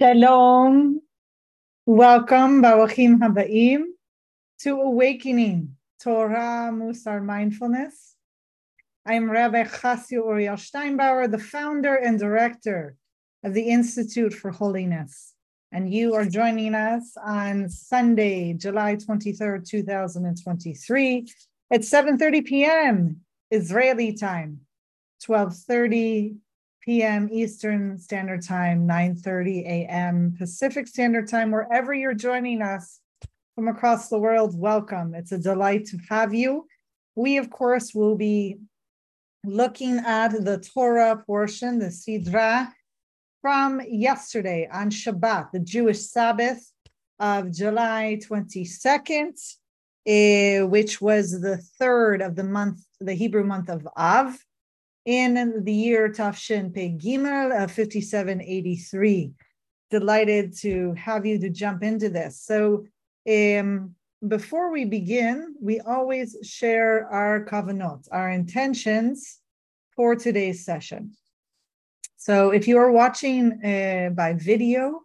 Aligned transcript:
Shalom. 0.00 1.02
Welcome, 1.86 2.60
Baruchim 2.60 3.20
Habaim, 3.20 3.84
to 4.62 4.80
Awakening 4.80 5.76
Torah, 6.02 6.72
Musar, 6.72 7.24
Mindfulness. 7.24 8.16
I'm 9.06 9.30
Rabbi 9.30 9.62
Chasio 9.62 10.24
Uriel 10.26 10.56
Steinbauer, 10.56 11.30
the 11.30 11.38
founder 11.38 11.94
and 11.94 12.18
director 12.18 12.96
of 13.44 13.54
the 13.54 13.68
Institute 13.68 14.34
for 14.34 14.50
Holiness. 14.50 15.34
And 15.70 15.94
you 15.94 16.14
are 16.14 16.24
joining 16.24 16.74
us 16.74 17.16
on 17.24 17.68
Sunday, 17.68 18.52
July 18.54 18.96
23rd, 18.96 19.64
2023 19.64 21.32
at 21.70 21.82
7.30 21.82 22.44
p.m. 22.44 23.20
Israeli 23.52 24.12
time, 24.14 24.62
12.30 25.24 26.38
p.m. 26.84 27.28
Eastern 27.32 27.98
Standard 27.98 28.42
Time, 28.42 28.86
9:30 28.86 29.64
a.m. 29.64 30.34
Pacific 30.36 30.86
Standard 30.86 31.28
Time, 31.28 31.50
wherever 31.50 31.94
you're 31.94 32.14
joining 32.14 32.60
us 32.60 33.00
from 33.54 33.68
across 33.68 34.08
the 34.08 34.18
world, 34.18 34.58
welcome. 34.58 35.14
It's 35.14 35.32
a 35.32 35.38
delight 35.38 35.86
to 35.86 35.98
have 36.10 36.34
you. 36.34 36.66
We, 37.14 37.38
of 37.38 37.48
course, 37.48 37.94
will 37.94 38.16
be 38.16 38.58
looking 39.46 39.98
at 39.98 40.44
the 40.44 40.58
Torah 40.58 41.22
portion, 41.26 41.78
the 41.78 41.86
Sidra, 41.86 42.70
from 43.40 43.80
yesterday 43.88 44.68
on 44.70 44.90
Shabbat, 44.90 45.52
the 45.52 45.60
Jewish 45.60 46.00
Sabbath 46.00 46.70
of 47.18 47.50
July 47.50 48.18
22nd, 48.22 49.36
uh, 50.06 50.66
which 50.66 51.00
was 51.00 51.40
the 51.40 51.58
third 51.78 52.20
of 52.20 52.36
the 52.36 52.44
month, 52.44 52.80
the 53.00 53.14
Hebrew 53.14 53.44
month 53.44 53.70
of 53.70 53.88
Av 53.96 54.36
in 55.04 55.64
the 55.64 55.72
year 55.72 56.08
Tav 56.08 56.36
Shin 56.36 56.72
Pe 56.72 56.96
Gimel 56.96 57.50
of 57.62 57.70
5783. 57.70 59.32
Delighted 59.90 60.56
to 60.58 60.94
have 60.94 61.26
you 61.26 61.38
to 61.38 61.50
jump 61.50 61.82
into 61.82 62.08
this. 62.08 62.40
So, 62.40 62.86
um, 63.28 63.94
before 64.26 64.72
we 64.72 64.86
begin, 64.86 65.54
we 65.60 65.80
always 65.80 66.36
share 66.42 67.06
our 67.08 67.44
kavanot, 67.44 68.08
our 68.10 68.30
intentions 68.30 69.40
for 69.94 70.16
today's 70.16 70.64
session. 70.64 71.12
So, 72.16 72.50
if 72.50 72.66
you 72.66 72.78
are 72.78 72.90
watching 72.90 73.62
uh, 73.62 74.10
by 74.14 74.32
video, 74.32 75.00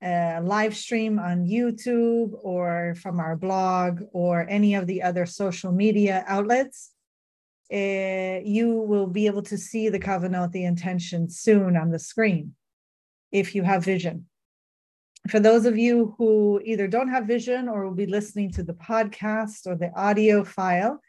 uh, 0.00 0.40
live 0.44 0.76
stream 0.76 1.18
on 1.18 1.44
YouTube 1.44 2.30
or 2.42 2.94
from 3.02 3.18
our 3.18 3.34
blog 3.34 4.02
or 4.12 4.46
any 4.48 4.74
of 4.74 4.86
the 4.86 5.02
other 5.02 5.26
social 5.26 5.72
media 5.72 6.24
outlets, 6.28 6.92
uh, 7.72 8.40
you 8.44 8.84
will 8.86 9.06
be 9.06 9.26
able 9.26 9.42
to 9.42 9.58
see 9.58 9.88
the 9.88 10.00
kavanot, 10.00 10.52
the 10.52 10.64
intention 10.64 11.28
soon 11.28 11.76
on 11.76 11.90
the 11.90 11.98
screen 11.98 12.54
if 13.30 13.54
you 13.54 13.62
have 13.62 13.84
vision. 13.84 14.26
For 15.28 15.40
those 15.40 15.66
of 15.66 15.76
you 15.76 16.14
who 16.16 16.60
either 16.64 16.88
don't 16.88 17.10
have 17.10 17.26
vision 17.26 17.68
or 17.68 17.84
will 17.84 17.94
be 17.94 18.06
listening 18.06 18.50
to 18.52 18.62
the 18.62 18.72
podcast 18.72 19.66
or 19.66 19.74
the 19.74 19.92
audio 19.94 20.44
file, 20.44 21.00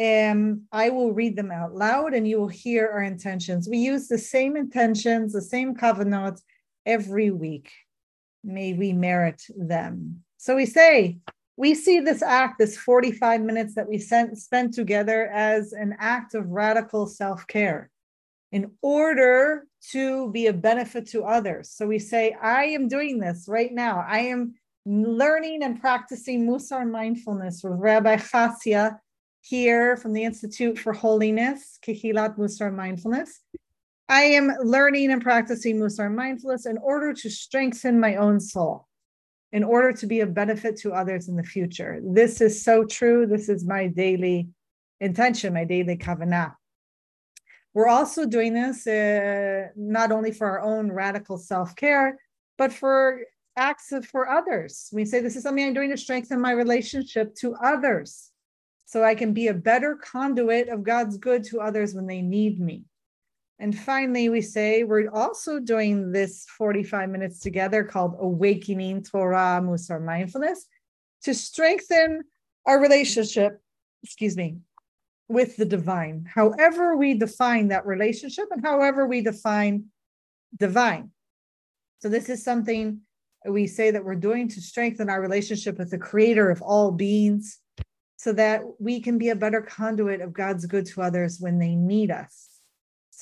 um, 0.00 0.62
I 0.72 0.88
will 0.88 1.12
read 1.12 1.36
them 1.36 1.52
out 1.52 1.74
loud 1.74 2.14
and 2.14 2.26
you 2.26 2.40
will 2.40 2.48
hear 2.48 2.88
our 2.88 3.02
intentions. 3.02 3.68
We 3.68 3.78
use 3.78 4.08
the 4.08 4.18
same 4.18 4.56
intentions, 4.56 5.32
the 5.32 5.42
same 5.42 5.76
kavanot 5.76 6.40
every 6.86 7.30
week. 7.30 7.70
May 8.42 8.72
we 8.72 8.92
merit 8.92 9.42
them. 9.56 10.24
So 10.38 10.56
we 10.56 10.66
say, 10.66 11.18
we 11.56 11.74
see 11.74 12.00
this 12.00 12.22
act, 12.22 12.58
this 12.58 12.76
45 12.76 13.42
minutes 13.42 13.74
that 13.74 13.88
we 13.88 13.98
sent, 13.98 14.38
spent 14.38 14.74
together, 14.74 15.26
as 15.26 15.72
an 15.72 15.96
act 15.98 16.34
of 16.34 16.48
radical 16.48 17.06
self 17.06 17.46
care 17.46 17.90
in 18.52 18.70
order 18.82 19.66
to 19.90 20.30
be 20.30 20.46
a 20.46 20.52
benefit 20.52 21.08
to 21.08 21.24
others. 21.24 21.70
So 21.70 21.86
we 21.86 21.98
say, 21.98 22.36
I 22.40 22.64
am 22.64 22.88
doing 22.88 23.18
this 23.18 23.46
right 23.48 23.72
now. 23.72 24.04
I 24.06 24.20
am 24.20 24.54
learning 24.84 25.62
and 25.62 25.80
practicing 25.80 26.46
Musar 26.46 26.88
mindfulness 26.88 27.62
with 27.62 27.74
Rabbi 27.74 28.16
Chasia 28.16 28.98
here 29.40 29.96
from 29.96 30.12
the 30.12 30.24
Institute 30.24 30.78
for 30.78 30.92
Holiness, 30.92 31.78
Kehilat 31.86 32.36
Mussar 32.38 32.74
Mindfulness. 32.74 33.40
I 34.08 34.22
am 34.22 34.52
learning 34.62 35.10
and 35.10 35.22
practicing 35.22 35.78
Musar 35.78 36.12
mindfulness 36.12 36.66
in 36.66 36.78
order 36.78 37.12
to 37.14 37.30
strengthen 37.30 37.98
my 37.98 38.16
own 38.16 38.40
soul 38.40 38.86
in 39.52 39.62
order 39.62 39.92
to 39.92 40.06
be 40.06 40.20
a 40.20 40.26
benefit 40.26 40.78
to 40.78 40.92
others 40.92 41.28
in 41.28 41.36
the 41.36 41.42
future. 41.42 42.00
This 42.02 42.40
is 42.40 42.64
so 42.64 42.84
true. 42.84 43.26
This 43.26 43.48
is 43.48 43.64
my 43.64 43.86
daily 43.86 44.48
intention, 45.00 45.52
my 45.52 45.64
daily 45.64 45.96
kavanah. 45.96 46.54
We're 47.74 47.88
also 47.88 48.26
doing 48.26 48.54
this 48.54 48.86
uh, 48.86 49.68
not 49.76 50.12
only 50.12 50.32
for 50.32 50.46
our 50.46 50.60
own 50.60 50.90
radical 50.92 51.38
self 51.38 51.74
care, 51.76 52.18
but 52.58 52.72
for 52.72 53.20
acts 53.56 53.92
of, 53.92 54.06
for 54.06 54.28
others. 54.28 54.88
We 54.92 55.04
say 55.04 55.20
this 55.20 55.36
is 55.36 55.42
something 55.42 55.64
I'm 55.64 55.74
doing 55.74 55.90
to 55.90 55.96
strengthen 55.96 56.40
my 56.40 56.52
relationship 56.52 57.34
to 57.36 57.54
others 57.54 58.30
so 58.86 59.02
I 59.02 59.14
can 59.14 59.32
be 59.32 59.48
a 59.48 59.54
better 59.54 59.96
conduit 59.96 60.68
of 60.68 60.82
God's 60.82 61.16
good 61.16 61.44
to 61.44 61.60
others 61.60 61.94
when 61.94 62.06
they 62.06 62.20
need 62.20 62.60
me. 62.60 62.84
And 63.62 63.78
finally, 63.78 64.28
we 64.28 64.40
say 64.40 64.82
we're 64.82 65.08
also 65.08 65.60
doing 65.60 66.10
this 66.10 66.46
45 66.58 67.08
minutes 67.08 67.38
together 67.38 67.84
called 67.84 68.16
Awakening 68.18 69.04
Torah 69.04 69.60
Musar 69.62 70.02
Mindfulness 70.04 70.66
to 71.22 71.32
strengthen 71.32 72.24
our 72.66 72.80
relationship, 72.80 73.62
excuse 74.02 74.36
me, 74.36 74.56
with 75.28 75.56
the 75.56 75.64
divine, 75.64 76.26
however 76.34 76.96
we 76.96 77.14
define 77.14 77.68
that 77.68 77.86
relationship 77.86 78.46
and 78.50 78.66
however 78.66 79.06
we 79.06 79.20
define 79.20 79.84
divine. 80.58 81.12
So, 82.00 82.08
this 82.08 82.28
is 82.28 82.42
something 82.42 83.02
we 83.46 83.68
say 83.68 83.92
that 83.92 84.04
we're 84.04 84.16
doing 84.16 84.48
to 84.48 84.60
strengthen 84.60 85.08
our 85.08 85.20
relationship 85.20 85.78
with 85.78 85.92
the 85.92 85.98
creator 85.98 86.50
of 86.50 86.62
all 86.62 86.90
beings 86.90 87.60
so 88.16 88.32
that 88.32 88.62
we 88.80 88.98
can 88.98 89.18
be 89.18 89.28
a 89.28 89.36
better 89.36 89.62
conduit 89.62 90.20
of 90.20 90.32
God's 90.32 90.66
good 90.66 90.86
to 90.86 91.02
others 91.02 91.38
when 91.38 91.60
they 91.60 91.76
need 91.76 92.10
us. 92.10 92.51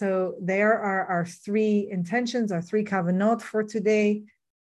So 0.00 0.34
there 0.40 0.78
are 0.80 1.04
our 1.04 1.26
three 1.26 1.86
intentions, 1.90 2.52
our 2.52 2.62
three 2.62 2.84
kavanot 2.84 3.42
for 3.42 3.62
today. 3.62 4.22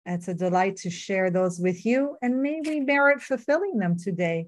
It's 0.05 0.29
a 0.29 0.35
delight 0.35 0.77
to 0.83 0.91
share 0.91 1.33
those 1.33 1.59
with 1.59 1.85
you, 1.85 2.17
and 2.23 2.41
may 2.41 2.61
we 2.65 2.79
merit 2.79 3.21
fulfilling 3.21 3.77
them 3.79 3.99
today. 3.99 4.47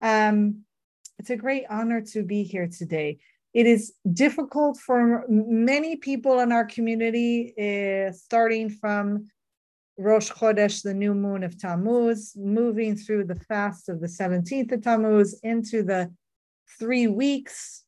Um, 0.00 0.60
it's 1.18 1.30
a 1.30 1.36
great 1.36 1.64
honor 1.68 2.00
to 2.12 2.22
be 2.22 2.44
here 2.44 2.68
today. 2.68 3.18
It 3.52 3.66
is 3.66 3.94
difficult 4.12 4.78
for 4.78 5.24
many 5.28 5.96
people 5.96 6.38
in 6.38 6.52
our 6.52 6.64
community, 6.64 7.52
uh, 7.58 8.12
starting 8.12 8.70
from 8.70 9.26
Rosh 9.98 10.30
Chodesh, 10.30 10.84
the 10.84 10.94
new 10.94 11.14
moon 11.14 11.42
of 11.42 11.58
Tammuz, 11.58 12.36
moving 12.36 12.94
through 12.94 13.24
the 13.24 13.40
fast 13.48 13.88
of 13.88 14.00
the 14.00 14.06
17th 14.06 14.70
of 14.70 14.82
Tammuz 14.82 15.40
into 15.42 15.82
the 15.82 16.12
three 16.78 17.08
weeks 17.08 17.83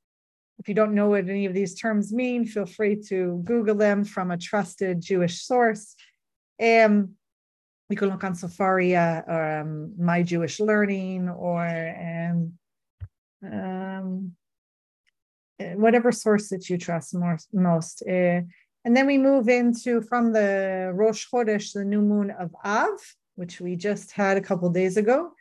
if 0.59 0.69
you 0.69 0.75
don't 0.75 0.95
know 0.95 1.11
what 1.11 1.29
any 1.29 1.47
of 1.47 1.55
these 1.55 1.75
terms 1.75 2.13
mean, 2.13 2.47
feel 2.47 2.67
free 2.67 2.97
to 3.09 3.41
Google 3.45 3.75
them 3.75 4.05
from 4.05 4.31
a 4.31 4.39
trusted 4.39 5.01
Jewish 5.01 5.43
source. 5.43 5.95
Um, 6.63 7.15
we 7.89 7.97
can 7.97 8.09
look 8.09 8.25
on 8.25 8.35
Sefaria 8.35 9.25
or 9.29 9.61
um, 9.61 9.95
My 9.99 10.23
Jewish 10.23 10.59
Learning 10.59 11.29
or 11.29 11.65
um, 11.65 12.53
um, 13.45 14.33
whatever 15.59 16.11
source 16.11 16.49
that 16.49 16.69
you 16.69 16.79
trust 16.79 17.15
more, 17.15 17.39
most. 17.53 18.03
Uh, 18.03 18.41
and 18.85 18.97
then 18.97 19.07
we 19.07 19.19
move 19.19 19.49
into 19.49 20.01
from 20.01 20.33
the 20.33 20.91
Rosh 20.95 21.27
Chodesh, 21.29 21.73
the 21.73 21.85
new 21.85 22.01
moon 22.01 22.31
of 22.31 22.55
Av, 22.65 22.99
which 23.35 23.61
we 23.61 23.77
just 23.77 24.13
had 24.13 24.37
a 24.37 24.41
couple 24.41 24.69
days 24.71 24.97
ago, 24.97 25.33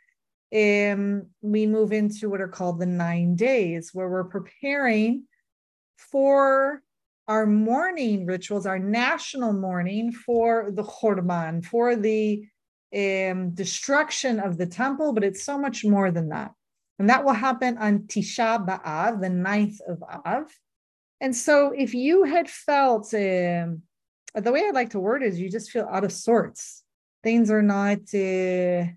um, 0.54 1.26
we 1.42 1.66
move 1.66 1.92
into 1.92 2.30
what 2.30 2.40
are 2.40 2.48
called 2.48 2.78
the 2.80 2.86
nine 2.86 3.34
days, 3.34 3.90
where 3.92 4.08
we're 4.08 4.24
preparing 4.24 5.24
for 5.96 6.82
our 7.28 7.46
morning 7.46 8.26
rituals, 8.26 8.66
our 8.66 8.78
national 8.78 9.52
mourning 9.52 10.12
for 10.12 10.70
the 10.70 10.84
Churban, 10.84 11.64
for 11.64 11.96
the 11.96 12.46
um, 12.94 13.50
destruction 13.50 14.38
of 14.38 14.56
the 14.56 14.66
temple, 14.66 15.12
but 15.12 15.24
it's 15.24 15.44
so 15.44 15.58
much 15.58 15.84
more 15.84 16.10
than 16.10 16.28
that. 16.28 16.52
And 16.98 17.10
that 17.10 17.24
will 17.24 17.32
happen 17.32 17.76
on 17.78 18.00
Tisha 18.00 18.64
B'Av, 18.64 19.20
the 19.20 19.28
ninth 19.28 19.80
of 19.86 20.02
Av. 20.02 20.50
And 21.20 21.34
so 21.34 21.72
if 21.76 21.94
you 21.94 22.24
had 22.24 22.48
felt, 22.48 23.12
um, 23.12 23.82
the 24.34 24.52
way 24.52 24.64
I 24.66 24.70
like 24.72 24.90
to 24.90 25.00
word 25.00 25.22
is 25.22 25.40
you 25.40 25.50
just 25.50 25.70
feel 25.70 25.88
out 25.90 26.04
of 26.04 26.12
sorts. 26.12 26.84
Things 27.22 27.50
are 27.50 27.62
not 27.62 27.98
uh, 28.14 28.92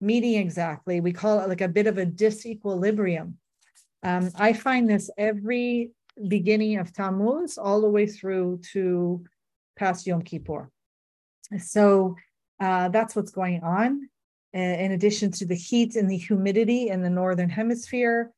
meeting 0.00 0.34
exactly. 0.34 1.00
We 1.00 1.12
call 1.12 1.40
it 1.40 1.48
like 1.48 1.60
a 1.60 1.68
bit 1.68 1.86
of 1.86 1.98
a 1.98 2.06
disequilibrium. 2.06 3.34
Um, 4.02 4.30
I 4.34 4.52
find 4.52 4.88
this 4.88 5.10
every 5.18 5.90
beginning 6.28 6.78
of 6.78 6.92
Tammuz 6.92 7.58
all 7.58 7.80
the 7.80 7.88
way 7.88 8.06
through 8.06 8.60
to 8.72 9.24
past 9.76 10.06
Yom 10.06 10.22
Kippur. 10.22 10.70
So 11.58 12.16
uh, 12.60 12.88
that's 12.88 13.14
what's 13.16 13.30
going 13.30 13.62
on. 13.62 14.08
In 14.52 14.92
addition 14.92 15.30
to 15.32 15.46
the 15.46 15.54
heat 15.54 15.94
and 15.94 16.10
the 16.10 16.16
humidity 16.16 16.88
in 16.88 17.02
the 17.02 17.10
northern 17.10 17.48
hemisphere, 17.48 18.32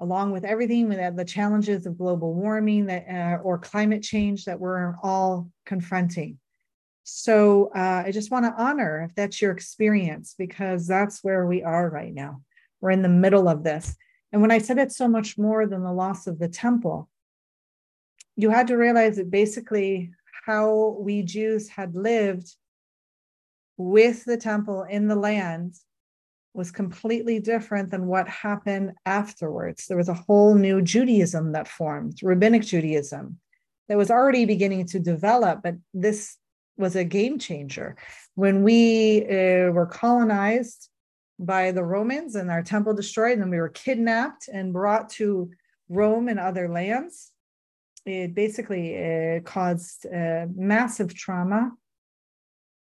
along 0.00 0.32
with 0.32 0.44
everything 0.44 0.88
with 0.88 1.16
the 1.16 1.24
challenges 1.24 1.86
of 1.86 1.96
global 1.96 2.34
warming 2.34 2.86
that 2.86 3.06
uh, 3.08 3.42
or 3.42 3.56
climate 3.58 4.02
change 4.02 4.44
that 4.44 4.60
we're 4.60 4.94
all 5.02 5.50
confronting. 5.64 6.38
So 7.08 7.70
uh, 7.72 8.02
I 8.04 8.10
just 8.10 8.32
want 8.32 8.46
to 8.46 8.60
honor 8.60 9.04
if 9.08 9.14
that's 9.14 9.40
your 9.40 9.52
experience, 9.52 10.34
because 10.36 10.88
that's 10.88 11.22
where 11.22 11.46
we 11.46 11.62
are 11.62 11.88
right 11.88 12.12
now. 12.12 12.42
We're 12.80 12.90
in 12.90 13.02
the 13.02 13.08
middle 13.08 13.48
of 13.48 13.62
this. 13.62 13.94
And 14.32 14.42
when 14.42 14.50
I 14.50 14.58
said 14.58 14.78
it's 14.78 14.96
so 14.96 15.06
much 15.06 15.38
more 15.38 15.68
than 15.68 15.84
the 15.84 15.92
loss 15.92 16.26
of 16.26 16.40
the 16.40 16.48
temple, 16.48 17.08
you 18.34 18.50
had 18.50 18.66
to 18.66 18.76
realize 18.76 19.16
that 19.16 19.30
basically 19.30 20.10
how 20.46 20.96
we 20.98 21.22
Jews 21.22 21.68
had 21.68 21.94
lived 21.94 22.52
with 23.76 24.24
the 24.24 24.36
temple 24.36 24.82
in 24.82 25.06
the 25.06 25.14
land 25.14 25.76
was 26.54 26.72
completely 26.72 27.38
different 27.38 27.92
than 27.92 28.06
what 28.06 28.26
happened 28.26 28.94
afterwards. 29.04 29.86
There 29.86 29.96
was 29.96 30.08
a 30.08 30.14
whole 30.14 30.56
new 30.56 30.82
Judaism 30.82 31.52
that 31.52 31.68
formed, 31.68 32.18
rabbinic 32.20 32.62
Judaism, 32.62 33.38
that 33.88 33.96
was 33.96 34.10
already 34.10 34.44
beginning 34.44 34.86
to 34.86 34.98
develop, 34.98 35.60
but 35.62 35.76
this 35.94 36.36
was 36.76 36.96
a 36.96 37.04
game 37.04 37.38
changer. 37.38 37.96
When 38.34 38.62
we 38.62 39.24
uh, 39.24 39.70
were 39.72 39.88
colonized 39.90 40.88
by 41.38 41.70
the 41.72 41.84
Romans 41.84 42.34
and 42.34 42.50
our 42.50 42.62
temple 42.62 42.94
destroyed, 42.94 43.38
and 43.38 43.50
we 43.50 43.58
were 43.58 43.68
kidnapped 43.68 44.48
and 44.52 44.72
brought 44.72 45.10
to 45.10 45.50
Rome 45.88 46.28
and 46.28 46.38
other 46.38 46.68
lands, 46.68 47.32
it 48.04 48.34
basically 48.34 48.96
uh, 48.96 49.40
caused 49.40 50.06
uh, 50.06 50.46
massive 50.54 51.14
trauma 51.14 51.72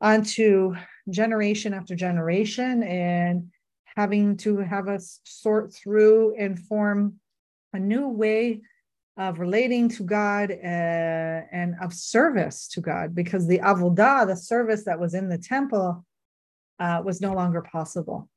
onto 0.01 0.75
generation 1.09 1.74
after 1.74 1.95
generation 1.95 2.83
and 2.83 3.51
having 3.95 4.38
to 4.38 4.57
have 4.57 4.88
us 4.88 5.19
sort 5.24 5.74
through 5.74 6.36
and 6.38 6.59
form 6.59 7.15
a 7.74 7.80
new 7.80 8.09
way 8.09 8.62
of 9.17 9.39
relating 9.39 9.88
to 9.89 10.03
God 10.03 10.51
uh, 10.51 10.56
and 11.51 11.75
of 11.81 11.94
service 11.94 12.67
to 12.69 12.81
God, 12.81 13.15
because 13.15 13.47
the 13.47 13.59
avodah, 13.59 14.27
the 14.27 14.35
service 14.35 14.83
that 14.85 15.00
was 15.00 15.13
in 15.13 15.29
the 15.29 15.38
temple, 15.38 16.06
uh, 16.79 17.01
was 17.03 17.21
no 17.21 17.33
longer 17.33 17.62
possible. 17.62 18.29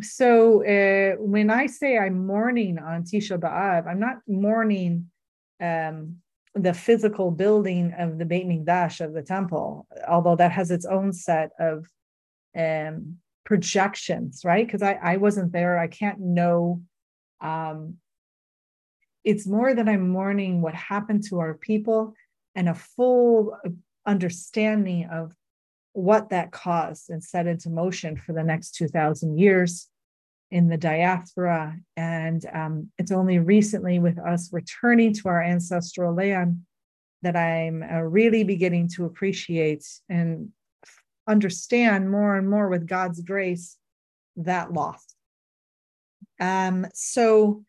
So 0.00 0.62
uh, 0.64 1.16
when 1.20 1.50
I 1.50 1.66
say 1.66 1.98
I'm 1.98 2.26
mourning 2.26 2.78
on 2.78 3.04
Tisha 3.04 3.38
B'av, 3.38 3.86
I'm 3.86 4.00
not 4.00 4.18
mourning 4.26 5.10
um, 5.60 6.16
the 6.54 6.74
physical 6.74 7.30
building 7.30 7.94
of 7.98 8.18
the 8.18 8.24
Beit 8.24 8.46
Mikdash 8.46 9.04
of 9.04 9.12
the 9.12 9.22
temple, 9.22 9.86
although 10.08 10.36
that 10.36 10.52
has 10.52 10.70
its 10.70 10.86
own 10.86 11.12
set 11.12 11.50
of 11.58 11.86
um, 12.56 13.18
projections, 13.44 14.42
right? 14.44 14.66
Because 14.66 14.82
I, 14.82 14.98
I 15.02 15.16
wasn't 15.18 15.52
there, 15.52 15.78
I 15.78 15.88
can't 15.88 16.20
know. 16.20 16.82
Um, 17.40 17.98
it's 19.26 19.46
more 19.46 19.74
that 19.74 19.88
I'm 19.88 20.08
mourning 20.08 20.62
what 20.62 20.74
happened 20.74 21.24
to 21.28 21.40
our 21.40 21.54
people 21.54 22.14
and 22.54 22.68
a 22.68 22.74
full 22.74 23.58
understanding 24.06 25.08
of 25.12 25.32
what 25.94 26.30
that 26.30 26.52
caused 26.52 27.10
and 27.10 27.22
set 27.22 27.48
into 27.48 27.68
motion 27.68 28.16
for 28.16 28.32
the 28.32 28.44
next 28.44 28.76
2,000 28.76 29.36
years 29.36 29.88
in 30.52 30.68
the 30.68 30.76
diaspora. 30.76 31.76
And 31.96 32.46
um, 32.54 32.90
it's 32.98 33.10
only 33.10 33.40
recently, 33.40 33.98
with 33.98 34.16
us 34.16 34.52
returning 34.52 35.12
to 35.14 35.28
our 35.28 35.42
ancestral 35.42 36.14
land, 36.14 36.60
that 37.22 37.34
I'm 37.34 37.82
uh, 37.82 38.02
really 38.02 38.44
beginning 38.44 38.88
to 38.94 39.06
appreciate 39.06 39.84
and 40.08 40.50
understand 41.26 42.12
more 42.12 42.36
and 42.36 42.48
more 42.48 42.68
with 42.68 42.86
God's 42.86 43.20
grace 43.22 43.76
that 44.36 44.72
loss. 44.72 45.04
Um, 46.38 46.86
so, 46.94 47.64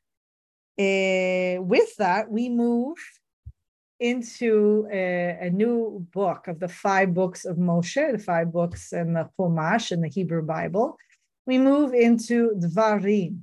uh, 0.80 1.62
with 1.62 1.96
that, 1.98 2.30
we 2.30 2.50
move 2.50 2.98
into 4.00 4.88
a, 4.92 5.38
a, 5.42 5.50
new 5.50 6.06
book 6.14 6.48
of 6.48 6.60
the 6.60 6.68
five 6.68 7.16
books 7.16 7.46
of 7.46 7.58
Moshe, 7.58 8.12
the 8.12 8.20
five 8.20 8.52
books 8.52 8.94
in 8.94 9.14
the 9.14 9.28
Chumash 9.40 9.92
in 9.92 10.02
the 10.02 10.08
Hebrew 10.08 10.44
Bible 10.44 10.98
we 11.48 11.58
move 11.58 11.94
into 11.94 12.52
Dvarim. 12.60 13.40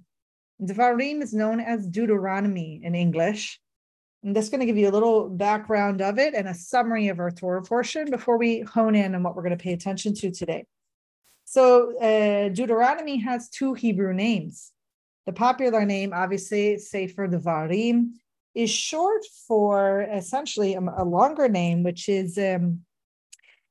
Dvarim 0.62 1.22
is 1.22 1.32
known 1.32 1.58
as 1.58 1.88
Deuteronomy 1.88 2.80
in 2.84 2.94
English. 2.94 3.58
I'm 4.24 4.34
just 4.34 4.52
going 4.52 4.60
to 4.60 4.66
give 4.66 4.76
you 4.76 4.88
a 4.88 4.92
little 4.92 5.28
background 5.28 6.00
of 6.00 6.18
it 6.18 6.34
and 6.34 6.46
a 6.46 6.54
summary 6.54 7.08
of 7.08 7.18
our 7.18 7.30
Torah 7.30 7.62
portion 7.62 8.10
before 8.10 8.38
we 8.38 8.60
hone 8.60 8.94
in 8.94 9.14
on 9.14 9.22
what 9.22 9.34
we're 9.34 9.42
going 9.42 9.56
to 9.56 9.62
pay 9.62 9.72
attention 9.72 10.14
to 10.14 10.30
today. 10.30 10.66
So, 11.46 11.98
uh, 11.98 12.50
Deuteronomy 12.50 13.18
has 13.18 13.48
two 13.48 13.74
Hebrew 13.74 14.14
names. 14.14 14.70
The 15.26 15.32
popular 15.32 15.84
name, 15.84 16.12
obviously, 16.12 16.78
Sefer 16.78 17.28
Devarim, 17.28 18.10
is 18.54 18.70
short 18.70 19.24
for 19.48 20.02
essentially 20.02 20.74
a, 20.74 20.80
a 20.80 21.04
longer 21.04 21.48
name, 21.48 21.82
which 21.82 22.08
is 22.08 22.38
um, 22.38 22.80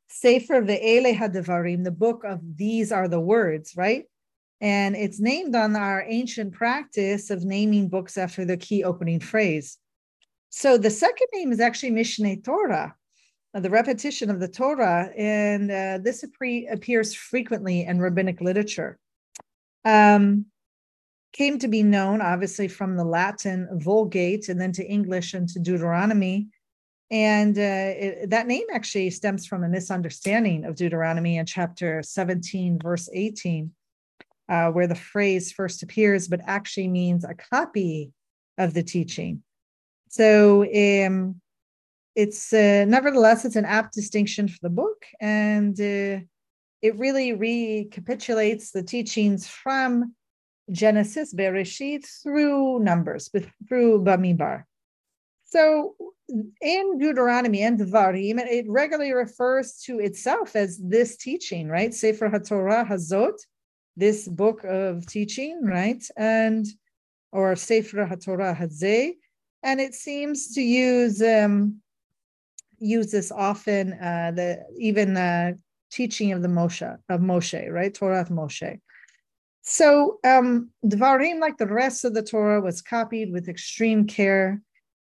Sefer 0.10 0.62
Ve'ele 0.62 1.18
HaDevarim, 1.18 1.84
the 1.84 1.92
book 1.92 2.24
of 2.24 2.40
these 2.56 2.92
are 2.92 3.08
the 3.08 3.20
words, 3.20 3.76
right? 3.76 4.06
And 4.62 4.96
it's 4.96 5.20
named 5.20 5.56
on 5.56 5.76
our 5.76 6.06
ancient 6.08 6.54
practice 6.54 7.30
of 7.32 7.44
naming 7.44 7.90
books 7.90 8.18
after 8.18 8.46
the 8.46 8.56
key 8.56 8.84
opening 8.84 9.20
phrase. 9.20 9.78
So 10.50 10.78
the 10.78 10.92
second 10.92 11.28
name 11.34 11.52
is 11.52 11.60
actually 11.60 11.92
Mishneh 11.92 12.44
Torah, 12.44 12.96
uh, 13.56 13.60
the 13.60 13.72
repetition 13.72 14.30
of 14.30 14.40
the 14.40 14.48
Torah, 14.48 15.10
and 15.18 15.72
uh, 15.72 15.98
this 15.98 16.24
appears 16.24 17.14
frequently 17.16 17.84
in 17.84 18.00
rabbinic 18.00 18.40
literature. 18.40 19.00
Um, 19.84 20.46
came 21.34 21.60
to 21.60 21.68
be 21.68 21.84
known, 21.84 22.22
obviously, 22.22 22.68
from 22.68 22.96
the 22.96 23.04
Latin 23.04 23.68
Vulgate 23.74 24.50
and 24.50 24.62
then 24.62 24.72
to 24.74 24.86
English 24.86 25.34
and 25.34 25.50
to 25.50 25.60
Deuteronomy. 25.60 26.48
And 27.12 27.58
uh, 27.58 27.62
it, 27.62 28.30
that 28.30 28.48
name 28.48 28.66
actually 28.74 29.10
stems 29.10 29.46
from 29.46 29.64
a 29.64 29.70
misunderstanding 29.70 30.64
of 30.64 30.76
Deuteronomy 30.76 31.38
in 31.38 31.46
chapter 31.46 32.02
17, 32.02 32.80
verse 32.82 33.10
18 33.12 33.72
uh, 34.50 34.70
where 34.70 34.88
the 34.88 34.96
phrase 34.96 35.52
first 35.52 35.84
appears, 35.84 36.28
but 36.28 36.42
actually 36.46 36.88
means 36.88 37.24
a 37.24 37.34
copy 37.34 38.12
of 38.58 38.74
the 38.74 38.84
teaching. 38.84 39.42
So 40.10 40.64
um, 40.64 41.42
it's 42.16 42.54
uh, 42.54 42.86
nevertheless 42.88 43.46
it's 43.46 43.56
an 43.56 43.66
apt 43.66 43.94
distinction 43.94 44.48
for 44.48 44.60
the 44.62 44.70
book, 44.70 45.06
and 45.20 45.80
uh, 45.80 46.22
it 46.82 46.98
really 46.98 47.34
recapitulates 47.34 48.72
the 48.72 48.84
teachings 48.84 49.48
from 49.48 50.14
Genesis, 50.72 51.34
Bereshit, 51.34 52.06
through 52.24 52.80
Numbers, 52.80 53.30
through 53.68 54.04
Bamidbar. 54.04 54.64
So 55.46 55.96
in 56.62 56.98
Deuteronomy 56.98 57.62
and 57.62 57.80
Devarim, 57.80 58.40
it 58.40 58.66
regularly 58.68 59.14
refers 59.14 59.78
to 59.86 60.00
itself 60.00 60.56
as 60.56 60.80
this 60.80 61.18
teaching, 61.18 61.68
right? 61.68 61.94
Sefer 61.94 62.30
HaTorah 62.30 62.88
Hazot, 62.88 63.38
this 63.96 64.28
book 64.28 64.64
of 64.64 65.06
teaching, 65.06 65.64
right? 65.64 66.04
And 66.18 66.66
or 67.32 67.56
Sefer 67.56 68.06
HaTorah 68.06 68.58
Hazeh, 68.58 69.14
and 69.64 69.82
it 69.82 69.94
seems 69.94 70.54
to 70.56 70.62
use 70.62 71.22
um, 71.22 71.82
use 72.80 73.12
this 73.12 73.32
often. 73.32 73.94
Uh, 73.94 74.32
the 74.36 74.66
even 74.78 75.14
the 75.14 75.60
teaching 75.92 76.32
of 76.32 76.42
the 76.42 76.48
Moshe 76.48 76.98
of 77.10 77.22
Moshe, 77.22 77.70
right? 77.72 77.94
Torah 77.94 78.22
of 78.22 78.30
Moshe. 78.30 78.80
So 79.64 80.20
um, 80.26 80.70
Dvarim, 80.86 81.40
like 81.40 81.58
the 81.58 81.68
rest 81.68 82.04
of 82.04 82.14
the 82.14 82.22
Torah, 82.22 82.62
was 82.62 82.82
copied 82.82 83.32
with 83.32 83.48
extreme 83.48 84.06
care, 84.06 84.62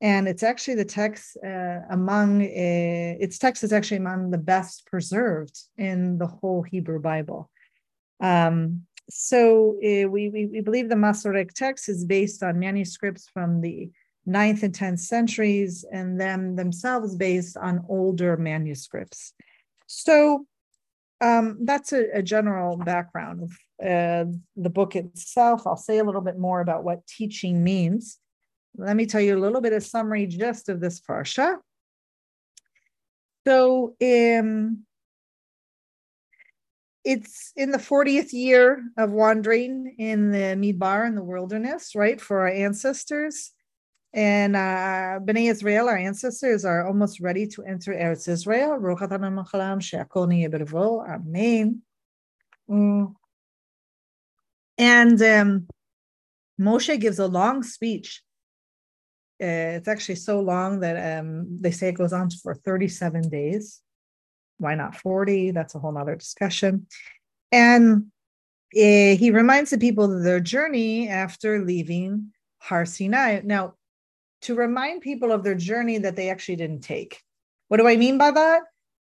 and 0.02 0.28
it's 0.28 0.42
actually 0.42 0.74
the 0.74 0.84
text 0.84 1.38
uh, 1.44 1.80
among 1.90 2.42
uh, 2.42 3.16
its 3.20 3.38
text 3.38 3.64
is 3.64 3.72
actually 3.72 3.96
among 3.96 4.30
the 4.30 4.38
best 4.38 4.86
preserved 4.86 5.58
in 5.78 6.18
the 6.18 6.26
whole 6.26 6.62
Hebrew 6.62 7.00
Bible. 7.00 7.50
Um, 8.20 8.82
so 9.08 9.76
uh, 9.82 10.08
we, 10.08 10.28
we, 10.28 10.46
we 10.46 10.60
believe 10.60 10.90
the 10.90 10.96
Masoretic 10.96 11.54
text 11.54 11.88
is 11.88 12.04
based 12.04 12.42
on 12.42 12.58
manuscripts 12.58 13.28
from 13.32 13.62
the 13.62 13.90
ninth 14.26 14.62
and 14.62 14.74
10th 14.74 15.00
centuries 15.00 15.84
and 15.90 16.20
them 16.20 16.56
themselves 16.56 17.14
based 17.14 17.56
on 17.56 17.84
older 17.88 18.36
manuscripts. 18.36 19.32
So 19.86 20.46
um, 21.20 21.58
that's 21.62 21.92
a, 21.92 22.18
a, 22.18 22.22
general 22.22 22.76
background 22.76 23.42
of 23.42 23.50
uh, 23.86 24.30
the 24.56 24.70
book 24.70 24.96
itself. 24.96 25.66
I'll 25.66 25.76
say 25.76 25.98
a 25.98 26.04
little 26.04 26.20
bit 26.20 26.38
more 26.38 26.60
about 26.60 26.84
what 26.84 27.06
teaching 27.06 27.62
means. 27.62 28.18
Let 28.76 28.96
me 28.96 29.06
tell 29.06 29.20
you 29.20 29.38
a 29.38 29.40
little 29.40 29.60
bit 29.60 29.72
of 29.72 29.84
summary 29.84 30.26
just 30.26 30.68
of 30.68 30.80
this 30.80 31.00
parsha. 31.00 31.58
So 33.46 33.94
um, 34.02 34.84
it's 37.04 37.52
in 37.56 37.70
the 37.70 37.78
40th 37.78 38.32
year 38.32 38.82
of 38.96 39.12
wandering 39.12 39.94
in 39.98 40.32
the 40.32 40.56
Midbar 40.56 41.06
in 41.06 41.14
the 41.14 41.22
wilderness, 41.22 41.94
right, 41.94 42.20
for 42.20 42.40
our 42.40 42.48
ancestors. 42.48 43.53
And 44.14 44.54
uh, 44.54 45.18
Bnei 45.24 45.50
Israel, 45.50 45.88
our 45.88 45.96
ancestors, 45.96 46.64
are 46.64 46.86
almost 46.86 47.18
ready 47.18 47.48
to 47.48 47.64
enter 47.64 47.92
Eretz 47.92 48.28
Israel. 48.28 48.74
Amen. 51.08 51.82
Mm. 52.70 53.14
And 54.78 55.22
um, 55.22 55.66
Moshe 56.60 57.00
gives 57.00 57.18
a 57.18 57.26
long 57.26 57.64
speech. 57.64 58.22
Uh, 59.42 59.82
it's 59.82 59.88
actually 59.88 60.14
so 60.14 60.38
long 60.38 60.78
that 60.78 61.18
um, 61.18 61.58
they 61.60 61.72
say 61.72 61.88
it 61.88 61.96
goes 61.96 62.12
on 62.12 62.30
for 62.30 62.54
37 62.54 63.28
days. 63.28 63.80
Why 64.58 64.76
not 64.76 64.94
40? 64.94 65.50
That's 65.50 65.74
a 65.74 65.80
whole 65.80 65.90
nother 65.90 66.14
discussion. 66.14 66.86
And 67.50 68.06
uh, 68.76 69.18
he 69.18 69.32
reminds 69.32 69.70
the 69.70 69.78
people 69.78 70.04
of 70.04 70.22
their 70.22 70.38
journey 70.38 71.08
after 71.08 71.64
leaving 71.64 72.32
Har 72.58 72.86
Sinai. 72.86 73.40
Now, 73.42 73.74
to 74.44 74.54
remind 74.54 75.02
people 75.02 75.32
of 75.32 75.42
their 75.42 75.54
journey 75.54 75.98
that 75.98 76.16
they 76.16 76.30
actually 76.30 76.56
didn't 76.56 76.80
take. 76.80 77.22
What 77.68 77.78
do 77.78 77.88
I 77.88 77.96
mean 77.96 78.18
by 78.18 78.30
that? 78.30 78.62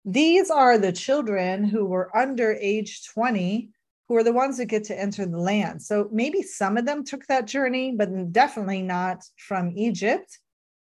These 0.04 0.50
are 0.50 0.78
the 0.78 0.92
children 0.92 1.64
who 1.64 1.84
were 1.84 2.14
under 2.16 2.52
age 2.52 3.06
20 3.08 3.70
who 4.08 4.16
are 4.16 4.24
the 4.24 4.32
ones 4.32 4.58
that 4.58 4.66
get 4.66 4.84
to 4.84 4.98
enter 4.98 5.24
the 5.24 5.38
land. 5.38 5.80
So 5.80 6.08
maybe 6.12 6.42
some 6.42 6.76
of 6.76 6.84
them 6.84 7.04
took 7.04 7.26
that 7.26 7.46
journey, 7.46 7.92
but 7.92 8.32
definitely 8.32 8.82
not 8.82 9.24
from 9.38 9.72
Egypt. 9.74 10.38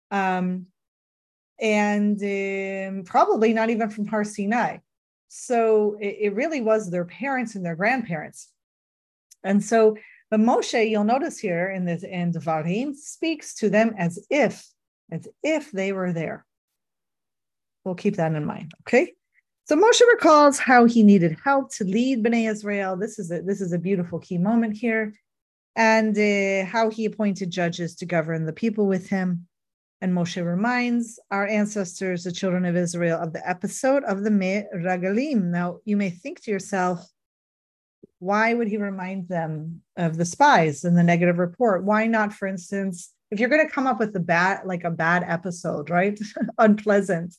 Um, 0.10 0.66
and 1.60 2.20
um, 2.24 3.04
probably 3.04 3.54
not 3.54 3.70
even 3.70 3.90
from 3.90 4.08
Har 4.08 4.24
Sinai. 4.24 4.78
So 5.28 5.98
it, 6.02 6.18
it, 6.20 6.34
really 6.34 6.62
was 6.62 6.90
their 6.90 7.06
parents 7.06 7.54
and 7.54 7.64
their 7.64 7.76
grandparents. 7.76 8.50
And 9.44 9.64
so, 9.64 9.96
but 10.32 10.40
Moshe, 10.40 10.90
you'll 10.90 11.04
notice 11.04 11.38
here 11.38 11.70
in 11.70 11.84
this 11.84 12.04
in 12.04 12.32
Devarim, 12.32 12.96
speaks 12.96 13.54
to 13.56 13.70
them 13.70 13.94
as 13.98 14.26
if, 14.30 14.66
as 15.12 15.28
if 15.44 15.72
they 15.72 15.92
were 15.92 16.14
there. 16.14 16.46
We'll 17.84 17.96
keep 17.96 18.16
that 18.16 18.34
in 18.34 18.46
mind. 18.46 18.72
Okay. 18.82 19.14
So 19.66 19.76
Moshe 19.76 20.02
recalls 20.10 20.58
how 20.58 20.86
he 20.86 21.04
needed 21.04 21.38
help 21.44 21.74
to 21.76 21.84
lead 21.84 22.24
Bnei 22.24 22.50
Israel. 22.50 22.96
This 22.96 23.20
is 23.20 23.30
a 23.30 23.42
this 23.42 23.62
is 23.62 23.74
a 23.74 23.78
beautiful 23.78 24.20
key 24.20 24.38
moment 24.38 24.76
here, 24.78 25.14
and 25.76 26.18
uh, 26.18 26.66
how 26.66 26.90
he 26.90 27.06
appointed 27.06 27.52
judges 27.52 27.96
to 27.96 28.06
govern 28.06 28.46
the 28.46 28.54
people 28.54 28.88
with 28.88 29.10
him. 29.10 29.48
And 30.02 30.14
Moshe 30.14 30.44
reminds 30.44 31.20
our 31.30 31.46
ancestors, 31.46 32.24
the 32.24 32.32
children 32.32 32.66
of 32.66 32.76
Israel, 32.76 33.20
of 33.20 33.34
the 33.34 33.48
episode 33.48 34.04
of 34.06 34.24
the 34.24 34.32
Meraglim. 34.32 35.44
Now, 35.52 35.78
you 35.86 35.96
may 35.96 36.10
think 36.10 36.42
to 36.42 36.52
yourself, 36.52 37.06
why 38.22 38.54
would 38.54 38.68
he 38.68 38.78
remind 38.78 39.28
them 39.28 39.82
of 39.98 40.16
the 40.16 40.26
spies 40.26 40.84
and 40.84 40.96
the 40.96 41.02
negative 41.02 41.40
report? 41.40 41.84
Why 41.84 42.06
not, 42.06 42.32
for 42.32 42.48
instance, 42.48 43.12
if 43.32 43.40
you're 43.40 43.50
going 43.50 43.66
to 43.66 43.74
come 43.74 43.88
up 43.88 43.98
with 43.98 44.16
a 44.16 44.20
bad, 44.20 44.62
like 44.64 44.84
a 44.84 44.92
bad 44.92 45.26
episode, 45.28 45.90
right? 45.90 46.20
Unpleasant, 46.60 47.34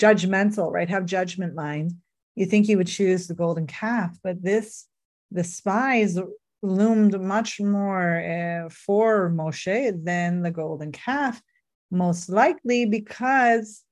judgmental, 0.00 0.70
right? 0.70 0.88
Have 0.88 1.06
judgment 1.06 1.56
mind. 1.56 1.94
You 2.36 2.46
think 2.46 2.68
you 2.68 2.76
would 2.76 2.86
choose 2.86 3.26
the 3.26 3.34
golden 3.34 3.66
calf, 3.66 4.16
but 4.22 4.40
this, 4.40 4.86
the 5.32 5.42
spies 5.42 6.16
loomed 6.62 7.20
much 7.20 7.60
more 7.60 8.20
uh, 8.20 8.68
for 8.70 9.28
Moshe 9.28 10.04
than 10.04 10.42
the 10.42 10.52
golden 10.52 10.92
calf 10.92 11.42
most 11.90 12.28
likely 12.28 12.86
because 12.86 13.82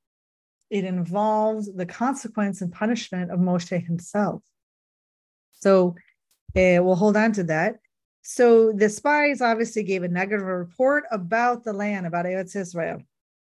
it 0.71 0.85
involves 0.85 1.75
the 1.75 1.87
consequence 1.87 2.63
and 2.63 2.73
punishment 2.73 3.33
of 3.33 3.41
Moshe 3.41 3.85
himself. 3.85 4.43
So 5.55 5.97
uh, 6.57 6.83
we'll 6.83 6.95
hold 6.97 7.17
on 7.17 7.33
to 7.33 7.45
that. 7.45 7.77
So 8.23 8.73
the 8.73 8.89
spies 8.89 9.41
obviously 9.41 9.83
gave 9.83 10.03
a 10.03 10.09
negative 10.09 10.47
report 10.47 11.05
about 11.11 11.65
the 11.65 11.73
land, 11.73 12.07
about 12.07 12.27
Eretz 12.27 12.55
Israel, 12.55 13.03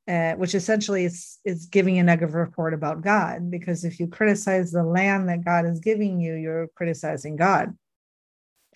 uh, 0.08 0.34
which 0.34 0.56
essentially 0.56 1.06
is, 1.06 1.40
is 1.44 1.66
giving 1.66 2.00
a 2.00 2.04
negative 2.04 2.36
report 2.36 2.74
about 2.74 3.02
God, 3.02 3.52
because 3.52 3.84
if 3.84 4.00
you 4.00 4.08
criticize 4.08 4.72
the 4.72 4.84
land 4.84 5.28
that 5.30 5.44
God 5.44 5.66
is 5.66 5.80
giving 5.80 6.20
you, 6.20 6.36
you're 6.36 6.70
criticizing 6.76 7.36
God. 7.36 7.78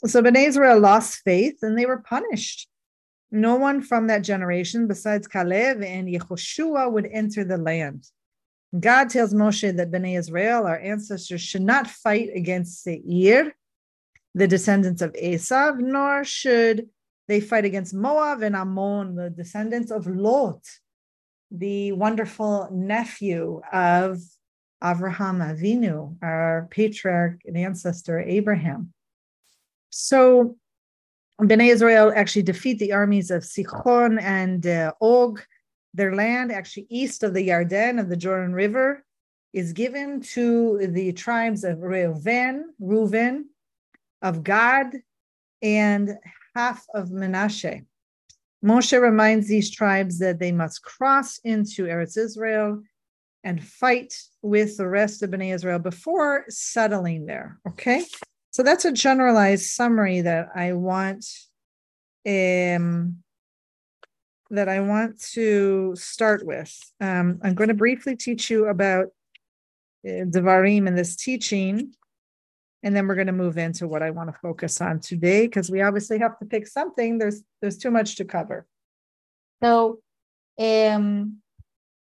So 0.06 0.22
Bnei 0.22 0.48
Israel 0.48 0.80
lost 0.80 1.22
faith 1.24 1.60
and 1.62 1.78
they 1.78 1.86
were 1.86 2.00
punished. 2.00 2.68
No 3.32 3.56
one 3.56 3.82
from 3.82 4.08
that 4.08 4.24
generation 4.24 4.88
besides 4.88 5.28
Caleb 5.28 5.82
and 5.82 6.08
Yehoshua 6.08 6.92
would 6.92 7.08
enter 7.12 7.44
the 7.44 7.58
land. 7.58 8.06
God 8.78 9.10
tells 9.10 9.34
Moshe 9.34 9.76
that 9.76 9.92
Bnei 9.92 10.18
Israel, 10.20 10.66
our 10.66 10.80
ancestors, 10.80 11.42
should 11.42 11.62
not 11.62 11.88
fight 11.88 12.30
against 12.36 12.84
Seir, 12.84 13.54
the 14.38 14.48
descendants 14.48 15.02
of 15.02 15.14
Esav, 15.14 15.80
nor 15.80 16.24
should 16.24 16.88
they 17.28 17.42
fight 17.42 17.66
against 17.66 17.96
Moab 17.96 18.44
and 18.44 18.56
Ammon, 18.56 19.16
the 19.16 19.32
descendants 19.32 19.90
of 19.90 20.06
Lot, 20.06 20.64
the 21.50 21.92
wonderful 21.94 22.70
nephew 22.72 23.62
of 23.74 24.20
Avraham 24.84 25.40
Avinu, 25.42 26.16
our 26.22 26.68
patriarch 26.70 27.42
and 27.46 27.58
ancestor 27.58 28.20
Abraham. 28.20 28.94
So 29.90 30.56
Bnei 31.42 31.72
Israel 31.72 32.14
actually 32.16 32.44
defeat 32.44 32.78
the 32.78 32.94
armies 32.94 33.32
of 33.32 33.42
Sichon 33.42 34.22
and 34.22 34.68
uh, 34.68 34.92
Og. 35.02 35.42
Their 35.96 36.14
land, 36.14 36.52
actually 36.52 36.86
east 36.92 37.24
of 37.24 37.34
the 37.34 37.48
Yarden 37.48 38.00
of 38.00 38.08
the 38.08 38.18
Jordan 38.18 38.54
River, 38.54 39.04
is 39.52 39.74
given 39.74 40.22
to 40.22 40.86
the 40.92 41.12
tribes 41.14 41.64
of 41.64 41.80
Reuven, 41.80 42.66
Reuven, 42.80 43.46
of 44.28 44.44
Gad, 44.44 44.94
and 45.62 46.16
half 46.56 46.86
of 46.94 47.10
Menashe. 47.10 47.86
Moshe 48.64 49.00
reminds 49.00 49.48
these 49.48 49.70
tribes 49.70 50.20
that 50.20 50.40
they 50.40 50.52
must 50.52 50.84
cross 50.84 51.40
into 51.44 51.86
Eretz 51.86 52.18
Israel 52.18 52.82
and 53.44 53.64
fight 53.64 54.14
with 54.42 54.78
the 54.78 54.88
rest 54.88 55.24
of 55.24 55.30
Bnei 55.30 55.54
Israel 55.54 55.80
before 55.80 56.46
settling 56.50 57.26
there. 57.26 57.60
Okay, 57.68 58.04
so 58.52 58.64
that's 58.64 58.86
a 58.86 58.92
generalized 58.92 59.68
summary 59.68 60.22
that 60.22 60.50
I 60.56 60.74
want 60.74 61.26
um, 62.28 63.24
that 64.50 64.70
I 64.70 64.80
want 64.80 65.22
to 65.34 65.96
start 65.96 66.46
with. 66.46 66.74
Um, 67.00 67.40
I'm 67.44 67.54
going 67.54 67.68
to 67.70 67.74
briefly 67.74 68.16
teach 68.16 68.50
you 68.50 68.68
about 68.68 69.08
uh, 70.06 70.26
Devarim 70.26 70.88
in 70.88 70.96
this 70.96 71.16
teaching, 71.16 71.94
and 72.88 72.96
then 72.96 73.08
we're 73.08 73.16
going 73.16 73.28
to 73.28 73.34
move 73.34 73.58
into 73.58 73.88
what 73.88 74.02
I 74.02 74.10
want 74.10 74.34
to 74.34 74.40
focus 74.40 74.82
on 74.82 75.00
today 75.00 75.46
because 75.46 75.70
we 75.70 75.82
obviously 75.82 76.18
have 76.20 76.40
to 76.40 76.46
pick 76.46 76.66
something. 76.68 77.18
There's 77.18 77.44
there's 77.62 77.78
too 77.78 77.92
much 77.92 78.16
to 78.16 78.26
cover. 78.26 78.66
So, 79.62 80.00
um, 80.60 81.38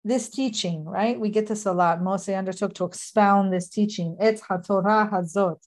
this 0.05 0.29
teaching, 0.29 0.85
right? 0.85 1.19
We 1.19 1.31
get 1.31 1.47
this 1.47 1.65
a 1.67 1.73
lot. 1.73 2.01
Moshe 2.01 2.37
undertook 2.37 2.75
to 2.75 2.85
expound 2.85 3.53
this 3.53 3.69
teaching. 3.69 4.17
It's 4.21 4.43
HaTorah 4.43 5.11
Hazot 5.11 5.59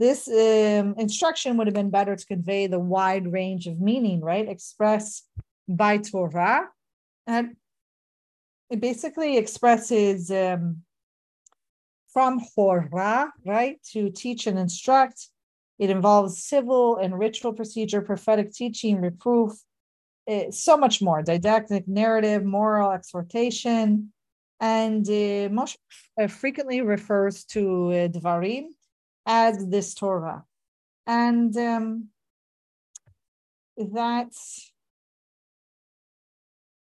this 0.00 0.28
um, 0.28 0.94
instruction 0.96 1.58
would 1.58 1.66
have 1.66 1.74
been 1.74 1.90
better 1.90 2.16
to 2.16 2.26
convey 2.26 2.66
the 2.66 2.78
wide 2.80 3.30
range 3.30 3.66
of 3.66 3.82
meaning, 3.82 4.22
right? 4.22 4.48
Expressed 4.48 5.28
by 5.68 5.98
Torah. 5.98 6.70
And 7.26 7.56
it 8.70 8.80
basically 8.80 9.36
expresses 9.36 10.30
um, 10.30 10.84
from 12.12 12.40
Hora, 12.54 13.32
right, 13.44 13.78
to 13.92 14.10
teach 14.10 14.46
and 14.46 14.58
instruct. 14.58 15.28
It 15.78 15.90
involves 15.90 16.42
civil 16.42 16.96
and 16.96 17.18
ritual 17.18 17.52
procedure, 17.52 18.02
prophetic 18.02 18.52
teaching, 18.52 19.00
reproof, 19.00 19.52
uh, 20.28 20.50
so 20.50 20.76
much 20.76 21.00
more 21.00 21.22
didactic 21.22 21.88
narrative, 21.88 22.44
moral 22.44 22.92
exhortation. 22.92 24.12
And 24.60 25.08
uh, 25.08 25.48
most 25.50 25.78
uh, 26.20 26.26
frequently 26.26 26.82
refers 26.82 27.44
to 27.46 27.60
uh, 27.90 28.08
Dvarim, 28.08 28.66
as 29.24 29.66
this 29.68 29.94
Torah. 29.94 30.44
And 31.06 31.56
um, 31.56 32.08
that's 33.76 34.70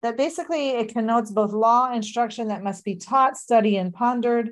that 0.03 0.17
basically 0.17 0.71
it 0.71 0.89
connotes 0.89 1.31
both 1.31 1.53
law 1.53 1.91
instruction 1.93 2.49
that 2.49 2.61
must 2.61 2.83
be 2.83 2.95
taught, 2.97 3.37
studied, 3.37 3.77
and 3.77 3.93
pondered, 3.93 4.51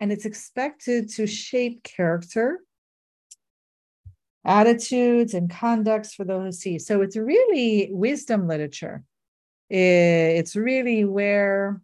and 0.00 0.12
it's 0.12 0.24
expected 0.24 1.08
to 1.10 1.26
shape 1.26 1.82
character, 1.82 2.60
attitudes, 4.44 5.34
and 5.34 5.50
conducts 5.50 6.14
for 6.14 6.24
those 6.24 6.44
who 6.44 6.52
see. 6.52 6.78
So 6.78 7.02
it's 7.02 7.16
really 7.16 7.90
wisdom 7.92 8.46
literature. 8.46 9.02
It's 9.70 10.56
really 10.56 11.04
where 11.04 11.82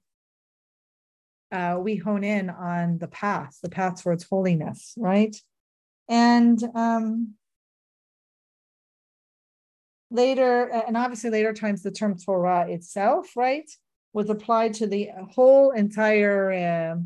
uh, 1.53 1.79
we 1.81 1.97
hone 1.97 2.25
in 2.25 2.51
on 2.51 2.99
the 2.99 3.09
path, 3.09 3.59
the 3.63 3.69
path 3.69 4.03
towards 4.03 4.25
holiness, 4.25 4.95
right? 4.97 5.37
And 6.09 6.63
um, 6.75 7.35
later, 10.11 10.69
and 10.69 10.97
obviously 10.97 11.31
later 11.31 11.53
times, 11.53 11.83
the 11.83 11.91
term 11.91 12.17
Torah 12.17 12.69
itself, 12.69 13.31
right, 13.37 13.71
was 14.13 14.31
applied 14.31 14.75
to 14.75 14.87
the 14.87 15.11
whole 15.33 15.71
entire 15.73 16.53
uh, 16.53 16.97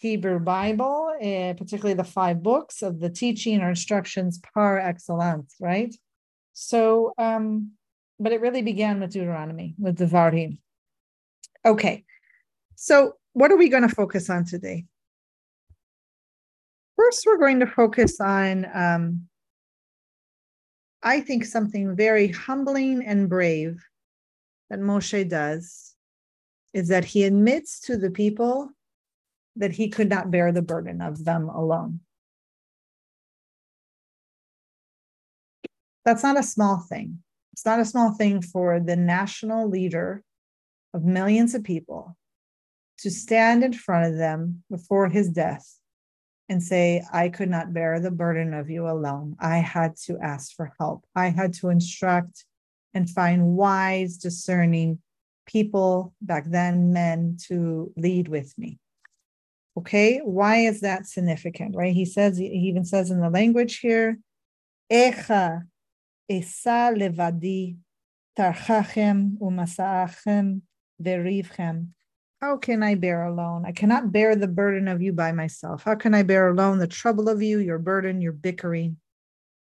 Hebrew 0.00 0.38
Bible, 0.38 1.12
uh, 1.20 1.52
particularly 1.58 1.92
the 1.92 2.04
five 2.04 2.42
books 2.42 2.80
of 2.80 3.00
the 3.00 3.10
teaching 3.10 3.60
or 3.60 3.68
instructions 3.68 4.40
par 4.54 4.78
excellence, 4.78 5.54
right? 5.60 5.94
So, 6.54 7.12
um, 7.18 7.72
but 8.18 8.32
it 8.32 8.40
really 8.40 8.62
began 8.62 8.98
with 8.98 9.12
Deuteronomy, 9.12 9.74
with 9.78 9.98
the 9.98 10.06
Devarim. 10.06 10.56
Okay, 11.66 12.04
so 12.76 13.16
what 13.34 13.52
are 13.52 13.58
we 13.58 13.68
going 13.68 13.86
to 13.86 13.94
focus 13.94 14.30
on 14.30 14.46
today? 14.46 14.86
First, 16.96 17.24
we're 17.26 17.36
going 17.36 17.60
to 17.60 17.66
focus 17.66 18.20
on, 18.20 18.66
um, 18.72 19.28
I 21.02 21.20
think, 21.20 21.44
something 21.44 21.94
very 21.94 22.28
humbling 22.28 23.04
and 23.04 23.28
brave 23.28 23.84
that 24.70 24.80
Moshe 24.80 25.28
does 25.28 25.94
is 26.72 26.88
that 26.88 27.04
he 27.04 27.24
admits 27.24 27.80
to 27.80 27.98
the 27.98 28.10
people 28.10 28.70
that 29.60 29.72
he 29.72 29.88
could 29.88 30.08
not 30.08 30.30
bear 30.30 30.50
the 30.52 30.62
burden 30.62 31.00
of 31.00 31.24
them 31.24 31.48
alone. 31.48 32.00
That's 36.04 36.22
not 36.22 36.38
a 36.38 36.42
small 36.42 36.78
thing. 36.78 37.22
It's 37.52 37.66
not 37.66 37.78
a 37.78 37.84
small 37.84 38.12
thing 38.12 38.40
for 38.40 38.80
the 38.80 38.96
national 38.96 39.68
leader 39.68 40.24
of 40.94 41.04
millions 41.04 41.54
of 41.54 41.62
people 41.62 42.16
to 43.00 43.10
stand 43.10 43.62
in 43.62 43.74
front 43.74 44.10
of 44.10 44.18
them 44.18 44.62
before 44.70 45.08
his 45.08 45.28
death 45.28 45.78
and 46.48 46.62
say, 46.62 47.04
I 47.12 47.28
could 47.28 47.50
not 47.50 47.72
bear 47.72 48.00
the 48.00 48.10
burden 48.10 48.54
of 48.54 48.70
you 48.70 48.88
alone. 48.88 49.36
I 49.40 49.58
had 49.58 49.96
to 50.06 50.18
ask 50.20 50.56
for 50.56 50.72
help. 50.80 51.04
I 51.14 51.28
had 51.28 51.52
to 51.54 51.68
instruct 51.68 52.44
and 52.94 53.08
find 53.08 53.48
wise, 53.48 54.16
discerning 54.16 55.00
people 55.46 56.14
back 56.22 56.44
then, 56.46 56.92
men, 56.92 57.36
to 57.48 57.92
lead 57.96 58.28
with 58.28 58.56
me. 58.58 58.78
Okay, 59.80 60.20
why 60.22 60.58
is 60.58 60.82
that 60.82 61.06
significant, 61.06 61.74
right? 61.74 61.94
He 61.94 62.04
says, 62.04 62.36
he 62.36 62.44
even 62.44 62.84
says 62.84 63.10
in 63.10 63.18
the 63.18 63.30
language 63.30 63.78
here, 63.78 64.18
Echa 64.92 65.62
esa 66.28 66.92
levadi 66.94 67.78
tarchachem 68.38 69.38
umasaachem 69.38 70.60
verivchem. 71.02 71.86
How 72.42 72.58
can 72.58 72.82
I 72.82 72.94
bear 72.94 73.24
alone? 73.24 73.64
I 73.66 73.72
cannot 73.72 74.12
bear 74.12 74.36
the 74.36 74.48
burden 74.48 74.86
of 74.86 75.00
you 75.00 75.14
by 75.14 75.32
myself. 75.32 75.82
How 75.82 75.94
can 75.94 76.12
I 76.12 76.24
bear 76.24 76.48
alone 76.48 76.78
the 76.78 76.86
trouble 76.86 77.30
of 77.30 77.40
you, 77.40 77.58
your 77.58 77.78
burden, 77.78 78.20
your 78.20 78.32
bickering? 78.32 78.98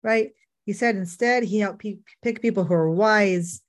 Right? 0.05 0.31
He 0.67 0.73
said 0.73 0.95
instead, 0.95 1.43
he 1.43 1.59
helped 1.59 1.81
pe- 1.81 1.99
pick 2.23 2.41
people 2.41 2.63
who 2.63 2.75
are 2.75 2.91
wise, 2.93 3.61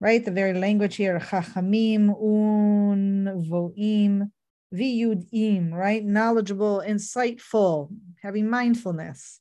right? 0.00 0.24
The 0.24 0.30
very 0.30 0.54
language 0.54 0.94
here, 0.94 1.18
chachamim, 1.18 2.10
un, 2.10 3.44
voim, 3.48 4.30
viyudim, 4.72 5.72
right? 5.72 6.04
Knowledgeable, 6.04 6.82
insightful, 6.86 7.90
having 8.22 8.48
mindfulness, 8.48 9.40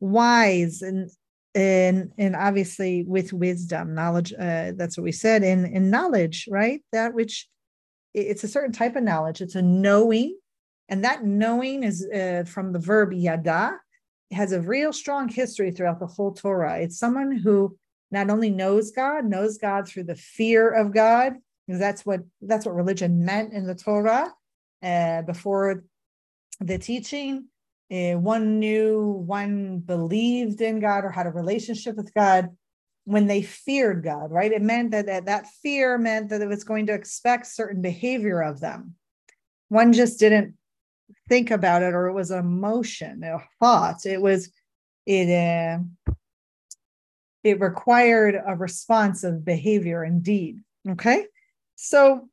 wise, 0.00 0.82
and 0.82 1.10
and 1.54 2.12
and 2.16 2.36
obviously 2.36 3.04
with 3.04 3.32
wisdom, 3.32 3.94
knowledge. 3.94 4.32
Uh, 4.32 4.72
that's 4.76 4.96
what 4.96 5.04
we 5.04 5.12
said. 5.12 5.42
In 5.42 5.66
in 5.66 5.90
knowledge, 5.90 6.48
right? 6.50 6.82
That 6.92 7.14
which 7.14 7.48
it's 8.14 8.44
a 8.44 8.48
certain 8.48 8.72
type 8.72 8.96
of 8.96 9.02
knowledge. 9.02 9.40
It's 9.40 9.54
a 9.54 9.62
knowing, 9.62 10.36
and 10.88 11.04
that 11.04 11.24
knowing 11.24 11.84
is 11.84 12.06
uh, 12.06 12.44
from 12.46 12.72
the 12.72 12.78
verb 12.78 13.12
yada. 13.12 13.78
Has 14.32 14.52
a 14.52 14.60
real 14.60 14.92
strong 14.92 15.28
history 15.28 15.72
throughout 15.72 15.98
the 15.98 16.06
whole 16.06 16.32
Torah. 16.32 16.78
It's 16.78 17.00
someone 17.00 17.32
who 17.36 17.76
not 18.12 18.30
only 18.30 18.48
knows 18.48 18.92
God, 18.92 19.24
knows 19.24 19.58
God 19.58 19.88
through 19.88 20.04
the 20.04 20.14
fear 20.14 20.70
of 20.70 20.94
God, 20.94 21.34
because 21.66 21.80
that's 21.80 22.06
what 22.06 22.20
that's 22.40 22.64
what 22.64 22.76
religion 22.76 23.24
meant 23.24 23.52
in 23.52 23.66
the 23.66 23.74
Torah 23.74 24.32
uh, 24.82 25.22
before 25.22 25.84
the 26.60 26.78
teaching. 26.78 27.46
Uh, 27.92 28.12
one 28.12 28.60
knew, 28.60 29.02
one 29.26 29.80
believed 29.80 30.60
in 30.60 30.78
God 30.78 31.04
or 31.04 31.10
had 31.10 31.26
a 31.26 31.30
relationship 31.30 31.96
with 31.96 32.14
God 32.14 32.50
when 33.04 33.26
they 33.26 33.42
feared 33.42 34.04
God, 34.04 34.30
right? 34.30 34.52
It 34.52 34.62
meant 34.62 34.92
that, 34.92 35.06
that 35.06 35.26
that 35.26 35.46
fear 35.62 35.98
meant 35.98 36.28
that 36.28 36.42
it 36.42 36.48
was 36.48 36.62
going 36.62 36.86
to 36.86 36.94
expect 36.94 37.46
certain 37.46 37.82
behavior 37.82 38.40
of 38.40 38.60
them. 38.60 38.94
One 39.68 39.92
just 39.92 40.20
didn't 40.20 40.54
think 41.28 41.50
about 41.50 41.82
it, 41.82 41.94
or 41.94 42.06
it 42.06 42.12
was 42.12 42.30
an 42.30 42.38
emotion, 42.38 43.24
a 43.24 43.38
thought. 43.58 44.06
It 44.06 44.22
was 44.22 44.52
it. 45.06 45.28
Uh, 45.28 46.12
it 47.42 47.60
required 47.60 48.40
a 48.46 48.54
response 48.54 49.24
of 49.24 49.44
behavior 49.44 50.02
and 50.02 50.22
deed. 50.22 50.60
Okay, 50.88 51.26
so 51.74 52.28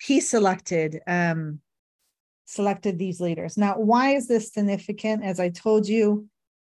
he 0.00 0.20
selected 0.20 1.00
um, 1.06 1.60
selected 2.48 2.98
these 2.98 3.20
leaders. 3.20 3.58
Now, 3.58 3.74
why 3.74 4.14
is 4.14 4.26
this 4.26 4.52
significant? 4.54 5.22
As 5.22 5.38
I 5.38 5.50
told 5.50 5.86
you, 5.86 6.28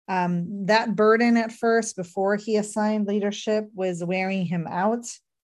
um, 0.08 0.64
that 0.66 0.96
burden 0.96 1.36
at 1.36 1.52
first, 1.52 1.96
before 1.96 2.36
he 2.36 2.56
assigned 2.56 3.06
leadership, 3.06 3.68
was 3.74 4.02
wearing 4.02 4.46
him 4.46 4.66
out. 4.66 5.04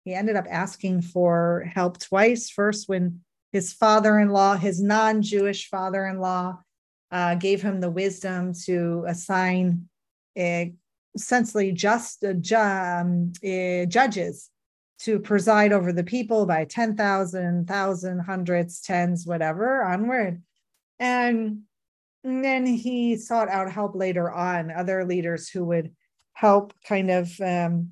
He 0.03 0.15
ended 0.15 0.35
up 0.35 0.47
asking 0.49 1.03
for 1.03 1.69
help 1.75 1.99
twice. 1.99 2.49
First, 2.49 2.89
when 2.89 3.21
his 3.51 3.71
father 3.71 4.17
in 4.17 4.29
law, 4.29 4.55
his 4.55 4.81
non 4.81 5.21
Jewish 5.21 5.69
father 5.69 6.07
in 6.07 6.19
law, 6.19 6.57
uh, 7.11 7.35
gave 7.35 7.61
him 7.61 7.79
the 7.79 7.91
wisdom 7.91 8.53
to 8.65 9.05
assign 9.07 9.87
uh, 10.39 10.65
essentially 11.13 11.71
just 11.71 12.23
uh, 12.23 12.33
ju- 12.33 12.55
um, 12.55 13.31
uh, 13.45 13.85
judges 13.85 14.49
to 14.97 15.19
preside 15.19 15.73
over 15.73 15.91
the 15.91 16.03
people 16.03 16.45
by 16.45 16.65
10,000, 16.65 17.55
1,000, 17.55 18.19
hundreds, 18.19 18.81
tens, 18.81 19.25
whatever, 19.25 19.83
onward. 19.83 20.41
And 20.99 21.63
and 22.23 22.43
then 22.43 22.65
he 22.65 23.17
sought 23.17 23.49
out 23.49 23.71
help 23.71 23.93
later 23.93 24.31
on, 24.31 24.71
other 24.71 25.05
leaders 25.05 25.47
who 25.47 25.63
would 25.65 25.93
help 26.33 26.73
kind 26.83 27.11
of 27.11 27.39
um, 27.39 27.91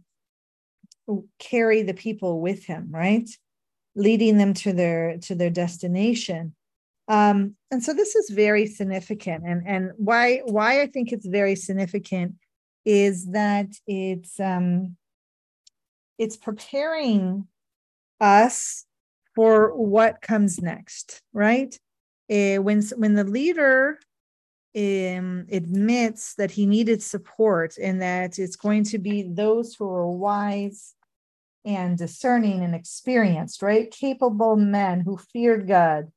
carry 1.38 1.84
the 1.84 1.94
people 1.94 2.42
with 2.42 2.66
him, 2.66 2.88
right? 2.90 3.30
Leading 3.96 4.38
them 4.40 4.56
to 4.56 4.74
their 4.74 5.20
to 5.20 5.36
their 5.36 5.52
destination. 5.52 6.56
Um, 7.08 7.56
and 7.70 7.84
so 7.84 7.94
this 7.94 8.16
is 8.16 8.32
very 8.32 8.66
significant. 8.66 9.44
And 9.46 9.68
and 9.68 9.92
why 9.98 10.42
why 10.46 10.82
I 10.82 10.88
think 10.88 11.12
it's 11.12 11.28
very 11.28 11.56
significant 11.56 12.34
is 12.86 13.28
that 13.28 13.68
it's 13.86 14.40
um, 14.40 14.98
it's 16.18 16.38
preparing 16.38 17.48
us 18.20 18.86
for 19.36 19.76
what 19.76 20.22
comes 20.22 20.62
next, 20.62 21.22
right? 21.34 21.78
Uh, 22.32 22.58
when 22.58 22.82
when 22.96 23.14
the 23.14 23.24
leader 23.24 24.00
um, 24.76 25.46
admits 25.52 26.36
that 26.36 26.52
he 26.52 26.66
needed 26.66 27.04
support 27.04 27.78
and 27.78 28.02
that 28.02 28.40
it's 28.40 28.56
going 28.56 28.84
to 28.86 28.98
be 28.98 29.24
those 29.24 29.76
who 29.76 29.88
are 29.88 30.08
wise 30.08 30.96
and 31.66 31.98
discerning 31.98 32.64
and 32.64 32.76
experienced, 32.76 33.62
right? 33.62 33.92
Capable 33.92 34.56
men 34.56 35.02
who 35.02 35.18
feared 35.18 35.68
God. 35.68 36.12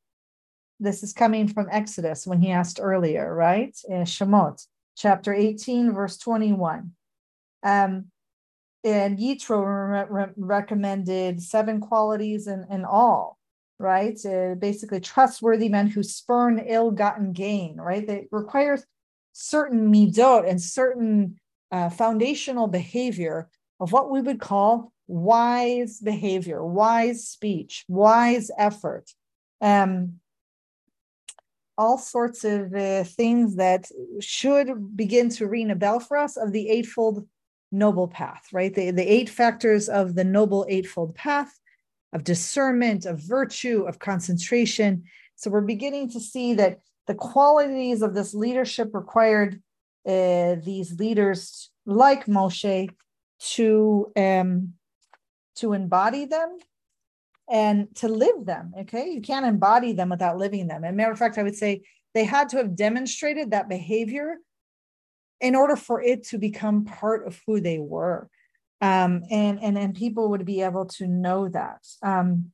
This 0.81 1.03
is 1.03 1.13
coming 1.13 1.49
from 1.49 1.69
Exodus 1.71 2.27
when 2.27 2.41
he 2.41 2.51
asked 2.51 2.81
earlier, 2.83 3.35
right? 3.35 3.77
In 3.89 4.03
Shemot, 4.03 4.67
chapter 4.97 5.33
18, 5.33 5.93
verse 5.93 6.19
21. 6.19 6.93
Um, 7.63 8.07
and 8.85 9.19
Yitro 9.19 9.65
re- 9.65 10.07
re- 10.09 10.33
recommended 10.37 11.43
seven 11.43 11.81
qualities 11.81 12.47
in, 12.47 12.65
in 12.71 12.85
all 12.85 13.37
right? 13.79 14.19
Uh, 14.25 14.55
basically, 14.55 15.01
trustworthy 15.01 15.69
men 15.69 15.89
who 15.89 16.03
spurn 16.03 16.59
ill-gotten 16.59 17.33
gain, 17.33 17.77
right? 17.77 18.07
That 18.07 18.25
requires 18.31 18.85
certain 19.33 19.93
midot 19.93 20.49
and 20.49 20.61
certain 20.61 21.37
uh, 21.71 21.91
foundational 21.91 22.69
behavior 22.69 23.49
of 23.81 23.93
what 23.93 24.11
we 24.11 24.21
would 24.21 24.41
call 24.41 24.93
wise 25.07 26.01
behavior, 26.01 26.65
wise 26.65 27.29
speech, 27.29 27.85
wise 27.89 28.51
effort. 28.59 29.11
Um, 29.61 30.21
all 31.79 31.99
sorts 31.99 32.45
of 32.45 32.75
uh, 32.75 33.05
things 33.05 33.57
that 33.57 33.91
should 34.21 34.97
begin 34.97 35.29
to 35.29 35.47
ring 35.47 35.71
a 35.71 35.77
bell 35.77 36.01
for 36.01 36.17
us 36.17 36.39
of 36.39 36.53
the 36.53 36.71
eightfold 36.71 37.27
noble 37.73 38.09
path, 38.09 38.49
right? 38.53 38.75
The, 38.75 38.91
the 38.91 39.03
eight 39.03 39.29
factors 39.29 39.89
of 39.89 40.15
the 40.15 40.25
noble 40.25 40.67
eightfold 40.69 41.15
path 41.15 41.59
of 42.13 42.25
discernment, 42.25 43.05
of 43.05 43.21
virtue, 43.21 43.85
of 43.87 43.99
concentration. 43.99 45.05
So 45.35 45.51
we're 45.51 45.61
beginning 45.61 46.11
to 46.11 46.21
see 46.21 46.55
that 46.55 46.81
the 47.07 47.15
qualities 47.15 48.03
of 48.03 48.15
this 48.15 48.35
leadership 48.35 48.91
required 48.95 49.63
uh, 50.07 50.57
these 50.65 50.99
leaders 50.99 51.71
like 51.85 52.27
Moshe 52.27 52.89
to 53.39 54.13
um, 54.17 54.75
to 55.57 55.73
embody 55.73 56.27
them 56.27 56.59
and 57.51 57.95
to 57.97 58.09
live 58.09 58.45
them. 58.45 58.73
Okay, 58.81 59.11
you 59.11 59.21
can't 59.21 59.47
embody 59.47 59.93
them 59.93 60.09
without 60.09 60.39
living 60.39 60.69
them. 60.69 60.85
And 60.85 60.97
matter 60.97 61.13
of 61.13 61.19
fact, 61.19 61.39
I 61.39 61.43
would 61.43 61.57
say 61.57 61.83
they 62.15 62.25
had 62.25 62.49
to 62.51 62.57
have 62.57 62.77
demonstrated 62.77 63.51
that 63.51 63.69
behavior 63.69 64.37
in 65.41 65.55
order 65.55 65.77
for 65.77 66.03
it 66.03 66.25
to 66.25 66.39
become 66.39 66.85
part 66.85 67.27
of 67.27 67.41
who 67.47 67.61
they 67.61 67.79
were 67.79 68.29
um, 68.81 69.23
and 69.31 69.63
and 69.63 69.79
and 69.79 69.95
people 69.95 70.31
would 70.31 70.45
be 70.45 70.63
able 70.63 70.87
to 70.87 71.07
know 71.07 71.49
that. 71.49 71.87
Um, 72.03 72.53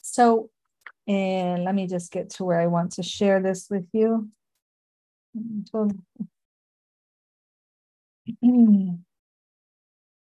so, 0.00 0.50
and 1.06 1.64
let 1.64 1.74
me 1.74 1.86
just 1.86 2.10
get 2.10 2.30
to 2.30 2.44
where 2.44 2.60
I 2.60 2.66
want 2.66 2.92
to 2.92 3.02
share 3.02 3.42
this 3.42 3.68
with 3.70 3.86
you. 3.92 4.30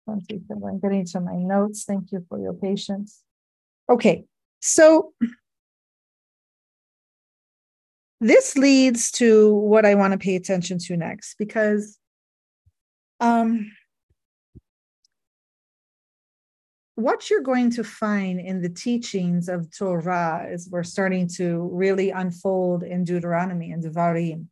I'm 0.08 0.20
getting 0.80 1.04
to 1.06 1.20
my 1.20 1.36
notes. 1.36 1.84
Thank 1.84 2.12
you 2.12 2.24
for 2.28 2.38
your 2.38 2.54
patience. 2.54 3.22
Okay, 3.90 4.24
so 4.60 5.12
this 8.20 8.56
leads 8.56 9.10
to 9.12 9.54
what 9.54 9.84
I 9.84 9.94
want 9.94 10.12
to 10.12 10.18
pay 10.18 10.36
attention 10.36 10.78
to 10.78 10.96
next 10.96 11.36
because 11.38 11.98
um, 13.20 13.70
what 16.94 17.28
you're 17.28 17.42
going 17.42 17.70
to 17.72 17.84
find 17.84 18.40
in 18.40 18.62
the 18.62 18.70
teachings 18.70 19.48
of 19.48 19.70
Torah 19.76 20.46
as 20.48 20.68
we're 20.70 20.82
starting 20.82 21.28
to 21.36 21.68
really 21.72 22.10
unfold 22.10 22.82
in 22.82 23.04
Deuteronomy 23.04 23.70
and 23.70 23.84
Devarim 23.84 24.46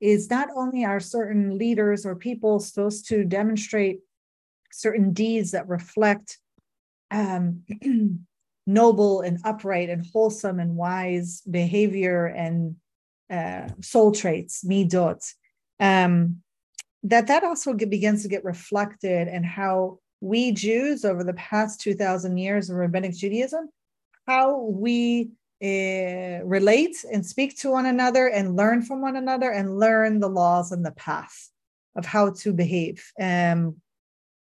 is 0.00 0.30
not 0.30 0.48
only 0.56 0.84
are 0.84 1.00
certain 1.00 1.58
leaders 1.58 2.06
or 2.06 2.14
people 2.14 2.60
supposed 2.60 3.08
to 3.08 3.24
demonstrate 3.24 4.00
certain 4.70 5.12
deeds 5.12 5.52
that 5.52 5.68
reflect 5.68 6.38
um, 7.10 7.62
noble 8.66 9.20
and 9.20 9.38
upright 9.44 9.90
and 9.90 10.06
wholesome 10.12 10.60
and 10.60 10.76
wise 10.76 11.42
behavior 11.50 12.26
and 12.26 12.76
uh, 13.32 13.68
soul 13.80 14.12
traits, 14.12 14.64
midot, 14.64 15.22
um, 15.80 16.42
that 17.02 17.26
that 17.26 17.42
also 17.42 17.72
begins 17.74 18.22
to 18.22 18.28
get 18.28 18.44
reflected 18.44 19.28
in 19.28 19.42
how 19.42 19.98
we 20.20 20.52
Jews 20.52 21.04
over 21.04 21.24
the 21.24 21.34
past 21.34 21.80
2,000 21.80 22.36
years 22.36 22.70
of 22.70 22.76
rabbinic 22.76 23.14
Judaism, 23.14 23.68
how 24.26 24.60
we 24.60 25.30
uh, 25.62 26.44
relate 26.44 27.04
and 27.12 27.24
speak 27.24 27.58
to 27.58 27.70
one 27.70 27.86
another 27.86 28.28
and 28.28 28.56
learn 28.56 28.82
from 28.82 29.00
one 29.00 29.16
another 29.16 29.50
and 29.50 29.78
learn 29.78 30.20
the 30.20 30.28
laws 30.28 30.70
and 30.70 30.84
the 30.84 30.92
path 30.92 31.50
of 31.96 32.06
how 32.06 32.30
to 32.30 32.52
behave. 32.52 33.04
Um, 33.20 33.76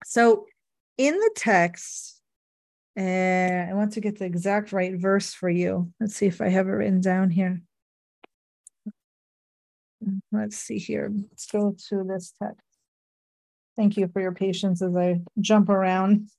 so 0.05 0.45
in 0.97 1.15
the 1.15 1.31
text, 1.35 2.21
uh, 2.97 3.01
I 3.01 3.71
want 3.73 3.93
to 3.93 4.01
get 4.01 4.19
the 4.19 4.25
exact 4.25 4.73
right 4.73 4.95
verse 4.95 5.33
for 5.33 5.49
you. 5.49 5.93
Let's 5.99 6.15
see 6.15 6.25
if 6.25 6.41
I 6.41 6.49
have 6.49 6.67
it 6.67 6.71
written 6.71 6.99
down 6.99 7.29
here. 7.29 7.61
Let's 10.31 10.57
see 10.57 10.77
here. 10.77 11.11
Let's 11.13 11.45
go 11.47 11.75
to 11.89 12.03
this 12.03 12.33
text. 12.41 12.65
Thank 13.75 13.97
you 13.97 14.07
for 14.07 14.21
your 14.21 14.33
patience 14.33 14.81
as 14.81 14.95
I 14.95 15.21
jump 15.39 15.69
around 15.69 16.29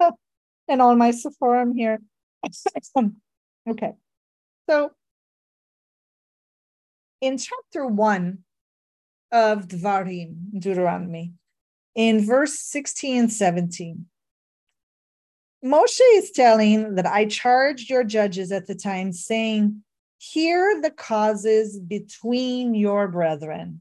and 0.68 0.82
on 0.82 0.98
my 0.98 1.12
Sephorum 1.12 1.74
here. 1.74 2.00
okay. 3.68 3.92
So 4.68 4.90
in 7.20 7.38
chapter 7.38 7.86
one 7.86 8.38
of 9.32 9.68
Dvarim, 9.68 10.58
Deuteronomy, 10.58 11.32
in 11.94 12.24
verse 12.24 12.58
16 12.60 13.18
and 13.18 13.32
17, 13.32 14.06
Moshe 15.64 16.00
is 16.14 16.30
telling 16.30 16.94
that 16.94 17.06
I 17.06 17.24
charged 17.24 17.90
your 17.90 18.04
judges 18.04 18.52
at 18.52 18.66
the 18.66 18.74
time, 18.74 19.12
saying, 19.12 19.82
Hear 20.18 20.80
the 20.80 20.90
causes 20.90 21.78
between 21.78 22.74
your 22.74 23.08
brethren 23.08 23.80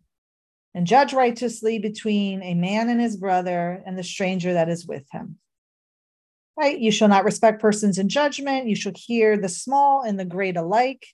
and 0.73 0.85
judge 0.85 1.13
righteously 1.13 1.79
between 1.79 2.43
a 2.43 2.53
man 2.53 2.89
and 2.89 2.99
his 2.99 3.15
brother 3.15 3.81
and 3.85 3.97
the 3.97 4.03
stranger 4.03 4.53
that 4.53 4.67
is 4.67 4.85
with 4.85 5.05
him. 5.11 5.37
Right? 6.57 6.77
You 6.77 6.91
shall 6.91 7.07
not 7.07 7.23
respect 7.23 7.61
persons 7.61 7.97
in 7.97 8.09
judgment. 8.09 8.67
You 8.67 8.75
shall 8.75 8.93
hear 8.95 9.37
the 9.37 9.49
small 9.49 10.03
and 10.03 10.19
the 10.19 10.25
great 10.25 10.57
alike. 10.57 11.05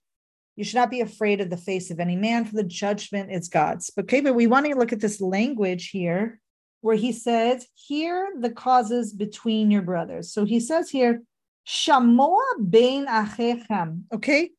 You 0.56 0.64
should 0.64 0.76
not 0.76 0.92
be 0.92 1.02
afraid 1.02 1.42
of 1.42 1.50
the 1.50 1.58
face 1.58 1.92
of 1.92 2.00
any 2.00 2.16
man, 2.16 2.46
for 2.46 2.56
the 2.56 2.64
judgment 2.64 3.32
is 3.32 3.48
God's. 3.48 3.90
Okay, 3.98 4.22
but 4.22 4.36
we 4.36 4.48
want 4.48 4.66
to 4.66 4.76
look 4.76 4.92
at 4.92 5.00
this 5.00 5.22
language 5.22 5.90
here 5.90 6.40
where 6.82 6.96
he 6.96 7.12
says, 7.12 7.68
Hear 7.76 8.34
the 8.40 8.52
causes 8.52 9.14
between 9.14 9.72
your 9.72 9.82
brothers. 9.82 10.34
So 10.34 10.46
he 10.46 10.60
says 10.60 10.90
here, 10.90 11.22
Shamoa 11.68 12.70
bein 12.70 13.06
achechem. 13.06 14.02
Okay, 14.14 14.52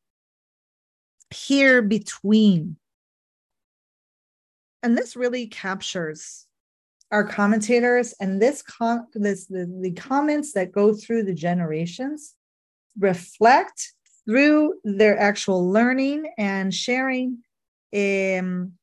here 1.33 1.81
between. 1.81 2.77
And 4.81 4.97
this 4.97 5.15
really 5.15 5.47
captures 5.47 6.45
our 7.11 7.23
commentators 7.23 8.13
and 8.19 8.41
this 8.41 8.61
com- 8.61 9.07
this 9.13 9.45
the, 9.45 9.71
the 9.81 9.91
comments 9.91 10.53
that 10.53 10.71
go 10.71 10.93
through 10.93 11.23
the 11.23 11.33
generations 11.33 12.33
reflect 12.97 13.93
through 14.25 14.73
their 14.83 15.17
actual 15.19 15.69
learning 15.69 16.31
and 16.37 16.73
sharing 16.73 17.39
um, 17.95 18.73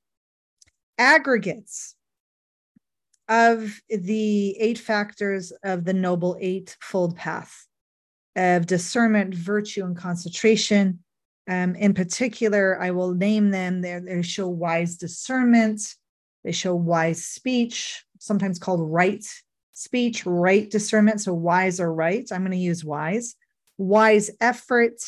aggregates 0.99 1.97
of 3.29 3.81
the 3.89 4.57
eight 4.59 4.79
factors 4.79 5.53
of 5.65 5.85
the 5.85 5.95
noble 5.95 6.37
eightfold 6.41 7.17
path 7.17 7.67
of 8.37 8.67
discernment, 8.67 9.35
virtue, 9.35 9.85
and 9.85 9.97
concentration, 9.97 11.01
um, 11.49 11.75
in 11.75 11.95
particular, 11.95 12.81
I 12.81 12.91
will 12.91 13.15
name 13.15 13.51
them. 13.51 13.81
They, 13.81 13.99
they 13.99 14.23
show 14.23 14.49
wise 14.49 14.97
discernment, 14.97 15.81
they 16.45 16.53
show 16.53 16.75
wise 16.75 17.25
speech, 17.25 18.05
sometimes 18.19 18.59
called 18.59 18.91
right 18.91 19.25
speech, 19.73 20.27
right 20.27 20.71
discernment. 20.71 21.21
So 21.23 21.33
wise 21.33 21.81
or 21.81 21.93
right. 21.93 22.29
I'm 22.31 22.43
going 22.43 22.53
to 22.53 22.57
use 22.59 22.85
wise. 22.85 23.35
Wise 23.79 24.31
effort, 24.41 25.01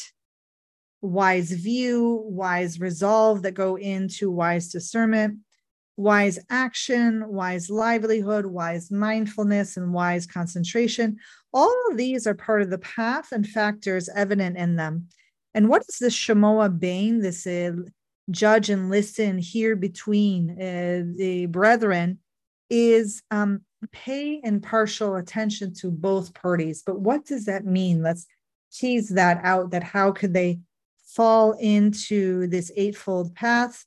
wise 1.02 1.50
view, 1.50 2.22
wise 2.26 2.80
resolve 2.80 3.42
that 3.42 3.52
go 3.52 3.76
into 3.76 4.30
wise 4.30 4.68
discernment, 4.68 5.38
wise 5.96 6.38
action, 6.48 7.28
wise 7.28 7.68
livelihood, 7.68 8.46
wise 8.46 8.90
mindfulness, 8.90 9.76
and 9.76 9.92
wise 9.92 10.26
concentration. 10.26 11.18
All 11.52 11.76
of 11.90 11.98
these 11.98 12.26
are 12.26 12.34
part 12.34 12.62
of 12.62 12.70
the 12.70 12.78
path 12.78 13.32
and 13.32 13.46
factors 13.46 14.08
evident 14.14 14.56
in 14.56 14.76
them. 14.76 15.08
And 15.54 15.68
what 15.68 15.82
is 15.88 15.98
this 15.98 16.14
Shemoa 16.14 16.78
Bain, 16.78 17.20
this 17.20 17.46
uh, 17.46 17.72
judge 18.30 18.70
and 18.70 18.90
listen 18.90 19.38
here 19.38 19.76
between 19.76 20.52
uh, 20.52 21.02
the 21.16 21.46
brethren, 21.46 22.18
is 22.70 23.22
um, 23.30 23.62
pay 23.92 24.40
impartial 24.42 25.16
attention 25.16 25.74
to 25.74 25.90
both 25.90 26.32
parties. 26.34 26.82
But 26.84 27.00
what 27.00 27.26
does 27.26 27.44
that 27.46 27.66
mean? 27.66 28.02
Let's 28.02 28.26
tease 28.72 29.10
that 29.10 29.40
out 29.44 29.72
that 29.72 29.82
how 29.82 30.12
could 30.12 30.32
they 30.32 30.60
fall 31.04 31.52
into 31.52 32.46
this 32.46 32.70
eightfold 32.76 33.34
path? 33.34 33.84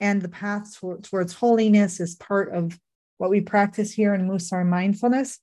And 0.00 0.22
the 0.22 0.28
path 0.28 0.78
towards 1.02 1.34
holiness 1.34 1.98
is 1.98 2.14
part 2.14 2.54
of 2.54 2.78
what 3.18 3.30
we 3.30 3.40
practice 3.40 3.92
here 3.92 4.14
in 4.14 4.28
Musar 4.28 4.64
mindfulness. 4.64 5.40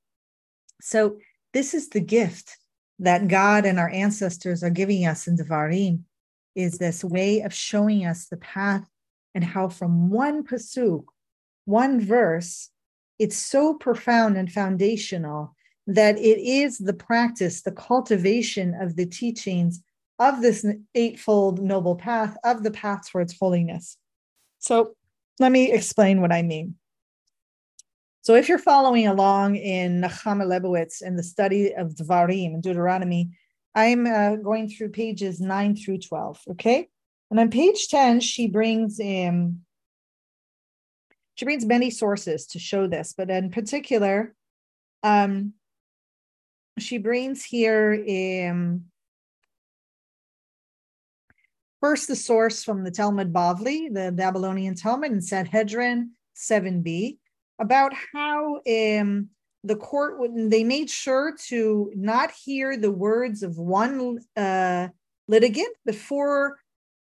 So, 0.82 1.18
this 1.54 1.74
is 1.74 1.90
the 1.90 2.00
gift 2.00 2.56
that 3.00 3.28
God 3.28 3.66
and 3.66 3.80
our 3.80 3.90
ancestors 3.90 4.64
are 4.64 4.70
giving 4.70 5.06
us 5.06 5.28
in 5.28 5.38
Devarim 5.38 6.02
is 6.56 6.78
this 6.78 7.04
way 7.04 7.42
of 7.42 7.54
showing 7.54 8.06
us 8.06 8.26
the 8.26 8.38
path 8.38 8.88
and 9.36 9.44
how 9.44 9.70
from 9.70 10.10
one 10.10 10.44
pasuk, 10.44 11.04
one 11.66 12.00
verse, 12.00 12.72
it's 13.20 13.38
so 13.38 13.76
profound 13.76 14.38
and 14.38 14.52
foundational 14.52 15.56
that 15.86 16.18
it 16.18 16.40
is 16.40 16.80
the 16.80 16.94
practice, 16.94 17.62
the 17.62 17.72
cultivation 17.72 18.74
of 18.82 18.96
the 18.96 19.06
teachings 19.06 19.82
of 20.20 20.42
this 20.42 20.66
eightfold 20.96 21.62
noble 21.62 21.96
path, 21.96 22.36
of 22.44 22.64
the 22.64 22.72
path 22.72 23.10
towards 23.10 23.38
holiness. 23.40 23.98
So 24.60 24.96
let 25.40 25.52
me 25.52 25.72
explain 25.72 26.22
what 26.22 26.32
I 26.32 26.42
mean. 26.42 26.76
So 28.28 28.36
if 28.36 28.50
you're 28.50 28.58
following 28.58 29.08
along 29.08 29.56
in 29.56 30.02
Nechama 30.02 30.46
Leibowitz 30.46 31.02
in 31.02 31.16
the 31.16 31.24
study 31.24 31.74
of 31.74 31.96
Dvarim 31.96 32.56
and 32.56 32.62
Deuteronomy, 32.62 33.30
I'm 33.74 34.06
uh, 34.06 34.36
going 34.36 34.68
through 34.68 34.90
pages 34.90 35.40
9 35.40 35.78
through 35.78 36.00
12, 36.00 36.42
okay? 36.52 36.90
And 37.32 37.40
on 37.40 37.50
page 37.50 37.88
10, 37.88 38.20
she 38.20 38.48
brings 38.48 39.00
in 39.00 39.62
she 41.36 41.46
brings 41.46 41.66
many 41.66 41.90
sources 41.90 42.48
to 42.48 42.60
show 42.60 42.86
this, 42.86 43.14
but 43.18 43.30
in 43.30 43.50
particular, 43.50 44.36
um, 45.04 45.54
she 46.78 46.98
brings 46.98 47.46
here 47.46 47.94
in 47.94 48.88
first 51.80 52.10
the 52.10 52.16
source 52.18 52.62
from 52.62 52.84
the 52.84 52.92
Talmud 52.92 53.32
Bavli, 53.32 53.88
the 53.90 54.12
Babylonian 54.12 54.76
Talmud 54.76 55.14
in 55.14 55.22
Sanhedrin 55.22 56.12
7b, 56.36 57.20
about 57.60 57.94
how 58.14 58.56
um, 58.58 59.30
the 59.64 59.76
court 59.76 60.20
would 60.20 60.50
they 60.50 60.64
made 60.64 60.90
sure 60.90 61.36
to 61.48 61.92
not 61.96 62.32
hear 62.32 62.78
the 62.78 62.92
words 62.92 63.44
of 63.44 63.58
one 63.58 64.20
uh, 64.36 64.88
litigant 65.28 65.76
before 65.86 66.58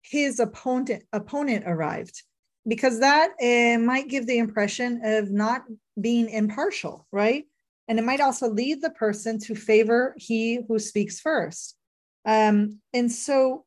his 0.02 0.40
opponent 0.40 1.04
opponent 1.12 1.64
arrived. 1.66 2.22
Because 2.66 3.00
that 3.00 3.30
uh, 3.42 3.78
might 3.80 4.08
give 4.08 4.26
the 4.26 4.38
impression 4.38 5.00
of 5.04 5.30
not 5.30 5.62
being 6.00 6.28
impartial 6.28 7.06
right? 7.10 7.44
And 7.88 7.98
it 7.98 8.04
might 8.04 8.20
also 8.20 8.48
lead 8.48 8.80
the 8.80 8.90
person 8.90 9.38
to 9.40 9.54
favor 9.54 10.14
he 10.16 10.60
who 10.68 10.78
speaks 10.78 11.20
first. 11.20 11.76
Um, 12.24 12.78
and 12.94 13.10
so 13.10 13.64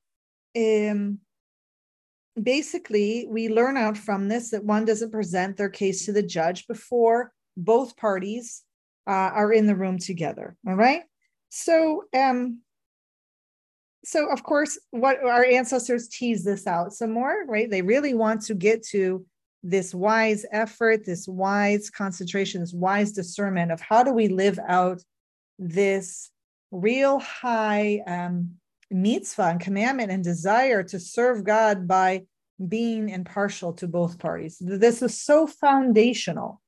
um, 0.57 1.19
basically, 2.41 3.27
we 3.29 3.49
learn 3.49 3.77
out 3.77 3.97
from 3.97 4.27
this 4.27 4.51
that 4.51 4.63
one 4.63 4.85
doesn't 4.85 5.11
present 5.11 5.57
their 5.57 5.69
case 5.69 6.05
to 6.05 6.11
the 6.11 6.23
judge 6.23 6.67
before 6.67 7.31
both 7.57 7.95
parties 7.97 8.63
uh, 9.07 9.11
are 9.11 9.53
in 9.53 9.67
the 9.67 9.75
room 9.75 9.97
together. 9.97 10.55
All 10.67 10.75
right. 10.75 11.03
So, 11.49 12.03
um, 12.13 12.59
so 14.03 14.31
of 14.31 14.43
course, 14.43 14.77
what 14.91 15.23
our 15.23 15.45
ancestors 15.45 16.07
tease 16.09 16.43
this 16.43 16.67
out 16.67 16.93
some 16.93 17.11
more, 17.11 17.45
right? 17.47 17.69
They 17.69 17.81
really 17.81 18.13
want 18.13 18.41
to 18.43 18.53
get 18.53 18.85
to 18.87 19.25
this 19.63 19.95
wise 19.95 20.45
effort, 20.51 21.05
this 21.05 21.27
wise 21.27 21.89
concentration, 21.89 22.61
this 22.61 22.73
wise 22.73 23.11
discernment 23.13 23.71
of 23.71 23.81
how 23.81 24.03
do 24.03 24.11
we 24.11 24.27
live 24.27 24.59
out 24.67 25.01
this 25.57 26.29
real 26.71 27.19
high 27.19 28.01
um, 28.05 28.51
mitzvah 28.95 29.43
and 29.43 29.60
commandment 29.60 30.12
and 30.12 30.23
desire 30.23 30.84
to 30.84 30.99
serve 30.99 31.43
God 31.43 31.88
by 31.88 32.23
being 32.67 33.10
impartial 33.10 33.73
to 33.73 33.88
both 33.88 34.17
parties. 34.17 34.58
This 34.60 35.01
is 35.01 35.19
so 35.19 35.45
foundational 35.45 36.62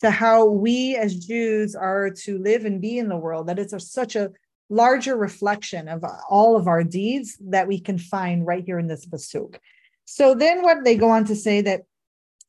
to 0.00 0.10
how 0.10 0.46
we 0.46 0.96
as 0.96 1.26
Jews 1.26 1.74
are 1.74 2.10
to 2.10 2.38
live 2.38 2.64
and 2.64 2.80
be 2.80 2.98
in 2.98 3.08
the 3.08 3.16
world 3.16 3.46
that 3.46 3.58
it's 3.58 3.72
a, 3.72 3.80
such 3.80 4.16
a 4.16 4.30
larger 4.68 5.16
reflection 5.16 5.88
of 5.88 6.04
all 6.28 6.56
of 6.56 6.68
our 6.68 6.84
deeds 6.84 7.36
that 7.48 7.66
we 7.66 7.80
can 7.80 7.98
find 7.98 8.46
right 8.46 8.64
here 8.64 8.78
in 8.78 8.86
this 8.86 9.06
pasuk. 9.06 9.56
So 10.04 10.34
then 10.34 10.62
what 10.62 10.84
they 10.84 10.96
go 10.96 11.10
on 11.10 11.24
to 11.26 11.34
say 11.34 11.62
that 11.62 11.82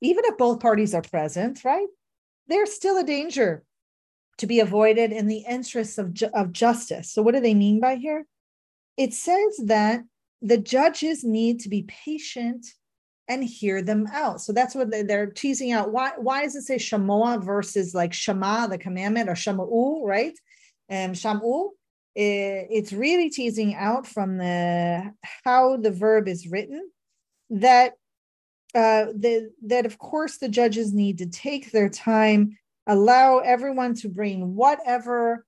even 0.01 0.25
if 0.25 0.37
both 0.37 0.59
parties 0.59 0.93
are 0.93 1.01
present, 1.01 1.63
right, 1.63 1.87
there's 2.47 2.73
still 2.73 2.97
a 2.97 3.03
danger 3.03 3.63
to 4.37 4.47
be 4.47 4.59
avoided 4.59 5.11
in 5.11 5.27
the 5.27 5.45
interests 5.47 5.97
of, 5.97 6.13
ju- 6.13 6.29
of 6.33 6.51
justice. 6.51 7.11
So 7.11 7.21
what 7.21 7.33
do 7.35 7.41
they 7.41 7.53
mean 7.53 7.79
by 7.79 7.95
here? 7.95 8.25
It 8.97 9.13
says 9.13 9.61
that 9.65 10.03
the 10.41 10.57
judges 10.57 11.23
need 11.23 11.61
to 11.61 11.69
be 11.69 11.83
patient 11.83 12.65
and 13.27 13.43
hear 13.43 13.81
them 13.81 14.07
out. 14.11 14.41
So 14.41 14.51
that's 14.51 14.75
what 14.75 14.89
they're 14.91 15.27
teasing 15.27 15.71
out. 15.71 15.91
Why, 15.91 16.11
why 16.17 16.43
does 16.43 16.55
it 16.55 16.63
say 16.63 16.75
shamoa 16.75 17.43
versus 17.43 17.95
like 17.95 18.13
shama, 18.13 18.67
the 18.69 18.77
commandment, 18.77 19.29
or 19.29 19.33
shama'u, 19.33 20.03
right? 20.03 20.37
And 20.89 21.15
shamu, 21.15 21.69
it's 22.15 22.91
really 22.91 23.29
teasing 23.29 23.75
out 23.75 24.05
from 24.05 24.37
the 24.37 25.13
how 25.45 25.77
the 25.77 25.91
verb 25.91 26.27
is 26.27 26.47
written 26.47 26.89
that 27.51 27.93
uh, 28.75 29.05
the, 29.15 29.51
that 29.65 29.85
of 29.85 29.97
course 29.97 30.37
the 30.37 30.49
judges 30.49 30.93
need 30.93 31.19
to 31.19 31.25
take 31.25 31.71
their 31.71 31.89
time, 31.89 32.57
allow 32.87 33.39
everyone 33.39 33.93
to 33.95 34.09
bring 34.09 34.55
whatever 34.55 35.45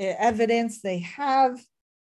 uh, 0.00 0.04
evidence 0.18 0.80
they 0.80 1.00
have, 1.00 1.58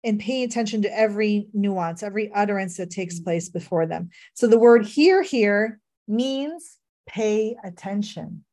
and 0.05 0.21
pay 0.21 0.43
attention 0.43 0.83
to 0.83 0.99
every 0.99 1.49
nuance, 1.53 2.03
every 2.03 2.31
utterance 2.33 2.77
that 2.77 2.91
takes 2.91 3.17
mm-hmm. 3.17 3.25
place 3.25 3.49
before 3.49 3.87
them. 3.87 4.11
So 4.35 4.47
the 4.47 4.59
word 4.59 4.87
hear 4.87 5.23
here 5.23 5.81
means 6.09 6.79
pay 7.07 7.57
attention, 7.65 8.45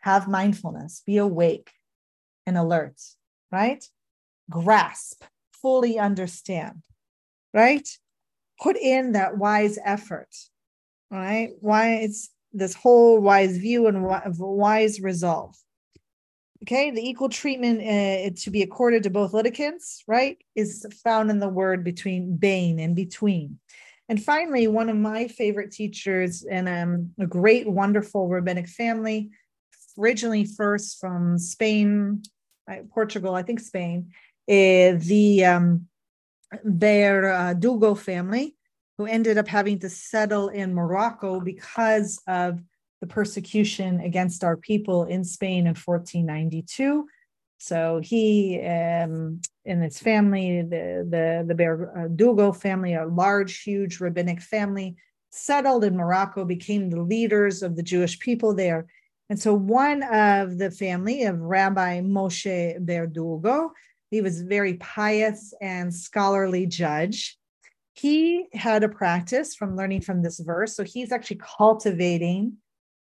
have 0.00 0.28
mindfulness, 0.28 1.02
be 1.06 1.16
awake 1.16 1.70
and 2.46 2.56
alert, 2.56 3.00
right? 3.50 3.84
Grasp, 4.50 5.24
fully 5.52 5.98
understand, 5.98 6.82
right? 7.52 7.88
Put 8.62 8.76
in 8.76 9.12
that 9.12 9.38
wise 9.38 9.78
effort, 9.84 10.28
right? 11.10 11.50
Why 11.60 11.94
it's 11.94 12.30
this 12.52 12.74
whole 12.74 13.18
wise 13.18 13.56
view 13.56 13.88
and 13.88 14.06
wise 14.38 15.00
resolve. 15.00 15.56
Okay, 16.64 16.90
the 16.90 17.06
equal 17.06 17.28
treatment 17.28 17.80
uh, 17.82 18.34
to 18.40 18.50
be 18.50 18.62
accorded 18.62 19.02
to 19.02 19.10
both 19.10 19.34
litigants, 19.34 20.02
right, 20.06 20.38
is 20.54 20.86
found 21.04 21.30
in 21.30 21.38
the 21.38 21.48
word 21.48 21.84
between 21.84 22.38
bein 22.38 22.78
and 22.80 22.96
between. 22.96 23.58
And 24.08 24.22
finally, 24.22 24.66
one 24.66 24.88
of 24.88 24.96
my 24.96 25.28
favorite 25.28 25.72
teachers 25.72 26.42
and 26.42 26.66
um, 26.66 27.10
a 27.20 27.26
great, 27.26 27.68
wonderful 27.68 28.28
rabbinic 28.28 28.66
family, 28.66 29.28
originally 29.98 30.46
first 30.46 30.98
from 30.98 31.36
Spain, 31.36 32.22
Portugal, 32.94 33.34
I 33.34 33.42
think 33.42 33.60
Spain, 33.60 34.12
uh, 34.48 34.96
the 34.96 35.44
um, 35.44 35.88
Berdugo 36.64 37.92
uh, 37.92 37.94
family, 37.94 38.56
who 38.96 39.04
ended 39.04 39.36
up 39.36 39.48
having 39.48 39.80
to 39.80 39.90
settle 39.90 40.48
in 40.48 40.72
Morocco 40.72 41.40
because 41.40 42.22
of 42.26 42.62
the 43.04 43.14
persecution 43.14 44.00
against 44.00 44.42
our 44.42 44.56
people 44.56 45.04
in 45.04 45.22
Spain 45.24 45.66
in 45.66 45.74
1492. 45.74 47.06
So 47.58 48.00
he 48.02 48.58
um, 48.60 49.40
and 49.66 49.82
his 49.82 49.98
family, 49.98 50.62
the 50.62 51.06
the 51.14 51.44
the 51.46 51.54
Berdugo 51.54 52.56
family, 52.56 52.94
a 52.94 53.06
large, 53.06 53.62
huge 53.62 54.00
rabbinic 54.00 54.40
family, 54.40 54.96
settled 55.30 55.84
in 55.84 55.96
Morocco, 55.96 56.46
became 56.46 56.88
the 56.88 57.02
leaders 57.02 57.62
of 57.62 57.76
the 57.76 57.82
Jewish 57.82 58.18
people 58.18 58.54
there. 58.54 58.86
And 59.28 59.38
so 59.38 59.52
one 59.54 60.02
of 60.02 60.58
the 60.58 60.70
family 60.70 61.24
of 61.24 61.38
Rabbi 61.38 62.00
Moshe 62.00 62.78
Berdugo, 62.86 63.70
he 64.10 64.20
was 64.22 64.40
a 64.40 64.44
very 64.44 64.74
pious 64.74 65.52
and 65.60 65.94
scholarly 65.94 66.66
judge. 66.66 67.38
He 67.92 68.46
had 68.52 68.82
a 68.82 68.88
practice 68.88 69.54
from 69.54 69.76
learning 69.76 70.02
from 70.02 70.22
this 70.22 70.38
verse. 70.40 70.74
So 70.74 70.84
he's 70.84 71.12
actually 71.12 71.40
cultivating 71.58 72.58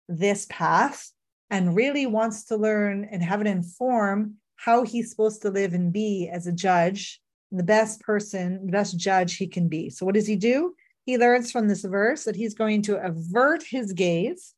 this 0.07 0.45
path 0.49 1.11
and 1.49 1.75
really 1.75 2.05
wants 2.05 2.45
to 2.45 2.57
learn 2.57 3.07
and 3.11 3.21
have 3.21 3.41
it 3.41 3.47
inform 3.47 4.35
how 4.55 4.83
he's 4.83 5.09
supposed 5.09 5.41
to 5.41 5.49
live 5.49 5.73
and 5.73 5.91
be 5.91 6.29
as 6.31 6.47
a 6.47 6.51
judge, 6.51 7.19
the 7.51 7.63
best 7.63 7.99
person, 8.01 8.65
the 8.65 8.71
best 8.71 8.97
judge 8.97 9.35
he 9.35 9.47
can 9.47 9.67
be. 9.67 9.89
So, 9.89 10.05
what 10.05 10.15
does 10.15 10.27
he 10.27 10.35
do? 10.35 10.75
He 11.05 11.17
learns 11.17 11.51
from 11.51 11.67
this 11.67 11.83
verse 11.83 12.23
that 12.25 12.35
he's 12.35 12.53
going 12.53 12.83
to 12.83 13.03
avert 13.03 13.63
his 13.63 13.91
gaze 13.93 14.53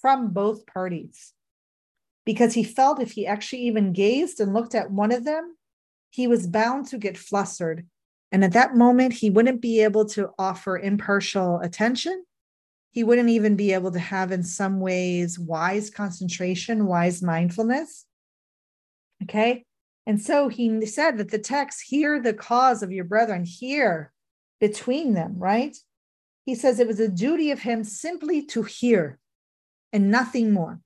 from 0.00 0.32
both 0.32 0.66
parties 0.66 1.32
because 2.24 2.54
he 2.54 2.64
felt 2.64 3.00
if 3.00 3.12
he 3.12 3.26
actually 3.26 3.62
even 3.62 3.92
gazed 3.92 4.40
and 4.40 4.54
looked 4.54 4.74
at 4.74 4.90
one 4.90 5.12
of 5.12 5.24
them, 5.24 5.56
he 6.10 6.26
was 6.26 6.46
bound 6.46 6.86
to 6.88 6.98
get 6.98 7.18
flustered. 7.18 7.86
And 8.32 8.44
at 8.44 8.52
that 8.52 8.76
moment, 8.76 9.14
he 9.14 9.30
wouldn't 9.30 9.60
be 9.60 9.82
able 9.82 10.04
to 10.06 10.30
offer 10.38 10.78
impartial 10.78 11.60
attention 11.60 12.24
he 12.96 13.04
wouldn't 13.04 13.28
even 13.28 13.56
be 13.56 13.74
able 13.74 13.92
to 13.92 13.98
have, 13.98 14.32
in 14.32 14.42
some 14.42 14.80
ways, 14.80 15.38
wise 15.38 15.90
concentration, 15.90 16.86
wise 16.86 17.22
mindfulness. 17.22 18.06
Okay. 19.22 19.66
And 20.06 20.18
so 20.18 20.48
he 20.48 20.86
said 20.86 21.18
that 21.18 21.30
the 21.30 21.38
text, 21.38 21.82
hear 21.86 22.18
the 22.18 22.32
cause 22.32 22.82
of 22.82 22.90
your 22.90 23.04
brethren, 23.04 23.44
hear 23.44 24.14
between 24.60 25.12
them, 25.12 25.34
right? 25.36 25.76
He 26.46 26.54
says 26.54 26.80
it 26.80 26.86
was 26.86 26.98
a 26.98 27.06
duty 27.06 27.50
of 27.50 27.58
him 27.58 27.84
simply 27.84 28.42
to 28.46 28.62
hear 28.62 29.18
and 29.92 30.10
nothing 30.10 30.50
more. 30.50 30.80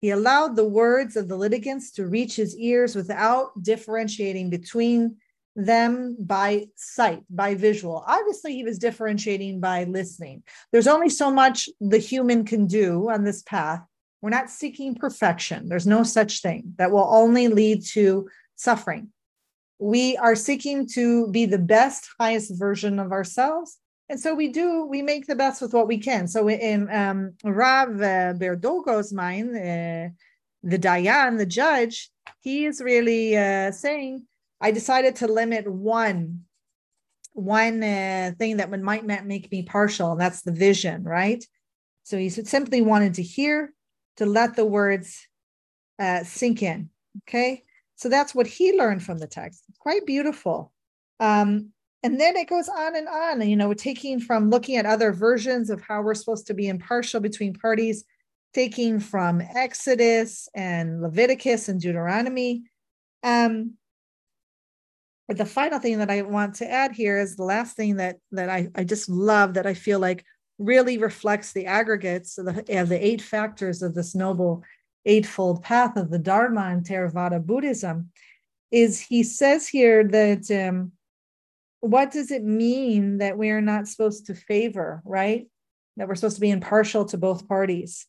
He 0.00 0.10
allowed 0.10 0.56
the 0.56 0.68
words 0.68 1.14
of 1.14 1.28
the 1.28 1.36
litigants 1.36 1.92
to 1.92 2.08
reach 2.08 2.34
his 2.34 2.56
ears 2.56 2.96
without 2.96 3.62
differentiating 3.62 4.50
between 4.50 5.18
them 5.56 6.16
by 6.20 6.66
sight, 6.76 7.22
by 7.30 7.54
visual. 7.54 8.04
Obviously, 8.06 8.54
he 8.54 8.62
was 8.62 8.78
differentiating 8.78 9.58
by 9.58 9.84
listening. 9.84 10.42
There's 10.70 10.86
only 10.86 11.08
so 11.08 11.30
much 11.30 11.68
the 11.80 11.98
human 11.98 12.44
can 12.44 12.66
do 12.66 13.10
on 13.10 13.24
this 13.24 13.42
path. 13.42 13.82
We're 14.20 14.30
not 14.30 14.50
seeking 14.50 14.94
perfection. 14.94 15.68
There's 15.68 15.86
no 15.86 16.02
such 16.02 16.42
thing 16.42 16.74
that 16.76 16.90
will 16.90 17.08
only 17.10 17.48
lead 17.48 17.84
to 17.92 18.28
suffering. 18.54 19.08
We 19.78 20.16
are 20.18 20.34
seeking 20.34 20.86
to 20.94 21.28
be 21.28 21.46
the 21.46 21.58
best, 21.58 22.06
highest 22.20 22.58
version 22.58 22.98
of 22.98 23.12
ourselves. 23.12 23.78
And 24.08 24.20
so 24.20 24.34
we 24.34 24.48
do, 24.48 24.84
we 24.84 25.02
make 25.02 25.26
the 25.26 25.34
best 25.34 25.60
with 25.60 25.74
what 25.74 25.88
we 25.88 25.98
can. 25.98 26.28
So 26.28 26.48
in 26.48 26.88
um, 26.90 27.32
Rav 27.44 27.88
uh, 27.88 28.34
Berdugo's 28.34 29.12
mind, 29.12 29.50
uh, 29.56 30.14
the 30.62 30.78
Dayan, 30.78 31.38
the 31.38 31.46
judge, 31.46 32.10
he 32.40 32.66
is 32.66 32.80
really 32.80 33.36
uh, 33.36 33.72
saying, 33.72 34.26
I 34.60 34.70
decided 34.70 35.16
to 35.16 35.26
limit 35.26 35.70
one 35.70 36.46
one 37.36 37.82
uh, 37.82 38.32
thing 38.38 38.56
that 38.56 38.70
would 38.70 38.80
might 38.80 39.04
make 39.04 39.52
me 39.52 39.62
partial, 39.62 40.12
and 40.12 40.20
that's 40.20 40.40
the 40.40 40.52
vision, 40.52 41.04
right? 41.04 41.44
So 42.02 42.16
he 42.16 42.30
simply 42.30 42.80
wanted 42.80 43.14
to 43.14 43.22
hear, 43.22 43.74
to 44.16 44.24
let 44.24 44.56
the 44.56 44.64
words 44.64 45.26
uh, 45.98 46.24
sink 46.24 46.62
in. 46.62 46.88
Okay, 47.28 47.64
so 47.96 48.08
that's 48.08 48.34
what 48.34 48.46
he 48.46 48.78
learned 48.78 49.02
from 49.02 49.18
the 49.18 49.26
text. 49.26 49.64
Quite 49.78 50.06
beautiful. 50.06 50.72
Um, 51.20 51.72
and 52.02 52.18
then 52.20 52.36
it 52.36 52.48
goes 52.48 52.68
on 52.68 52.96
and 52.96 53.08
on. 53.08 53.46
You 53.46 53.56
know, 53.56 53.74
taking 53.74 54.18
from 54.18 54.48
looking 54.48 54.76
at 54.76 54.86
other 54.86 55.12
versions 55.12 55.68
of 55.68 55.82
how 55.82 56.00
we're 56.00 56.14
supposed 56.14 56.46
to 56.46 56.54
be 56.54 56.68
impartial 56.68 57.20
between 57.20 57.52
parties, 57.52 58.04
taking 58.54 58.98
from 58.98 59.42
Exodus 59.42 60.48
and 60.54 61.02
Leviticus 61.02 61.68
and 61.68 61.80
Deuteronomy. 61.80 62.62
Um, 63.22 63.74
the 65.28 65.44
final 65.44 65.78
thing 65.78 65.98
that 65.98 66.10
I 66.10 66.22
want 66.22 66.54
to 66.56 66.70
add 66.70 66.92
here 66.92 67.18
is 67.18 67.36
the 67.36 67.44
last 67.44 67.76
thing 67.76 67.96
that 67.96 68.18
that 68.32 68.48
I, 68.48 68.68
I 68.74 68.84
just 68.84 69.08
love 69.08 69.54
that 69.54 69.66
I 69.66 69.74
feel 69.74 69.98
like 69.98 70.24
really 70.58 70.98
reflects 70.98 71.52
the 71.52 71.66
aggregates 71.66 72.38
of 72.38 72.46
the, 72.46 72.80
of 72.80 72.88
the 72.88 73.04
eight 73.04 73.20
factors 73.20 73.82
of 73.82 73.94
this 73.94 74.14
noble 74.14 74.62
eightfold 75.04 75.62
path 75.62 75.96
of 75.96 76.10
the 76.10 76.18
Dharma 76.18 76.62
and 76.62 76.84
Theravada 76.84 77.44
Buddhism 77.44 78.10
is 78.70 79.00
he 79.00 79.22
says 79.22 79.68
here 79.68 80.04
that 80.04 80.50
um, 80.50 80.92
what 81.80 82.10
does 82.10 82.30
it 82.30 82.44
mean 82.44 83.18
that 83.18 83.38
we 83.38 83.50
are 83.50 83.60
not 83.60 83.86
supposed 83.86 84.26
to 84.26 84.34
favor, 84.34 85.02
right? 85.04 85.46
That 85.96 86.08
we're 86.08 86.16
supposed 86.16 86.36
to 86.36 86.40
be 86.40 86.50
impartial 86.50 87.04
to 87.06 87.18
both 87.18 87.48
parties. 87.48 88.06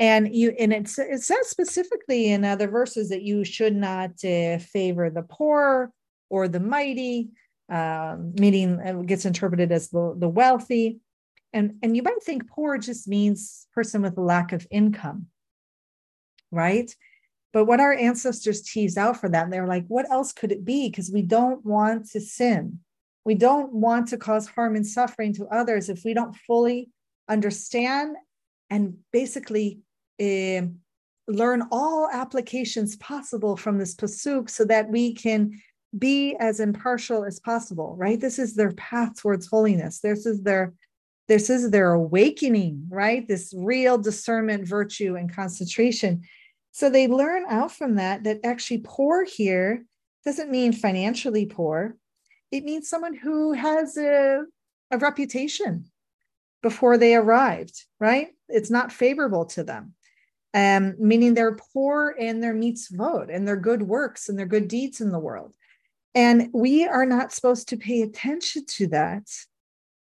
And 0.00 0.34
you 0.34 0.54
and 0.58 0.72
it, 0.72 0.90
it 0.98 1.22
says 1.22 1.48
specifically 1.48 2.30
in 2.30 2.44
other 2.44 2.68
verses 2.68 3.08
that 3.08 3.22
you 3.22 3.44
should 3.44 3.74
not 3.74 4.10
uh, 4.24 4.58
favor 4.58 5.10
the 5.10 5.26
poor 5.28 5.92
or 6.30 6.48
the 6.48 6.60
mighty, 6.60 7.30
um, 7.70 8.32
meaning 8.38 8.80
it 8.80 9.06
gets 9.06 9.24
interpreted 9.24 9.72
as 9.72 9.88
the, 9.88 10.14
the 10.16 10.28
wealthy. 10.28 11.00
And, 11.52 11.76
and 11.82 11.96
you 11.96 12.02
might 12.02 12.22
think 12.22 12.48
poor 12.48 12.78
just 12.78 13.08
means 13.08 13.66
person 13.72 14.02
with 14.02 14.18
a 14.18 14.22
lack 14.22 14.52
of 14.52 14.66
income, 14.70 15.26
right? 16.50 16.94
But 17.52 17.64
what 17.64 17.80
our 17.80 17.94
ancestors 17.94 18.62
teased 18.62 18.98
out 18.98 19.18
for 19.18 19.28
that, 19.30 19.50
they're 19.50 19.66
like, 19.66 19.86
what 19.88 20.10
else 20.10 20.32
could 20.32 20.52
it 20.52 20.64
be? 20.64 20.88
Because 20.88 21.10
we 21.10 21.22
don't 21.22 21.64
want 21.64 22.10
to 22.10 22.20
sin. 22.20 22.80
We 23.24 23.34
don't 23.34 23.72
want 23.72 24.08
to 24.08 24.18
cause 24.18 24.46
harm 24.46 24.76
and 24.76 24.86
suffering 24.86 25.34
to 25.34 25.46
others 25.46 25.88
if 25.88 26.02
we 26.04 26.14
don't 26.14 26.36
fully 26.46 26.90
understand 27.28 28.16
and 28.70 28.98
basically 29.12 29.80
uh, 30.20 30.62
learn 31.26 31.62
all 31.70 32.08
applications 32.12 32.96
possible 32.96 33.56
from 33.56 33.78
this 33.78 33.94
pasuk 33.94 34.48
so 34.50 34.64
that 34.64 34.90
we 34.90 35.14
can 35.14 35.52
be 35.96 36.36
as 36.38 36.60
impartial 36.60 37.24
as 37.24 37.40
possible 37.40 37.94
right? 37.98 38.20
This 38.20 38.38
is 38.38 38.54
their 38.54 38.72
path 38.72 39.20
towards 39.20 39.46
holiness. 39.46 40.00
This 40.00 40.26
is 40.26 40.42
their 40.42 40.74
this 41.28 41.50
is 41.50 41.70
their 41.70 41.92
awakening 41.92 42.86
right? 42.90 43.26
This 43.26 43.54
real 43.56 43.98
discernment 43.98 44.66
virtue 44.66 45.16
and 45.16 45.32
concentration. 45.32 46.22
So 46.72 46.90
they 46.90 47.08
learn 47.08 47.44
out 47.48 47.72
from 47.72 47.96
that 47.96 48.24
that 48.24 48.40
actually 48.44 48.82
poor 48.84 49.24
here 49.24 49.84
doesn't 50.24 50.50
mean 50.50 50.72
financially 50.72 51.46
poor. 51.46 51.96
It 52.50 52.64
means 52.64 52.88
someone 52.88 53.14
who 53.14 53.52
has 53.52 53.96
a, 53.96 54.42
a 54.90 54.98
reputation 54.98 55.86
before 56.62 56.98
they 56.98 57.14
arrived 57.14 57.84
right? 57.98 58.28
It's 58.48 58.70
not 58.70 58.92
favorable 58.92 59.46
to 59.46 59.64
them. 59.64 59.94
Um, 60.54 60.96
meaning 60.98 61.34
they're 61.34 61.58
poor 61.72 62.14
in 62.18 62.40
their 62.40 62.54
mitzvot 62.54 63.34
and 63.34 63.46
their 63.46 63.56
good 63.56 63.82
works 63.82 64.28
and 64.28 64.38
their 64.38 64.46
good 64.46 64.66
deeds 64.66 65.00
in 65.00 65.12
the 65.12 65.18
world 65.18 65.54
and 66.14 66.50
we 66.52 66.86
are 66.86 67.06
not 67.06 67.32
supposed 67.32 67.68
to 67.68 67.76
pay 67.76 68.02
attention 68.02 68.64
to 68.66 68.86
that, 68.88 69.24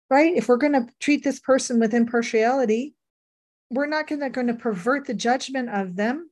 right? 0.10 0.36
If 0.36 0.48
we're 0.48 0.58
going 0.58 0.74
to 0.74 0.88
treat 1.00 1.24
this 1.24 1.40
person 1.40 1.80
with 1.80 1.94
impartiality, 1.94 2.96
we're 3.70 3.88
not 3.88 4.08
going 4.08 4.22
to, 4.22 4.44
to 4.44 4.54
pervert 4.54 5.06
the 5.06 5.14
judgment 5.14 5.70
of 5.70 5.96
them. 5.96 6.30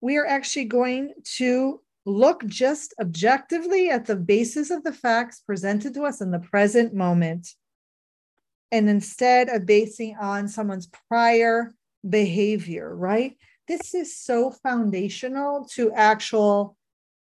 We 0.00 0.16
are 0.16 0.26
actually 0.26 0.66
going 0.66 1.14
to 1.36 1.80
look 2.06 2.44
just 2.46 2.94
objectively 3.00 3.88
at 3.88 4.06
the 4.06 4.16
basis 4.16 4.70
of 4.70 4.84
the 4.84 4.92
facts 4.92 5.40
presented 5.40 5.94
to 5.94 6.02
us 6.02 6.20
in 6.20 6.30
the 6.30 6.38
present 6.38 6.94
moment. 6.94 7.48
And 8.72 8.88
instead 8.90 9.48
of 9.48 9.66
basing 9.66 10.16
on 10.20 10.48
someone's 10.48 10.88
prior 11.08 11.74
behavior, 12.06 12.94
right? 12.94 13.36
This 13.68 13.94
is 13.94 14.16
so 14.16 14.50
foundational 14.50 15.66
to 15.74 15.92
actual 15.92 16.76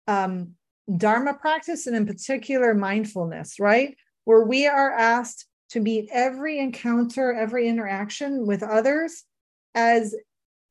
um, 0.09 0.55
Dharma 0.94 1.35
practice 1.35 1.87
and 1.87 1.96
in 1.96 2.07
particular 2.07 2.75
mindfulness, 2.75 3.59
right? 3.59 3.96
Where 4.25 4.44
we 4.44 4.66
are 4.66 4.92
asked 4.92 5.46
to 5.70 5.81
meet 5.81 6.09
every 6.12 6.59
encounter, 6.59 7.33
every 7.33 7.68
interaction 7.68 8.46
with 8.46 8.62
others 8.62 9.25
as 9.75 10.14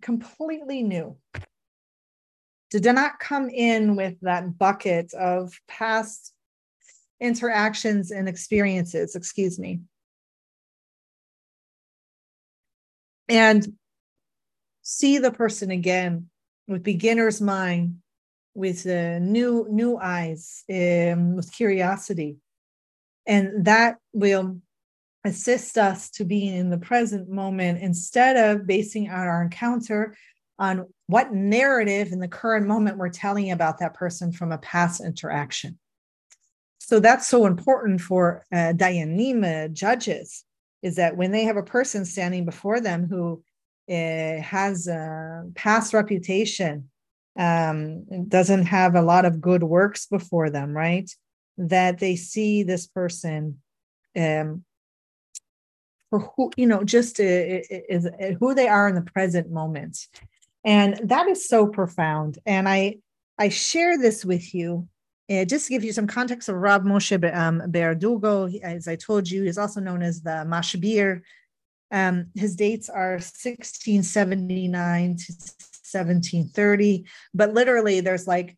completely 0.02 0.84
new. 0.84 1.18
To 2.72 2.94
not 2.94 3.20
come 3.20 3.50
in 3.50 3.96
with 3.96 4.20
that 4.22 4.58
bucket 4.58 5.14
of 5.14 5.54
past 5.68 6.34
interactions 7.20 8.12
and 8.12 8.28
experiences, 8.28 9.16
excuse 9.16 9.60
me. 9.60 9.82
And 13.28 13.74
see 14.82 15.18
the 15.18 15.32
person 15.32 15.72
again 15.72 16.30
with 16.68 16.84
beginner's 16.84 17.42
mind 17.42 17.98
with 18.56 18.88
uh, 18.88 19.20
new 19.20 19.68
new 19.70 19.98
eyes, 19.98 20.64
um, 20.70 21.36
with 21.36 21.52
curiosity, 21.52 22.38
and 23.28 23.66
that 23.66 23.98
will 24.14 24.60
assist 25.26 25.78
us 25.78 26.10
to 26.12 26.24
be 26.24 26.48
in 26.48 26.70
the 26.70 26.78
present 26.78 27.30
moment 27.30 27.82
instead 27.82 28.38
of 28.38 28.66
basing 28.66 29.10
our 29.10 29.44
encounter 29.44 30.16
on 30.58 30.86
what 31.08 31.34
narrative 31.34 32.12
in 32.12 32.20
the 32.20 32.28
current 32.28 32.66
moment 32.66 32.98
we're 32.98 33.10
telling 33.10 33.52
about 33.52 33.80
that 33.80 33.94
person 33.94 34.32
from 34.32 34.52
a 34.52 34.58
past 34.60 35.02
interaction. 35.04 35.78
So 36.80 37.00
that's 37.00 37.28
so 37.28 37.46
important 37.46 38.00
for 38.00 38.46
uh, 38.54 38.74
dayanim 38.74 39.44
uh, 39.44 39.68
judges, 39.70 40.46
is 40.82 40.96
that 40.96 41.18
when 41.18 41.32
they 41.32 41.44
have 41.44 41.58
a 41.58 41.64
person 41.64 42.06
standing 42.06 42.46
before 42.46 42.80
them 42.80 43.08
who 43.10 43.44
uh, 43.90 44.42
has 44.42 44.88
a 44.88 45.50
past 45.56 45.94
reputation 45.94 46.90
um, 47.38 48.28
doesn't 48.28 48.66
have 48.66 48.96
a 48.96 49.02
lot 49.02 49.26
of 49.26 49.42
good 49.42 49.64
works 49.64 50.06
before 50.06 50.50
them, 50.50 50.76
right? 50.76 51.10
That 51.58 52.00
they 52.00 52.16
see 52.16 52.64
this 52.64 52.88
person 52.88 53.62
um, 54.18 54.64
for 56.10 56.20
who, 56.20 56.52
you 56.56 56.68
know, 56.68 56.84
just 56.84 57.20
uh, 57.20 57.24
is 57.24 58.06
uh, 58.06 58.32
who 58.40 58.54
they 58.54 58.68
are 58.68 58.88
in 58.88 58.96
the 58.96 59.02
present 59.02 59.52
moment. 59.52 59.98
And 60.64 61.00
that 61.04 61.28
is 61.28 61.48
so 61.48 61.68
profound. 61.68 62.40
And 62.46 62.68
I, 62.68 62.98
I 63.38 63.50
share 63.50 63.98
this 63.98 64.26
with 64.26 64.54
you 64.54 64.88
uh, 65.30 65.46
just 65.46 65.68
to 65.68 65.72
give 65.72 65.84
you 65.84 65.92
some 65.92 66.08
context 66.08 66.50
of 66.50 66.56
Rab 66.56 66.84
Moshe 66.84 67.36
um, 67.36 67.62
Berdugo, 67.68 68.60
as 68.62 68.88
I 68.88 68.96
told 68.96 69.30
you, 69.30 69.44
is 69.44 69.58
also 69.58 69.82
known 69.82 70.02
as 70.02 70.22
the 70.22 70.46
Mashbir. 70.48 71.22
Um, 71.92 72.28
his 72.36 72.56
dates 72.56 72.90
are 72.90 73.14
1679 73.14 75.18
to 75.18 75.34
1730. 75.92 77.06
But 77.34 77.54
literally, 77.54 78.00
there's 78.02 78.28
like 78.28 78.58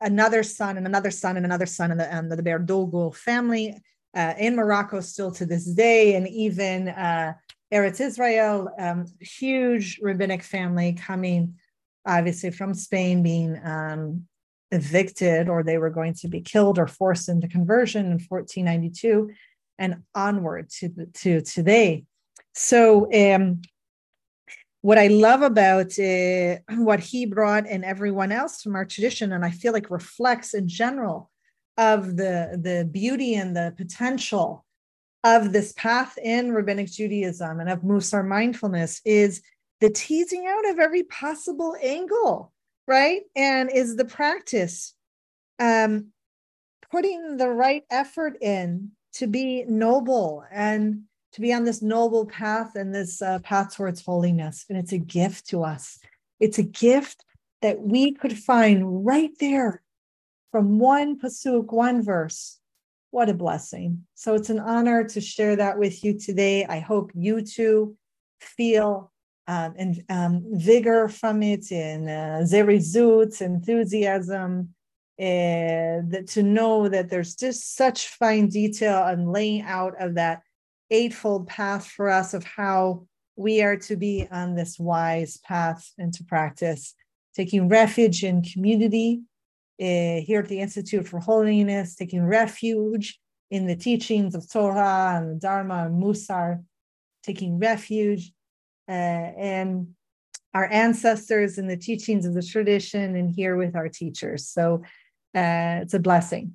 another 0.00 0.42
son 0.42 0.76
and 0.76 0.86
another 0.86 1.10
son 1.10 1.36
and 1.36 1.46
another 1.46 1.66
son 1.66 1.90
in 1.90 1.98
the, 1.98 2.16
um, 2.16 2.28
the 2.28 2.36
Berdugo 2.36 3.14
family 3.14 3.76
uh, 4.14 4.34
in 4.38 4.56
Morocco 4.56 5.00
still 5.00 5.30
to 5.32 5.46
this 5.46 5.66
day, 5.66 6.14
and 6.14 6.26
even 6.28 6.88
uh, 6.88 7.34
Eretz 7.72 8.00
Israel, 8.00 8.68
um, 8.78 9.06
huge 9.20 9.98
rabbinic 10.02 10.42
family 10.42 10.94
coming 10.94 11.54
obviously 12.06 12.50
from 12.50 12.72
Spain, 12.72 13.22
being 13.22 13.60
um, 13.64 14.26
evicted 14.70 15.48
or 15.48 15.62
they 15.62 15.78
were 15.78 15.90
going 15.90 16.14
to 16.14 16.28
be 16.28 16.40
killed 16.40 16.78
or 16.78 16.86
forced 16.86 17.28
into 17.28 17.48
conversion 17.48 18.06
in 18.06 18.12
1492 18.12 19.30
and 19.78 20.02
onward 20.14 20.70
to, 20.70 20.88
to 21.14 21.40
today. 21.42 22.04
So 22.54 23.12
um, 23.12 23.60
what 24.82 24.98
I 24.98 25.08
love 25.08 25.42
about 25.42 25.98
uh, 25.98 26.56
what 26.76 27.00
he 27.00 27.26
brought 27.26 27.66
and 27.66 27.84
everyone 27.84 28.32
else 28.32 28.62
from 28.62 28.76
our 28.76 28.84
tradition, 28.84 29.32
and 29.32 29.44
I 29.44 29.50
feel 29.50 29.72
like 29.72 29.90
reflects 29.90 30.54
in 30.54 30.68
general 30.68 31.30
of 31.76 32.16
the, 32.16 32.58
the 32.62 32.88
beauty 32.90 33.34
and 33.34 33.56
the 33.56 33.74
potential 33.76 34.64
of 35.24 35.52
this 35.52 35.72
path 35.72 36.16
in 36.18 36.52
rabbinic 36.52 36.90
Judaism 36.90 37.60
and 37.60 37.68
of 37.68 37.80
Mussar 37.82 38.26
mindfulness, 38.26 39.00
is 39.04 39.42
the 39.80 39.90
teasing 39.90 40.46
out 40.46 40.70
of 40.70 40.78
every 40.78 41.02
possible 41.02 41.76
angle, 41.82 42.52
right? 42.86 43.22
And 43.34 43.70
is 43.70 43.96
the 43.96 44.04
practice 44.04 44.94
um, 45.58 46.12
putting 46.90 47.36
the 47.36 47.48
right 47.48 47.84
effort 47.90 48.36
in 48.40 48.92
to 49.14 49.26
be 49.26 49.64
noble 49.64 50.44
and 50.50 51.02
to 51.36 51.42
be 51.42 51.52
on 51.52 51.64
this 51.64 51.82
noble 51.82 52.24
path 52.24 52.76
and 52.76 52.94
this 52.94 53.20
uh, 53.20 53.38
path 53.40 53.76
towards 53.76 54.02
holiness. 54.02 54.64
And 54.70 54.78
it's 54.78 54.92
a 54.92 54.98
gift 54.98 55.46
to 55.48 55.62
us. 55.62 55.98
It's 56.40 56.56
a 56.56 56.62
gift 56.62 57.26
that 57.60 57.78
we 57.78 58.12
could 58.12 58.38
find 58.38 59.04
right 59.04 59.32
there 59.38 59.82
from 60.50 60.78
one 60.78 61.18
pasuk, 61.18 61.70
one 61.70 62.02
verse. 62.02 62.58
What 63.10 63.28
a 63.28 63.34
blessing. 63.34 64.06
So 64.14 64.34
it's 64.34 64.48
an 64.48 64.60
honor 64.60 65.04
to 65.04 65.20
share 65.20 65.56
that 65.56 65.78
with 65.78 66.02
you 66.02 66.18
today. 66.18 66.64
I 66.64 66.78
hope 66.78 67.12
you 67.14 67.42
too 67.42 67.98
feel 68.40 69.12
um, 69.46 69.74
and 69.76 70.02
um, 70.08 70.42
vigor 70.52 71.06
from 71.08 71.42
it 71.42 71.70
and 71.70 72.08
uh, 72.08 72.46
zerizut, 72.46 73.42
enthusiasm, 73.42 74.70
uh, 75.20 76.00
that 76.08 76.28
to 76.28 76.42
know 76.42 76.88
that 76.88 77.10
there's 77.10 77.34
just 77.34 77.76
such 77.76 78.08
fine 78.08 78.48
detail 78.48 79.04
and 79.04 79.30
laying 79.30 79.60
out 79.62 79.92
of 80.00 80.14
that 80.14 80.42
eightfold 80.90 81.46
path 81.46 81.86
for 81.86 82.08
us 82.08 82.34
of 82.34 82.44
how 82.44 83.06
we 83.36 83.62
are 83.62 83.76
to 83.76 83.96
be 83.96 84.26
on 84.30 84.54
this 84.54 84.78
wise 84.78 85.36
path 85.38 85.92
into 85.98 86.24
practice, 86.24 86.94
taking 87.34 87.68
refuge 87.68 88.24
in 88.24 88.42
community 88.42 89.22
uh, 89.80 90.20
here 90.24 90.40
at 90.40 90.48
the 90.48 90.60
Institute 90.60 91.06
for 91.06 91.20
Holiness, 91.20 91.94
taking 91.94 92.24
refuge 92.24 93.18
in 93.50 93.66
the 93.66 93.76
teachings 93.76 94.34
of 94.34 94.50
Torah 94.50 95.20
and 95.20 95.40
Dharma 95.40 95.86
and 95.86 96.02
Mussar, 96.02 96.64
taking 97.22 97.58
refuge 97.58 98.32
uh, 98.88 98.92
and 98.92 99.88
our 100.54 100.66
ancestors 100.72 101.58
and 101.58 101.68
the 101.68 101.76
teachings 101.76 102.24
of 102.24 102.32
the 102.32 102.42
tradition 102.42 103.14
and 103.16 103.30
here 103.30 103.56
with 103.56 103.76
our 103.76 103.90
teachers. 103.90 104.48
So 104.48 104.82
uh, 105.34 105.82
it's 105.82 105.92
a 105.92 105.98
blessing. 105.98 106.54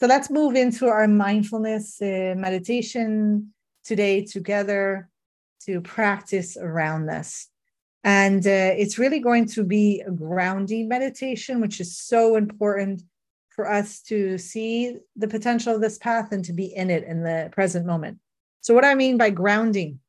So 0.00 0.06
let's 0.06 0.30
move 0.30 0.54
into 0.54 0.86
our 0.86 1.06
mindfulness 1.06 1.98
meditation 2.00 3.53
today 3.84 4.24
together 4.24 5.08
to 5.66 5.80
practice 5.80 6.56
around 6.56 7.06
this. 7.06 7.48
And 8.02 8.46
uh, 8.46 8.74
it's 8.76 8.98
really 8.98 9.20
going 9.20 9.46
to 9.48 9.64
be 9.64 10.02
a 10.06 10.10
grounding 10.10 10.88
meditation, 10.88 11.60
which 11.60 11.80
is 11.80 11.96
so 11.96 12.36
important 12.36 13.02
for 13.50 13.70
us 13.70 14.00
to 14.02 14.36
see 14.36 14.96
the 15.16 15.28
potential 15.28 15.74
of 15.74 15.80
this 15.80 15.96
path 15.98 16.32
and 16.32 16.44
to 16.44 16.52
be 16.52 16.66
in 16.66 16.90
it 16.90 17.04
in 17.04 17.22
the 17.22 17.48
present 17.52 17.86
moment. 17.86 18.18
So, 18.60 18.74
what 18.74 18.84
I 18.84 18.94
mean 18.94 19.16
by 19.16 19.30
grounding, 19.30 20.00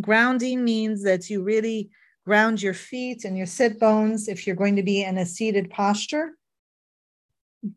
grounding 0.00 0.64
means 0.64 1.02
that 1.02 1.28
you 1.28 1.42
really 1.42 1.90
Ground 2.26 2.62
your 2.62 2.74
feet 2.74 3.26
and 3.26 3.36
your 3.36 3.46
sit 3.46 3.78
bones 3.78 4.28
if 4.28 4.46
you're 4.46 4.56
going 4.56 4.76
to 4.76 4.82
be 4.82 5.02
in 5.02 5.18
a 5.18 5.26
seated 5.26 5.68
posture. 5.68 6.32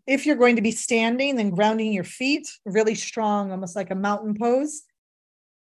If 0.05 0.25
you're 0.25 0.37
going 0.37 0.55
to 0.55 0.61
be 0.61 0.71
standing, 0.71 1.35
then 1.35 1.49
grounding 1.49 1.91
your 1.91 2.05
feet 2.05 2.47
really 2.65 2.95
strong, 2.95 3.51
almost 3.51 3.75
like 3.75 3.91
a 3.91 3.95
mountain 3.95 4.35
pose. 4.39 4.83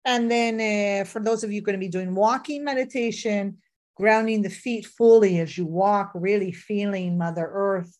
And 0.06 0.32
then 0.32 1.02
uh, 1.02 1.06
for 1.06 1.20
those 1.20 1.44
of 1.44 1.52
you 1.52 1.62
going 1.62 1.78
to 1.78 1.80
be 1.80 1.88
doing 1.88 2.16
walking 2.16 2.64
meditation, 2.64 3.58
grounding 3.96 4.42
the 4.42 4.50
feet 4.50 4.86
fully 4.86 5.40
as 5.40 5.58
you 5.58 5.66
walk, 5.66 6.12
really 6.16 6.52
feeling 6.52 7.18
Mother 7.18 7.48
Earth. 7.52 7.96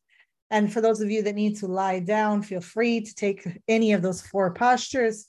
And 0.50 0.72
for 0.72 0.82
those 0.82 1.00
of 1.00 1.10
you 1.10 1.22
that 1.24 1.36
need 1.36 1.58
to 1.58 1.68
lie 1.68 2.00
down, 2.00 2.42
feel 2.42 2.62
free 2.62 3.02
to 3.02 3.16
take 3.16 3.48
any 3.68 3.94
of 3.94 4.02
those 4.02 4.22
four 4.22 4.54
postures. 4.54 5.28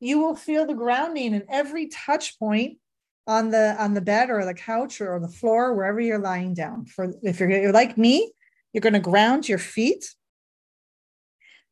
You 0.00 0.18
will 0.18 0.34
feel 0.34 0.66
the 0.66 0.74
grounding 0.74 1.32
in 1.34 1.44
every 1.48 1.86
touch 1.86 2.38
point 2.38 2.78
on 3.26 3.50
the 3.50 3.74
on 3.82 3.94
the 3.94 4.02
bed 4.02 4.28
or 4.28 4.44
the 4.44 4.52
couch 4.52 5.00
or 5.00 5.18
the 5.18 5.28
floor, 5.28 5.72
wherever 5.72 6.00
you're 6.00 6.18
lying 6.18 6.52
down. 6.52 6.84
For 6.84 7.14
if 7.22 7.40
you're, 7.40 7.50
you're 7.50 7.72
like 7.72 7.96
me, 7.96 8.32
you're 8.72 8.82
going 8.82 8.92
to 8.92 9.00
ground 9.00 9.48
your 9.48 9.58
feet 9.58 10.04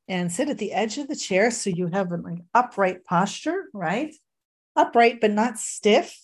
and 0.08 0.30
sit 0.30 0.48
at 0.48 0.58
the 0.58 0.72
edge 0.72 0.98
of 0.98 1.08
the 1.08 1.16
chair 1.16 1.50
so 1.50 1.70
you 1.70 1.88
have 1.88 2.12
an 2.12 2.22
like 2.22 2.42
upright 2.54 3.04
posture, 3.04 3.64
right? 3.72 4.14
Upright 4.76 5.20
but 5.20 5.30
not 5.30 5.58
stiff 5.58 6.16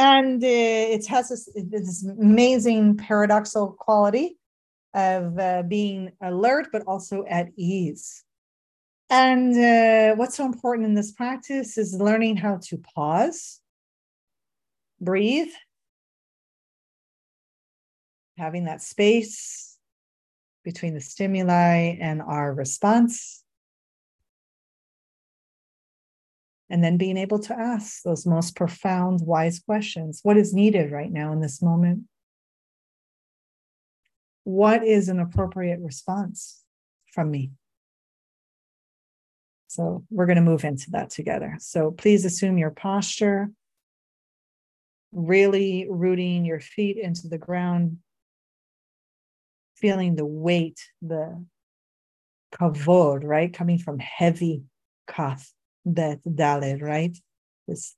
and 0.00 0.42
uh, 0.42 0.46
it 0.46 1.06
has 1.06 1.28
this, 1.28 1.48
this, 1.54 2.04
amazing 2.04 2.96
paradoxical 2.96 3.72
quality 3.78 4.38
of 4.94 5.38
uh, 5.38 5.62
being 5.68 6.10
alert 6.22 6.68
but 6.72 6.82
also 6.86 7.24
at 7.28 7.48
ease 7.56 8.24
and 9.10 9.56
uh, 9.56 10.16
what's 10.16 10.36
so 10.36 10.46
important 10.46 10.86
in 10.86 10.94
this 10.94 11.12
practice 11.12 11.76
is 11.76 11.94
learning 11.94 12.36
how 12.36 12.58
to 12.62 12.78
pause 12.78 13.60
breathe 15.00 15.52
having 18.38 18.64
that 18.64 18.82
space 18.82 19.69
between 20.64 20.94
the 20.94 21.00
stimuli 21.00 21.96
and 22.00 22.20
our 22.22 22.52
response 22.52 23.42
and 26.70 26.84
then 26.84 26.96
being 26.96 27.16
able 27.16 27.40
to 27.40 27.58
ask 27.58 28.02
those 28.02 28.24
most 28.24 28.54
profound, 28.54 29.20
wise 29.22 29.58
questions. 29.58 30.20
What 30.22 30.36
is 30.36 30.54
needed 30.54 30.92
right 30.92 31.10
now 31.10 31.32
in 31.32 31.40
this 31.40 31.60
moment? 31.60 32.04
What 34.44 34.84
is 34.84 35.08
an 35.08 35.18
appropriate 35.18 35.80
response 35.80 36.62
from 37.12 37.30
me? 37.30 37.50
So 39.66 40.04
we're 40.10 40.26
going 40.26 40.36
to 40.36 40.42
move 40.42 40.64
into 40.64 40.90
that 40.92 41.10
together. 41.10 41.56
So 41.58 41.90
please 41.90 42.24
assume 42.24 42.56
your 42.56 42.70
posture, 42.70 43.50
really 45.12 45.86
rooting 45.90 46.44
your 46.44 46.60
feet 46.60 46.96
into 46.96 47.28
the 47.28 47.38
ground, 47.38 47.98
feeling 49.80 50.16
the 50.16 50.26
weight, 50.26 50.80
the 51.02 51.44
kavod, 52.52 53.22
right? 53.24 53.52
Coming 53.52 53.78
from 53.78 53.98
heavy 53.98 54.62
kaf 55.08 55.50
bet 55.84 56.20
dalet, 56.24 56.82
right? 56.82 57.16
This 57.66 57.96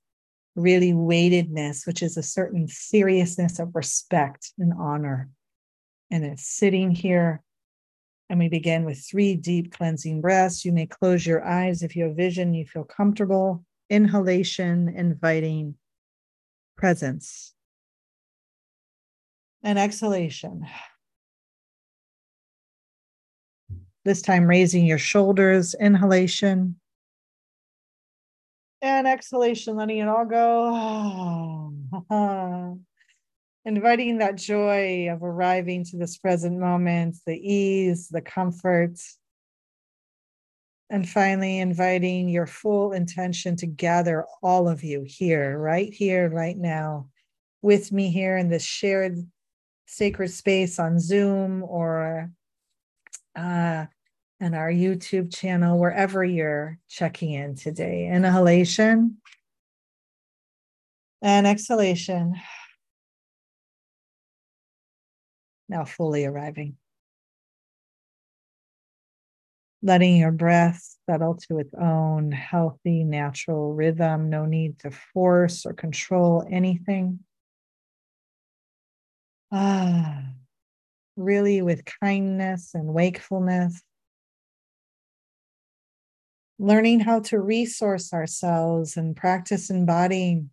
really 0.55 0.93
weightedness, 0.93 1.85
which 1.85 2.03
is 2.03 2.17
a 2.17 2.23
certain 2.23 2.67
seriousness 2.67 3.59
of 3.59 3.75
respect 3.75 4.51
and 4.59 4.73
honor. 4.79 5.29
And 6.11 6.23
it's 6.23 6.47
sitting 6.47 6.91
here. 6.91 7.41
And 8.29 8.39
we 8.39 8.49
begin 8.49 8.85
with 8.85 9.05
three 9.05 9.35
deep 9.35 9.75
cleansing 9.75 10.21
breaths. 10.21 10.63
You 10.63 10.71
may 10.71 10.85
close 10.85 11.25
your 11.25 11.43
eyes 11.45 11.81
if 11.83 11.95
you 11.95 12.05
have 12.05 12.15
vision, 12.15 12.53
you 12.53 12.65
feel 12.65 12.83
comfortable. 12.83 13.63
Inhalation, 13.89 14.89
inviting 14.89 15.75
presence. 16.77 17.53
And 19.61 19.77
exhalation. 19.77 20.65
This 24.05 24.21
time, 24.21 24.45
raising 24.45 24.85
your 24.85 24.97
shoulders, 24.97 25.75
inhalation 25.79 26.75
and 28.83 29.07
exhalation, 29.07 29.77
letting 29.77 29.99
it 29.99 30.09
all 30.09 30.25
go. 30.25 31.73
Inviting 33.65 34.17
that 34.17 34.35
joy 34.35 35.07
of 35.09 35.23
arriving 35.23 35.85
to 35.85 35.97
this 35.97 36.17
present 36.17 36.59
moment, 36.59 37.15
the 37.25 37.37
ease, 37.37 38.09
the 38.09 38.19
comfort. 38.19 38.99
And 40.89 41.07
finally, 41.07 41.59
inviting 41.59 42.27
your 42.27 42.45
full 42.45 42.91
intention 42.91 43.55
to 43.55 43.65
gather 43.65 44.25
all 44.43 44.67
of 44.67 44.83
you 44.83 45.05
here, 45.07 45.57
right 45.57 45.93
here, 45.93 46.29
right 46.29 46.57
now, 46.57 47.07
with 47.61 47.93
me 47.93 48.11
here 48.11 48.35
in 48.35 48.49
this 48.49 48.63
shared 48.63 49.17
sacred 49.85 50.31
space 50.31 50.77
on 50.77 50.99
Zoom 50.99 51.63
or 51.63 52.29
uh, 53.33 53.85
and 54.43 54.55
our 54.55 54.69
YouTube 54.69 55.33
channel, 55.33 55.79
wherever 55.79 56.21
you're 56.21 56.77
checking 56.89 57.31
in 57.31 57.55
today. 57.55 58.09
Inhalation 58.11 59.15
and 61.21 61.47
exhalation. 61.47 62.35
Now 65.69 65.85
fully 65.85 66.25
arriving. 66.25 66.75
Letting 69.81 70.17
your 70.17 70.33
breath 70.33 70.97
settle 71.09 71.35
to 71.47 71.59
its 71.59 71.73
own 71.73 72.33
healthy, 72.33 73.05
natural 73.05 73.73
rhythm. 73.73 74.29
No 74.29 74.45
need 74.45 74.77
to 74.79 74.91
force 74.91 75.65
or 75.65 75.71
control 75.71 76.45
anything. 76.49 77.19
Ah, 79.53 80.23
really 81.15 81.61
with 81.61 81.85
kindness 82.01 82.71
and 82.73 82.93
wakefulness 82.93 83.81
learning 86.63 87.01
how 87.01 87.19
to 87.19 87.41
resource 87.41 88.13
ourselves 88.13 88.95
and 88.95 89.17
practice 89.17 89.69
embodying 89.69 90.49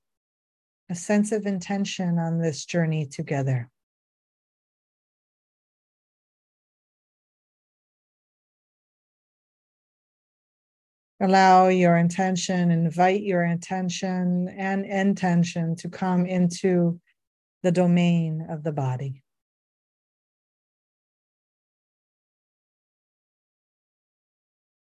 a 0.90 0.94
sense 0.94 1.30
of 1.30 1.46
intention 1.46 2.18
on 2.18 2.40
this 2.40 2.64
journey 2.64 3.06
together. 3.06 3.70
Allow 11.20 11.68
your 11.68 11.96
intention, 11.96 12.72
invite 12.72 13.22
your 13.22 13.44
intention 13.44 14.48
and 14.48 14.84
intention 14.84 15.76
to 15.76 15.88
come 15.88 16.26
into 16.26 16.98
the 17.62 17.70
domain 17.70 18.44
of 18.50 18.64
the 18.64 18.72
body. 18.72 19.22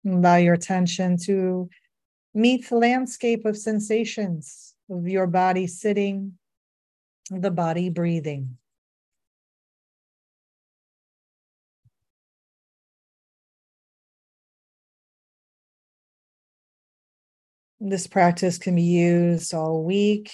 Allow 0.05 0.35
your 0.35 0.53
attention 0.53 1.17
to 1.25 1.69
meet 2.33 2.69
the 2.69 2.75
landscape 2.75 3.45
of 3.45 3.57
sensations 3.57 4.75
of 4.89 5.07
your 5.07 5.25
body 5.25 5.65
sitting, 5.65 6.37
the 7.31 7.49
body 7.49 7.89
breathing. 7.89 8.57
This 17.79 18.07
practice 18.07 18.57
can 18.57 18.75
be 18.75 18.83
used 18.83 19.53
all 19.53 19.83
week 19.83 20.31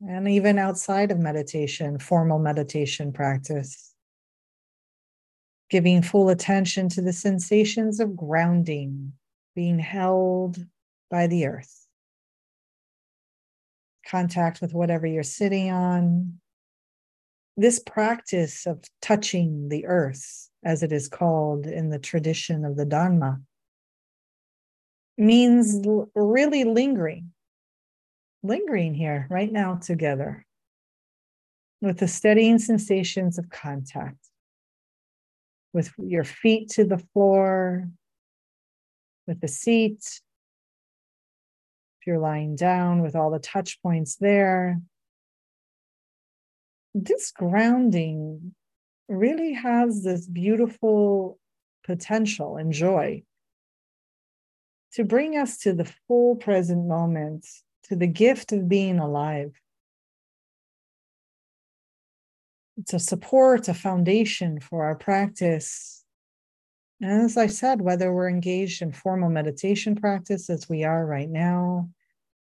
and 0.00 0.28
even 0.28 0.58
outside 0.58 1.10
of 1.10 1.18
meditation, 1.18 1.98
formal 1.98 2.38
meditation 2.38 3.12
practice 3.12 3.95
giving 5.68 6.02
full 6.02 6.28
attention 6.28 6.88
to 6.90 7.02
the 7.02 7.12
sensations 7.12 7.98
of 8.00 8.16
grounding, 8.16 9.12
being 9.54 9.78
held 9.78 10.64
by 11.10 11.26
the 11.26 11.46
earth, 11.46 11.86
contact 14.06 14.60
with 14.60 14.72
whatever 14.72 15.06
you're 15.06 15.22
sitting 15.22 15.70
on. 15.70 16.40
This 17.56 17.78
practice 17.80 18.66
of 18.66 18.84
touching 19.00 19.68
the 19.70 19.86
earth, 19.86 20.50
as 20.62 20.82
it 20.82 20.92
is 20.92 21.08
called 21.08 21.66
in 21.66 21.88
the 21.90 21.98
tradition 21.98 22.64
of 22.64 22.76
the 22.76 22.84
Dharma, 22.84 23.40
means 25.16 25.80
really 26.14 26.64
lingering, 26.64 27.32
lingering 28.42 28.94
here 28.94 29.26
right 29.30 29.50
now 29.50 29.76
together 29.76 30.44
with 31.80 31.98
the 31.98 32.08
steadying 32.08 32.58
sensations 32.58 33.38
of 33.38 33.48
contact 33.48 34.25
with 35.76 35.92
your 35.98 36.24
feet 36.24 36.70
to 36.70 36.86
the 36.86 36.96
floor, 36.96 37.86
with 39.26 39.38
the 39.42 39.46
seat. 39.46 40.22
If 42.00 42.06
you're 42.06 42.18
lying 42.18 42.56
down, 42.56 43.02
with 43.02 43.14
all 43.14 43.30
the 43.30 43.38
touch 43.38 43.82
points 43.82 44.16
there. 44.16 44.80
This 46.94 47.30
grounding 47.30 48.54
really 49.06 49.52
has 49.52 50.02
this 50.02 50.26
beautiful 50.26 51.38
potential 51.84 52.56
and 52.56 52.72
joy 52.72 53.22
to 54.94 55.04
bring 55.04 55.36
us 55.36 55.58
to 55.58 55.74
the 55.74 55.92
full 56.08 56.36
present 56.36 56.86
moment, 56.86 57.46
to 57.84 57.96
the 57.96 58.06
gift 58.06 58.50
of 58.52 58.66
being 58.66 58.98
alive. 58.98 59.52
It's 62.76 62.92
a 62.92 62.98
support, 62.98 63.68
a 63.68 63.74
foundation 63.74 64.60
for 64.60 64.84
our 64.84 64.94
practice. 64.94 66.04
And 67.00 67.22
as 67.22 67.36
I 67.36 67.46
said, 67.46 67.80
whether 67.80 68.12
we're 68.12 68.28
engaged 68.28 68.82
in 68.82 68.92
formal 68.92 69.30
meditation 69.30 69.96
practice 69.96 70.50
as 70.50 70.68
we 70.68 70.84
are 70.84 71.04
right 71.04 71.28
now, 71.28 71.90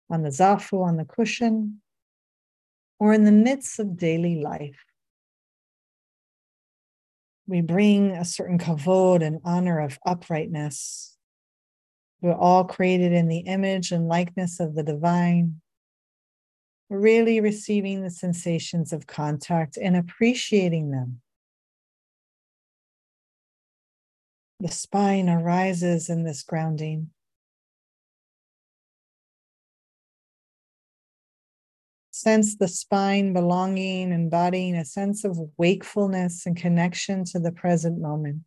on 0.10 0.24
the 0.24 0.30
zafu, 0.30 0.84
on 0.84 0.98
the 0.98 1.06
cushion, 1.06 1.82
or 3.00 3.14
in 3.14 3.26
the 3.26 3.32
midst 3.32 3.80
of 3.80 3.98
daily 3.98 4.42
life, 4.42 4.84
we 7.46 7.62
bring 7.62 8.12
a 8.12 8.26
certain 8.26 8.58
kavod 8.58 9.24
and 9.24 9.40
honor 9.44 9.80
of 9.80 10.00
uprightness. 10.06 11.16
We're 12.22 12.34
all 12.34 12.64
created 12.64 13.14
in 13.14 13.28
the 13.28 13.40
image 13.40 13.92
and 13.92 14.08
likeness 14.08 14.60
of 14.60 14.76
the 14.76 14.84
divine. 14.84 15.62
Really 16.90 17.42
receiving 17.42 18.02
the 18.02 18.10
sensations 18.10 18.94
of 18.94 19.08
contact 19.08 19.78
and 19.78 19.96
appreciating 19.96 20.92
them. 20.92 21.22
The 24.60 24.72
spine 24.72 25.30
arises 25.30 26.10
in 26.10 26.24
this 26.24 26.44
grounding. 26.44 27.12
Sense 32.10 32.56
the 32.58 32.68
spine 32.68 33.34
belonging, 33.34 34.12
embodying 34.12 34.76
a 34.76 34.84
sense 34.84 35.24
of 35.24 35.38
wakefulness 35.58 36.48
and 36.48 36.58
connection 36.58 37.24
to 37.26 37.40
the 37.40 37.52
present 37.52 38.02
moment. 38.02 38.42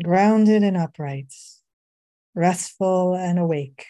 Grounded 0.00 0.62
and 0.62 0.76
upright, 0.76 1.34
restful 2.34 3.16
and 3.16 3.40
awake. 3.40 3.86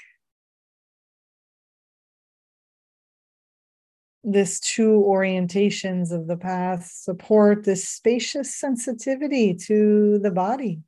This 4.27 4.59
two 4.59 5.05
orientations 5.07 6.11
of 6.11 6.27
the 6.27 6.39
path 6.39 6.91
support 6.91 7.65
this 7.65 7.87
spacious 7.87 8.55
sensitivity 8.55 9.53
to 9.67 10.19
the 10.19 10.31
body, 10.31 10.81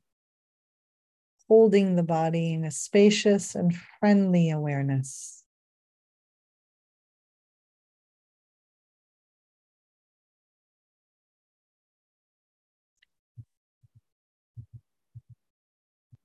holding 1.47 1.95
the 1.95 2.01
body 2.01 2.53
in 2.53 2.65
a 2.65 2.71
spacious 2.71 3.53
and 3.53 3.75
friendly 3.99 4.49
awareness. 4.49 5.43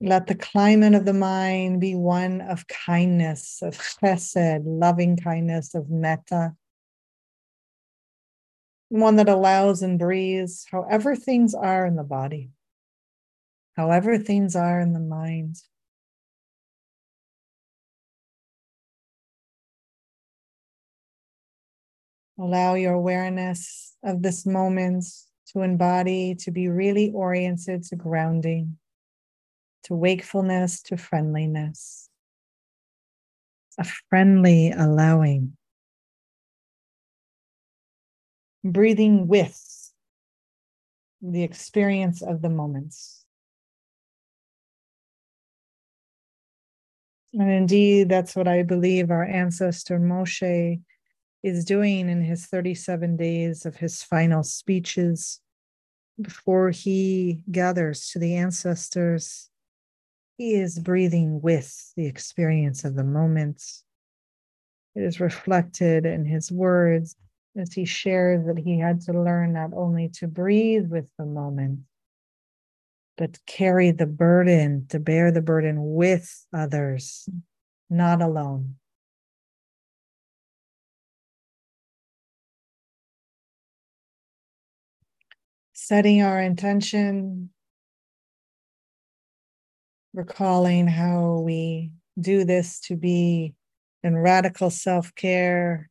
Let 0.00 0.28
the 0.28 0.34
climate 0.34 0.94
of 0.94 1.04
the 1.04 1.12
mind 1.12 1.82
be 1.82 1.94
one 1.94 2.40
of 2.40 2.66
kindness, 2.68 3.58
of 3.60 3.76
chesed, 3.76 4.62
loving 4.64 5.18
kindness, 5.18 5.74
of 5.74 5.90
metta. 5.90 6.56
One 8.92 9.16
that 9.16 9.28
allows 9.28 9.80
and 9.80 9.98
breathes 9.98 10.66
however 10.70 11.16
things 11.16 11.54
are 11.54 11.86
in 11.86 11.96
the 11.96 12.04
body, 12.04 12.50
however 13.74 14.18
things 14.18 14.54
are 14.54 14.80
in 14.80 14.92
the 14.92 15.00
mind. 15.00 15.56
Allow 22.38 22.74
your 22.74 22.92
awareness 22.92 23.96
of 24.02 24.20
this 24.20 24.44
moment 24.44 25.06
to 25.52 25.62
embody, 25.62 26.34
to 26.40 26.50
be 26.50 26.68
really 26.68 27.10
oriented 27.12 27.84
to 27.84 27.96
grounding 27.96 28.76
to 29.84 29.94
wakefulness, 29.94 30.82
to 30.82 30.96
friendliness. 30.96 32.08
A 33.78 33.84
friendly 34.10 34.70
allowing. 34.70 35.56
Breathing 38.64 39.26
with 39.26 39.92
the 41.20 41.42
experience 41.42 42.22
of 42.22 42.42
the 42.42 42.48
moments. 42.48 43.24
And 47.34 47.50
indeed, 47.50 48.08
that's 48.08 48.36
what 48.36 48.46
I 48.46 48.62
believe 48.62 49.10
our 49.10 49.24
ancestor 49.24 49.98
Moshe 49.98 50.80
is 51.42 51.64
doing 51.64 52.08
in 52.08 52.22
his 52.22 52.46
37 52.46 53.16
days 53.16 53.64
of 53.64 53.76
his 53.76 54.02
final 54.02 54.42
speeches 54.42 55.40
before 56.20 56.70
he 56.70 57.42
gathers 57.50 58.10
to 58.10 58.18
the 58.18 58.36
ancestors 58.36 59.50
he 60.38 60.54
is 60.54 60.78
breathing 60.78 61.40
with 61.40 61.92
the 61.96 62.06
experience 62.06 62.84
of 62.84 62.94
the 62.94 63.04
moments. 63.04 63.84
It 64.94 65.02
is 65.02 65.20
reflected 65.20 66.04
in 66.04 66.24
his 66.24 66.50
words 66.50 67.16
as 67.56 67.72
he 67.72 67.84
shares 67.84 68.46
that 68.46 68.58
he 68.58 68.78
had 68.78 69.00
to 69.02 69.12
learn 69.12 69.52
not 69.52 69.70
only 69.74 70.08
to 70.08 70.26
breathe 70.26 70.90
with 70.90 71.06
the 71.18 71.26
moment, 71.26 71.80
but 73.16 73.38
carry 73.46 73.90
the 73.90 74.06
burden, 74.06 74.86
to 74.88 74.98
bear 74.98 75.30
the 75.30 75.42
burden 75.42 75.94
with 75.94 76.46
others, 76.52 77.28
not 77.90 78.22
alone. 78.22 78.76
Setting 85.74 86.22
our 86.22 86.40
intention 86.40 87.50
recalling 90.14 90.86
how 90.86 91.38
we 91.38 91.90
do 92.20 92.44
this 92.44 92.80
to 92.80 92.96
be 92.96 93.54
in 94.02 94.16
radical 94.16 94.70
self 94.70 95.14
care 95.14 95.88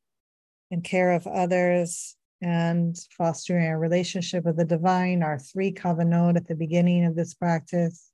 and 0.71 0.83
care 0.83 1.11
of 1.11 1.27
others 1.27 2.15
and 2.41 2.97
fostering 3.15 3.67
a 3.67 3.77
relationship 3.77 4.45
with 4.45 4.57
the 4.57 4.65
divine, 4.65 5.21
our 5.21 5.37
three 5.37 5.71
kavanot 5.71 6.37
at 6.37 6.47
the 6.47 6.55
beginning 6.55 7.05
of 7.05 7.15
this 7.15 7.35
practice. 7.35 8.09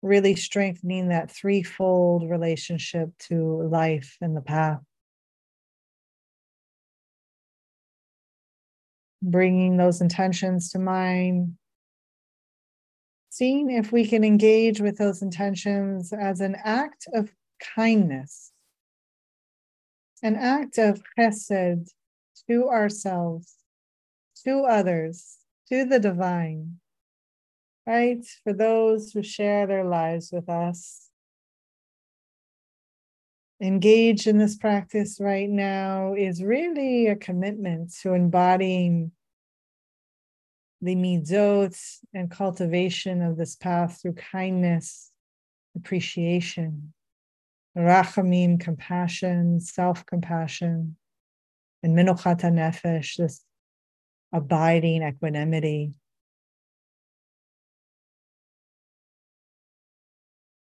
Really 0.00 0.36
strengthening 0.36 1.08
that 1.08 1.30
threefold 1.30 2.30
relationship 2.30 3.10
to 3.30 3.62
life 3.62 4.16
and 4.20 4.36
the 4.36 4.40
path. 4.40 4.80
Bringing 9.20 9.76
those 9.76 10.00
intentions 10.00 10.70
to 10.70 10.78
mind, 10.78 11.54
seeing 13.30 13.70
if 13.70 13.90
we 13.90 14.06
can 14.06 14.22
engage 14.22 14.80
with 14.80 14.98
those 14.98 15.22
intentions 15.22 16.12
as 16.12 16.40
an 16.40 16.56
act 16.62 17.08
of 17.12 17.32
kindness, 17.74 18.47
an 20.22 20.36
act 20.36 20.78
of 20.78 21.02
chesed 21.18 21.90
to 22.48 22.68
ourselves, 22.68 23.54
to 24.44 24.60
others, 24.60 25.36
to 25.68 25.84
the 25.84 25.98
divine, 25.98 26.78
right? 27.86 28.24
For 28.44 28.52
those 28.52 29.12
who 29.12 29.22
share 29.22 29.66
their 29.66 29.84
lives 29.84 30.30
with 30.32 30.48
us. 30.48 31.08
Engage 33.60 34.26
in 34.28 34.38
this 34.38 34.56
practice 34.56 35.18
right 35.20 35.50
now 35.50 36.14
is 36.14 36.42
really 36.42 37.08
a 37.08 37.16
commitment 37.16 37.92
to 38.02 38.14
embodying 38.14 39.10
the 40.80 40.94
midot 40.94 41.76
and 42.14 42.30
cultivation 42.30 43.20
of 43.20 43.36
this 43.36 43.56
path 43.56 44.00
through 44.00 44.12
kindness, 44.12 45.10
appreciation, 45.76 46.92
rachamim, 47.78 48.58
compassion, 48.60 49.60
self 49.60 50.04
compassion, 50.04 50.96
and 51.82 51.96
menuchat 51.96 52.40
nefesh, 52.40 53.16
this 53.16 53.44
abiding 54.32 55.02
equanimity. 55.02 55.92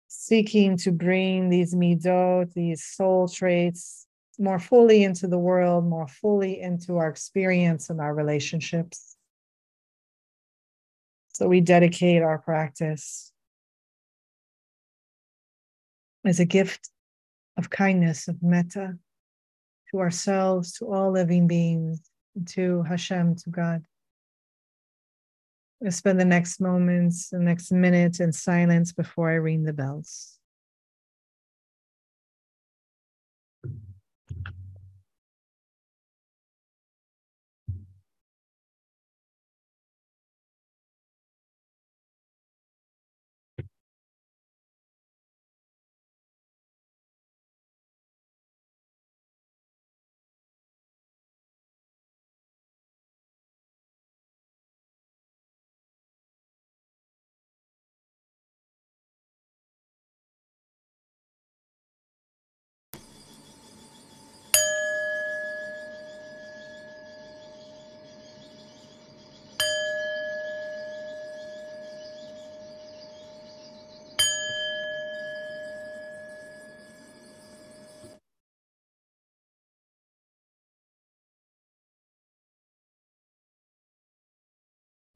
Seeking 0.08 0.76
to 0.78 0.92
bring 0.92 1.48
these 1.48 1.74
midot, 1.74 2.52
these 2.52 2.84
soul 2.84 3.26
traits, 3.28 4.06
more 4.38 4.58
fully 4.58 5.02
into 5.02 5.26
the 5.26 5.38
world, 5.38 5.86
more 5.86 6.06
fully 6.06 6.60
into 6.60 6.98
our 6.98 7.08
experience 7.08 7.90
and 7.90 8.00
our 8.00 8.14
relationships. 8.14 9.16
So 11.32 11.48
we 11.48 11.60
dedicate 11.60 12.22
our 12.22 12.38
practice 12.38 13.32
as 16.24 16.40
a 16.40 16.44
gift 16.44 16.90
of 17.56 17.70
kindness, 17.70 18.28
of 18.28 18.42
metta 18.42 18.96
to 19.90 19.98
ourselves, 19.98 20.72
to 20.74 20.86
all 20.86 21.10
living 21.10 21.46
beings, 21.46 22.00
to 22.46 22.82
Hashem, 22.82 23.36
to 23.36 23.50
God. 23.50 23.84
We'll 25.80 25.92
spend 25.92 26.20
the 26.20 26.24
next 26.24 26.60
moments, 26.60 27.30
the 27.30 27.38
next 27.38 27.72
minute 27.72 28.20
in 28.20 28.32
silence 28.32 28.92
before 28.92 29.30
I 29.30 29.34
ring 29.34 29.64
the 29.64 29.72
bells. 29.72 30.39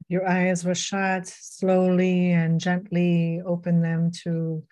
Your 0.07 0.27
eyes 0.27 0.63
were 0.63 0.75
shut, 0.75 1.27
slowly 1.27 2.31
and 2.31 2.59
gently 2.59 3.41
open 3.45 3.81
them 3.81 4.11
to 4.23 4.63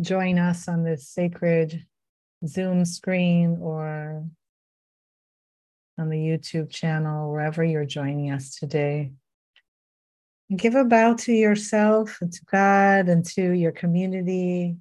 join 0.00 0.38
us 0.38 0.68
on 0.68 0.82
this 0.82 1.08
sacred 1.08 1.84
Zoom 2.46 2.84
screen 2.84 3.58
or 3.60 4.24
on 5.98 6.08
the 6.10 6.16
YouTube 6.16 6.70
channel, 6.70 7.30
wherever 7.30 7.64
you're 7.64 7.86
joining 7.86 8.30
us 8.30 8.54
today. 8.54 9.12
Give 10.54 10.74
a 10.74 10.84
bow 10.84 11.14
to 11.14 11.32
yourself 11.32 12.18
and 12.20 12.32
to 12.32 12.44
God 12.44 13.08
and 13.08 13.24
to 13.30 13.50
your 13.50 13.72
community 13.72 14.76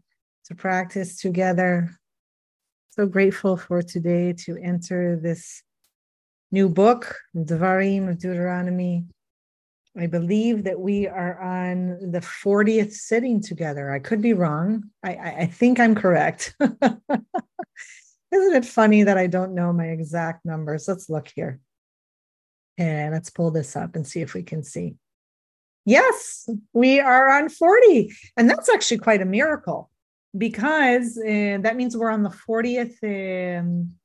to 0.45 0.55
practice 0.55 1.17
together. 1.17 1.97
So 2.91 3.07
grateful 3.07 3.57
for 3.57 3.81
today 3.81 4.33
to 4.45 4.57
enter 4.57 5.17
this 5.17 5.63
new 6.55 6.69
book, 6.69 7.17
Devarim 7.35 8.09
of 8.09 8.17
Deuteronomy. 8.17 9.05
I 9.97 10.07
believe 10.07 10.63
that 10.63 10.79
we 10.79 11.05
are 11.05 11.37
on 11.41 12.11
the 12.11 12.21
40th 12.21 12.93
sitting 12.93 13.41
together. 13.41 13.91
I 13.91 13.99
could 13.99 14.21
be 14.21 14.31
wrong. 14.31 14.85
I, 15.03 15.15
I, 15.15 15.35
I 15.41 15.45
think 15.47 15.81
I'm 15.81 15.95
correct. 15.95 16.55
Isn't 16.61 18.55
it 18.55 18.65
funny 18.65 19.03
that 19.03 19.17
I 19.17 19.27
don't 19.27 19.53
know 19.53 19.73
my 19.73 19.87
exact 19.87 20.45
numbers? 20.45 20.87
Let's 20.87 21.09
look 21.09 21.27
here. 21.35 21.59
And 22.77 23.13
let's 23.13 23.29
pull 23.29 23.51
this 23.51 23.75
up 23.75 23.97
and 23.97 24.07
see 24.07 24.21
if 24.21 24.33
we 24.33 24.43
can 24.43 24.63
see. 24.63 24.95
Yes, 25.85 26.47
we 26.71 27.01
are 27.01 27.29
on 27.37 27.49
40. 27.49 28.13
And 28.37 28.49
that's 28.49 28.69
actually 28.69 28.99
quite 28.99 29.21
a 29.21 29.25
miracle 29.25 29.91
because 30.37 31.17
uh, 31.17 31.59
that 31.63 31.75
means 31.75 31.97
we're 31.97 32.11
on 32.11 32.23
the 32.23 32.37
40th 32.47 33.59
um, 33.59 33.95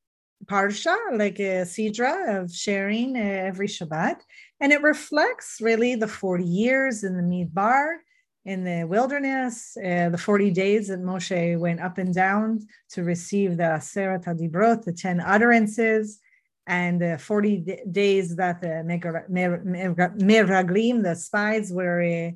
parsha, 0.50 0.96
like 1.12 1.38
a 1.38 1.64
sidra 1.64 2.42
of 2.42 2.52
sharing 2.52 3.16
uh, 3.16 3.20
every 3.20 3.68
Shabbat. 3.68 4.16
And 4.60 4.72
it 4.72 4.82
reflects 4.82 5.58
really 5.60 5.94
the 5.94 6.08
40 6.08 6.44
years 6.44 7.04
in 7.04 7.16
the 7.16 7.22
Midbar, 7.22 7.98
in 8.44 8.64
the 8.64 8.84
wilderness, 8.84 9.76
uh, 9.76 10.08
the 10.08 10.18
40 10.18 10.50
days 10.50 10.88
that 10.88 11.00
Moshe 11.00 11.58
went 11.58 11.80
up 11.80 11.98
and 11.98 12.12
down 12.12 12.66
to 12.90 13.04
receive 13.04 13.56
the 13.56 13.64
Aseret 13.78 14.24
HaDibrot, 14.24 14.82
the 14.84 14.92
10 14.92 15.20
utterances, 15.20 16.18
and 16.66 17.00
the 17.00 17.16
40 17.18 17.56
d- 17.58 17.78
days 17.90 18.36
that 18.36 18.60
the 18.60 18.82
Meraglim, 20.18 21.02
the 21.02 21.14
spies, 21.14 21.72
were 21.72 22.02
uh, 22.02 22.30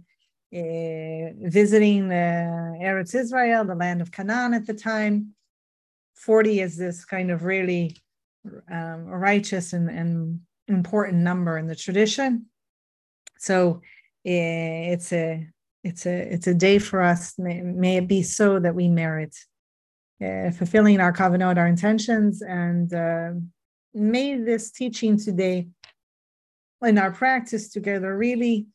uh, 0.57 1.33
visiting 1.49 2.09
the 2.09 2.77
Eretz 2.81 3.15
Israel, 3.15 3.65
the 3.65 3.75
land 3.75 4.01
of 4.01 4.12
Canaan 4.12 4.55
at 4.55 4.67
the 4.67 4.75
time. 4.75 5.35
40 6.15 6.61
is 6.61 6.77
this 6.77 7.05
kind 7.05 7.31
of 7.31 7.45
really 7.45 7.97
um, 8.70 9.07
righteous 9.07 9.72
and, 9.72 9.88
and 9.90 10.40
important 10.68 11.18
number 11.18 11.59
in 11.59 11.66
the 11.66 11.76
tradition. 11.76 12.47
So 13.38 13.80
uh, 14.26 14.92
it's 14.95 15.12
a 15.12 15.47
it's 15.82 16.07
a 16.07 16.32
it's 16.32 16.47
a 16.47 16.55
day 16.55 16.78
for 16.78 17.03
us. 17.03 17.34
May, 17.38 17.61
may 17.61 17.99
it 17.99 18.09
be 18.09 18.22
so 18.22 18.59
that 18.59 18.74
we 18.74 18.88
merit 18.88 19.36
uh, 20.24 20.51
fulfilling 20.51 21.01
our 21.01 21.12
covenant, 21.12 21.59
our 21.59 21.66
intentions, 21.66 22.42
and 22.42 22.92
uh, 22.95 23.30
may 23.92 24.36
this 24.36 24.70
teaching 24.70 25.18
today 25.18 25.68
in 26.82 26.99
our 26.99 27.11
practice 27.11 27.68
together 27.70 28.16
really 28.16 28.66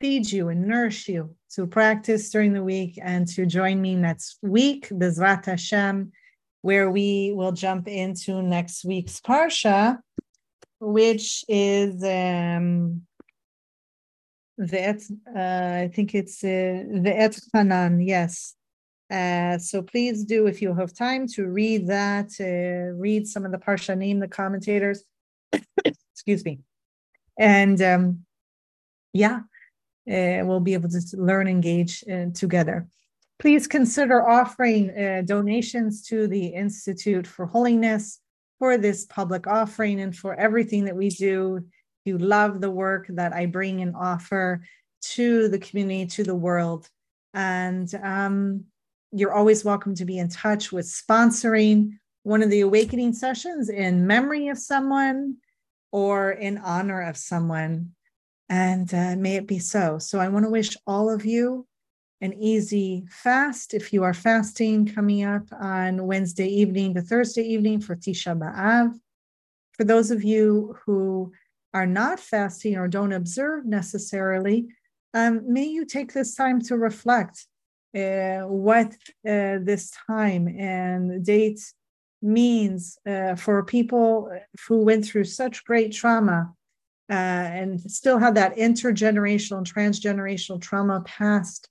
feed 0.00 0.30
you 0.30 0.48
and 0.48 0.66
nourish 0.66 1.08
you 1.08 1.34
to 1.54 1.66
practice 1.66 2.30
during 2.30 2.52
the 2.52 2.62
week 2.62 2.98
and 3.02 3.26
to 3.28 3.46
join 3.46 3.80
me 3.80 3.94
next 3.94 4.38
week, 4.42 4.88
Bezrat 4.90 5.46
Hashem, 5.46 6.12
where 6.66 6.90
we 6.90 7.32
will 7.32 7.52
jump 7.52 7.86
into 7.86 8.42
next 8.42 8.84
week's 8.84 9.20
Parsha, 9.20 10.00
which 10.80 11.44
is 11.46 12.02
um, 12.02 13.02
the 14.58 14.80
uh, 15.32 15.84
I 15.84 15.88
think 15.94 16.16
it's 16.16 16.42
uh, 16.42 16.82
the 17.04 17.14
Et 17.16 17.38
Hanan, 17.54 18.00
yes. 18.00 18.56
Uh, 19.08 19.58
so 19.58 19.80
please 19.80 20.24
do, 20.24 20.48
if 20.48 20.60
you 20.60 20.74
have 20.74 20.92
time, 20.92 21.28
to 21.28 21.46
read 21.46 21.86
that, 21.86 22.30
uh, 22.40 22.98
read 22.98 23.28
some 23.28 23.44
of 23.44 23.52
the 23.52 23.58
Parsha, 23.58 23.96
name 23.96 24.18
the 24.18 24.26
commentators. 24.26 25.04
Excuse 25.84 26.44
me. 26.44 26.58
And 27.38 27.80
um, 27.80 28.24
yeah, 29.12 29.36
uh, 30.10 30.40
we'll 30.44 30.58
be 30.58 30.74
able 30.74 30.88
to 30.88 31.00
learn, 31.12 31.46
engage 31.46 32.02
uh, 32.12 32.26
together. 32.34 32.88
Please 33.38 33.66
consider 33.66 34.26
offering 34.26 34.90
uh, 34.90 35.22
donations 35.24 36.02
to 36.08 36.26
the 36.26 36.46
Institute 36.46 37.26
for 37.26 37.46
Holiness 37.46 38.20
for 38.58 38.78
this 38.78 39.04
public 39.04 39.46
offering 39.46 40.00
and 40.00 40.16
for 40.16 40.34
everything 40.34 40.86
that 40.86 40.96
we 40.96 41.10
do. 41.10 41.60
You 42.06 42.16
love 42.16 42.60
the 42.60 42.70
work 42.70 43.06
that 43.10 43.34
I 43.34 43.46
bring 43.46 43.82
and 43.82 43.94
offer 43.94 44.62
to 45.02 45.48
the 45.48 45.58
community, 45.58 46.06
to 46.06 46.24
the 46.24 46.34
world. 46.34 46.88
And 47.34 47.92
um, 48.02 48.64
you're 49.12 49.34
always 49.34 49.64
welcome 49.64 49.94
to 49.96 50.06
be 50.06 50.18
in 50.18 50.30
touch 50.30 50.72
with 50.72 50.86
sponsoring 50.86 51.98
one 52.22 52.42
of 52.42 52.50
the 52.50 52.62
awakening 52.62 53.12
sessions 53.12 53.68
in 53.68 54.06
memory 54.06 54.48
of 54.48 54.58
someone 54.58 55.36
or 55.92 56.30
in 56.30 56.58
honor 56.58 57.02
of 57.02 57.16
someone 57.16 57.90
and 58.48 58.92
uh, 58.94 59.16
may 59.16 59.36
it 59.36 59.46
be 59.46 59.58
so. 59.58 59.98
So 59.98 60.18
I 60.18 60.28
want 60.28 60.44
to 60.44 60.50
wish 60.50 60.76
all 60.86 61.10
of 61.10 61.24
you 61.24 61.66
an 62.20 62.32
easy 62.34 63.04
fast 63.10 63.74
if 63.74 63.92
you 63.92 64.02
are 64.02 64.14
fasting 64.14 64.86
coming 64.86 65.22
up 65.22 65.44
on 65.52 66.06
Wednesday 66.06 66.48
evening 66.48 66.94
to 66.94 67.02
Thursday 67.02 67.42
evening 67.42 67.80
for 67.80 67.94
Tisha 67.94 68.38
B'Av. 68.38 68.98
For 69.72 69.84
those 69.84 70.10
of 70.10 70.24
you 70.24 70.76
who 70.86 71.32
are 71.74 71.86
not 71.86 72.18
fasting 72.18 72.76
or 72.76 72.88
don't 72.88 73.12
observe 73.12 73.66
necessarily, 73.66 74.68
um, 75.12 75.52
may 75.52 75.64
you 75.64 75.84
take 75.84 76.12
this 76.12 76.34
time 76.34 76.60
to 76.62 76.76
reflect 76.76 77.46
uh, 77.94 78.40
what 78.40 78.92
uh, 79.28 79.58
this 79.62 79.92
time 80.06 80.48
and 80.48 81.24
date 81.24 81.60
means 82.22 82.98
uh, 83.06 83.34
for 83.34 83.62
people 83.62 84.30
who 84.66 84.78
went 84.78 85.04
through 85.04 85.24
such 85.24 85.64
great 85.64 85.92
trauma 85.92 86.52
uh, 87.10 87.12
and 87.12 87.80
still 87.90 88.18
have 88.18 88.34
that 88.34 88.56
intergenerational 88.56 89.58
and 89.58 89.72
transgenerational 89.72 90.60
trauma 90.60 91.02
passed 91.04 91.68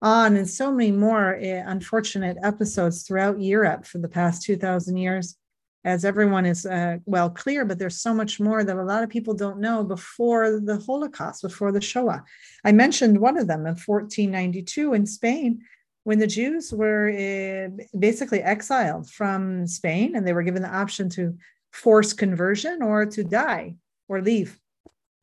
on 0.00 0.36
and 0.36 0.48
so 0.48 0.72
many 0.72 0.92
more 0.92 1.36
uh, 1.36 1.62
unfortunate 1.66 2.36
episodes 2.42 3.02
throughout 3.02 3.40
Europe 3.40 3.84
for 3.84 3.98
the 3.98 4.08
past 4.08 4.42
2000 4.42 4.96
years 4.96 5.36
as 5.84 6.04
everyone 6.04 6.44
is 6.44 6.66
uh, 6.66 6.98
well 7.06 7.30
clear 7.30 7.64
but 7.64 7.78
there's 7.78 8.00
so 8.00 8.12
much 8.12 8.38
more 8.38 8.62
that 8.62 8.76
a 8.76 8.82
lot 8.82 9.02
of 9.02 9.08
people 9.08 9.34
don't 9.34 9.60
know 9.60 9.82
before 9.82 10.60
the 10.60 10.78
holocaust 10.78 11.42
before 11.42 11.72
the 11.72 11.80
shoah. 11.80 12.22
I 12.64 12.72
mentioned 12.72 13.18
one 13.18 13.36
of 13.36 13.46
them 13.46 13.60
in 13.60 13.74
1492 13.74 14.94
in 14.94 15.06
spain 15.06 15.62
when 16.04 16.18
the 16.18 16.26
jews 16.26 16.72
were 16.72 17.10
uh, 17.10 17.98
basically 17.98 18.42
exiled 18.42 19.10
from 19.10 19.66
spain 19.66 20.14
and 20.14 20.26
they 20.26 20.32
were 20.32 20.42
given 20.42 20.62
the 20.62 20.74
option 20.74 21.08
to 21.10 21.36
force 21.72 22.12
conversion 22.12 22.82
or 22.82 23.04
to 23.04 23.24
die 23.24 23.74
or 24.08 24.22
leave. 24.22 24.58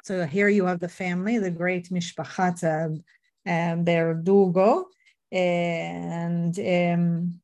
So 0.03 0.25
here 0.25 0.49
you 0.49 0.65
have 0.65 0.79
the 0.79 0.87
family, 0.87 1.39
the 1.39 1.49
great 1.49 1.89
Mishpachat 1.89 3.01
um, 3.47 3.85
Berdugo. 3.85 4.85
And 5.31 6.57
um, 6.59 7.39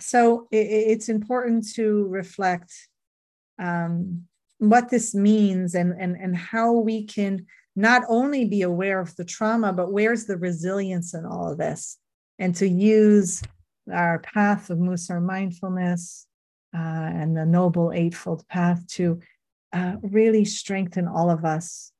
so 0.00 0.46
it, 0.50 0.66
it's 0.66 1.08
important 1.08 1.72
to 1.74 2.06
reflect 2.08 2.72
um, 3.58 4.24
what 4.58 4.88
this 4.88 5.14
means 5.14 5.74
and, 5.74 5.92
and, 5.98 6.16
and 6.16 6.36
how 6.36 6.72
we 6.72 7.04
can 7.04 7.46
not 7.76 8.02
only 8.08 8.44
be 8.44 8.62
aware 8.62 9.00
of 9.00 9.14
the 9.16 9.24
trauma, 9.24 9.72
but 9.72 9.92
where's 9.92 10.26
the 10.26 10.36
resilience 10.36 11.14
in 11.14 11.24
all 11.24 11.50
of 11.50 11.58
this? 11.58 11.96
And 12.38 12.54
to 12.56 12.68
use 12.68 13.42
our 13.92 14.18
path 14.18 14.70
of 14.70 14.78
Mussar 14.78 15.20
mindfulness 15.20 16.26
uh, 16.74 16.78
and 16.78 17.36
the 17.36 17.46
Noble 17.46 17.92
Eightfold 17.92 18.46
Path 18.48 18.86
to 18.88 19.20
uh, 19.72 19.96
really 20.02 20.44
strengthen 20.44 21.06
all 21.06 21.30
of 21.30 21.44
us 21.44 21.92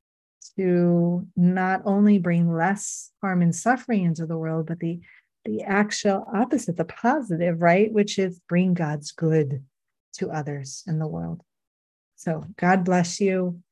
to 0.59 1.27
not 1.37 1.83
only 1.85 2.19
bring 2.19 2.53
less 2.53 3.11
harm 3.23 3.43
and 3.43 3.55
suffering 3.55 4.05
into 4.05 4.27
the 4.27 4.37
world, 4.37 4.67
but 4.67 4.81
the 4.81 5.01
the 5.45 5.63
actual 5.63 6.27
opposite, 6.35 6.77
the 6.77 6.85
positive, 6.85 7.63
right? 7.63 7.91
Which 7.91 8.19
is 8.19 8.41
bring 8.49 8.75
God's 8.75 9.13
good 9.13 9.65
to 10.15 10.31
others 10.31 10.83
in 10.87 10.99
the 10.99 11.07
world. 11.07 11.43
So 12.17 12.45
God 12.59 12.85
bless 12.85 13.21
you. 13.21 13.63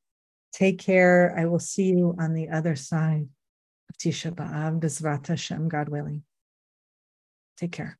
Take 0.53 0.79
care. 0.79 1.35
I 1.37 1.45
will 1.45 1.59
see 1.59 1.89
you 1.89 2.15
on 2.19 2.33
the 2.33 2.49
other 2.49 2.75
side 2.75 3.27
of 3.89 3.97
Tisha 3.97 4.31
B'Av, 4.33 4.79
Bezrat 4.79 5.27
Hashem, 5.27 5.67
God 5.67 5.89
willing. 5.89 6.23
Take 7.57 7.73
care. 7.73 7.99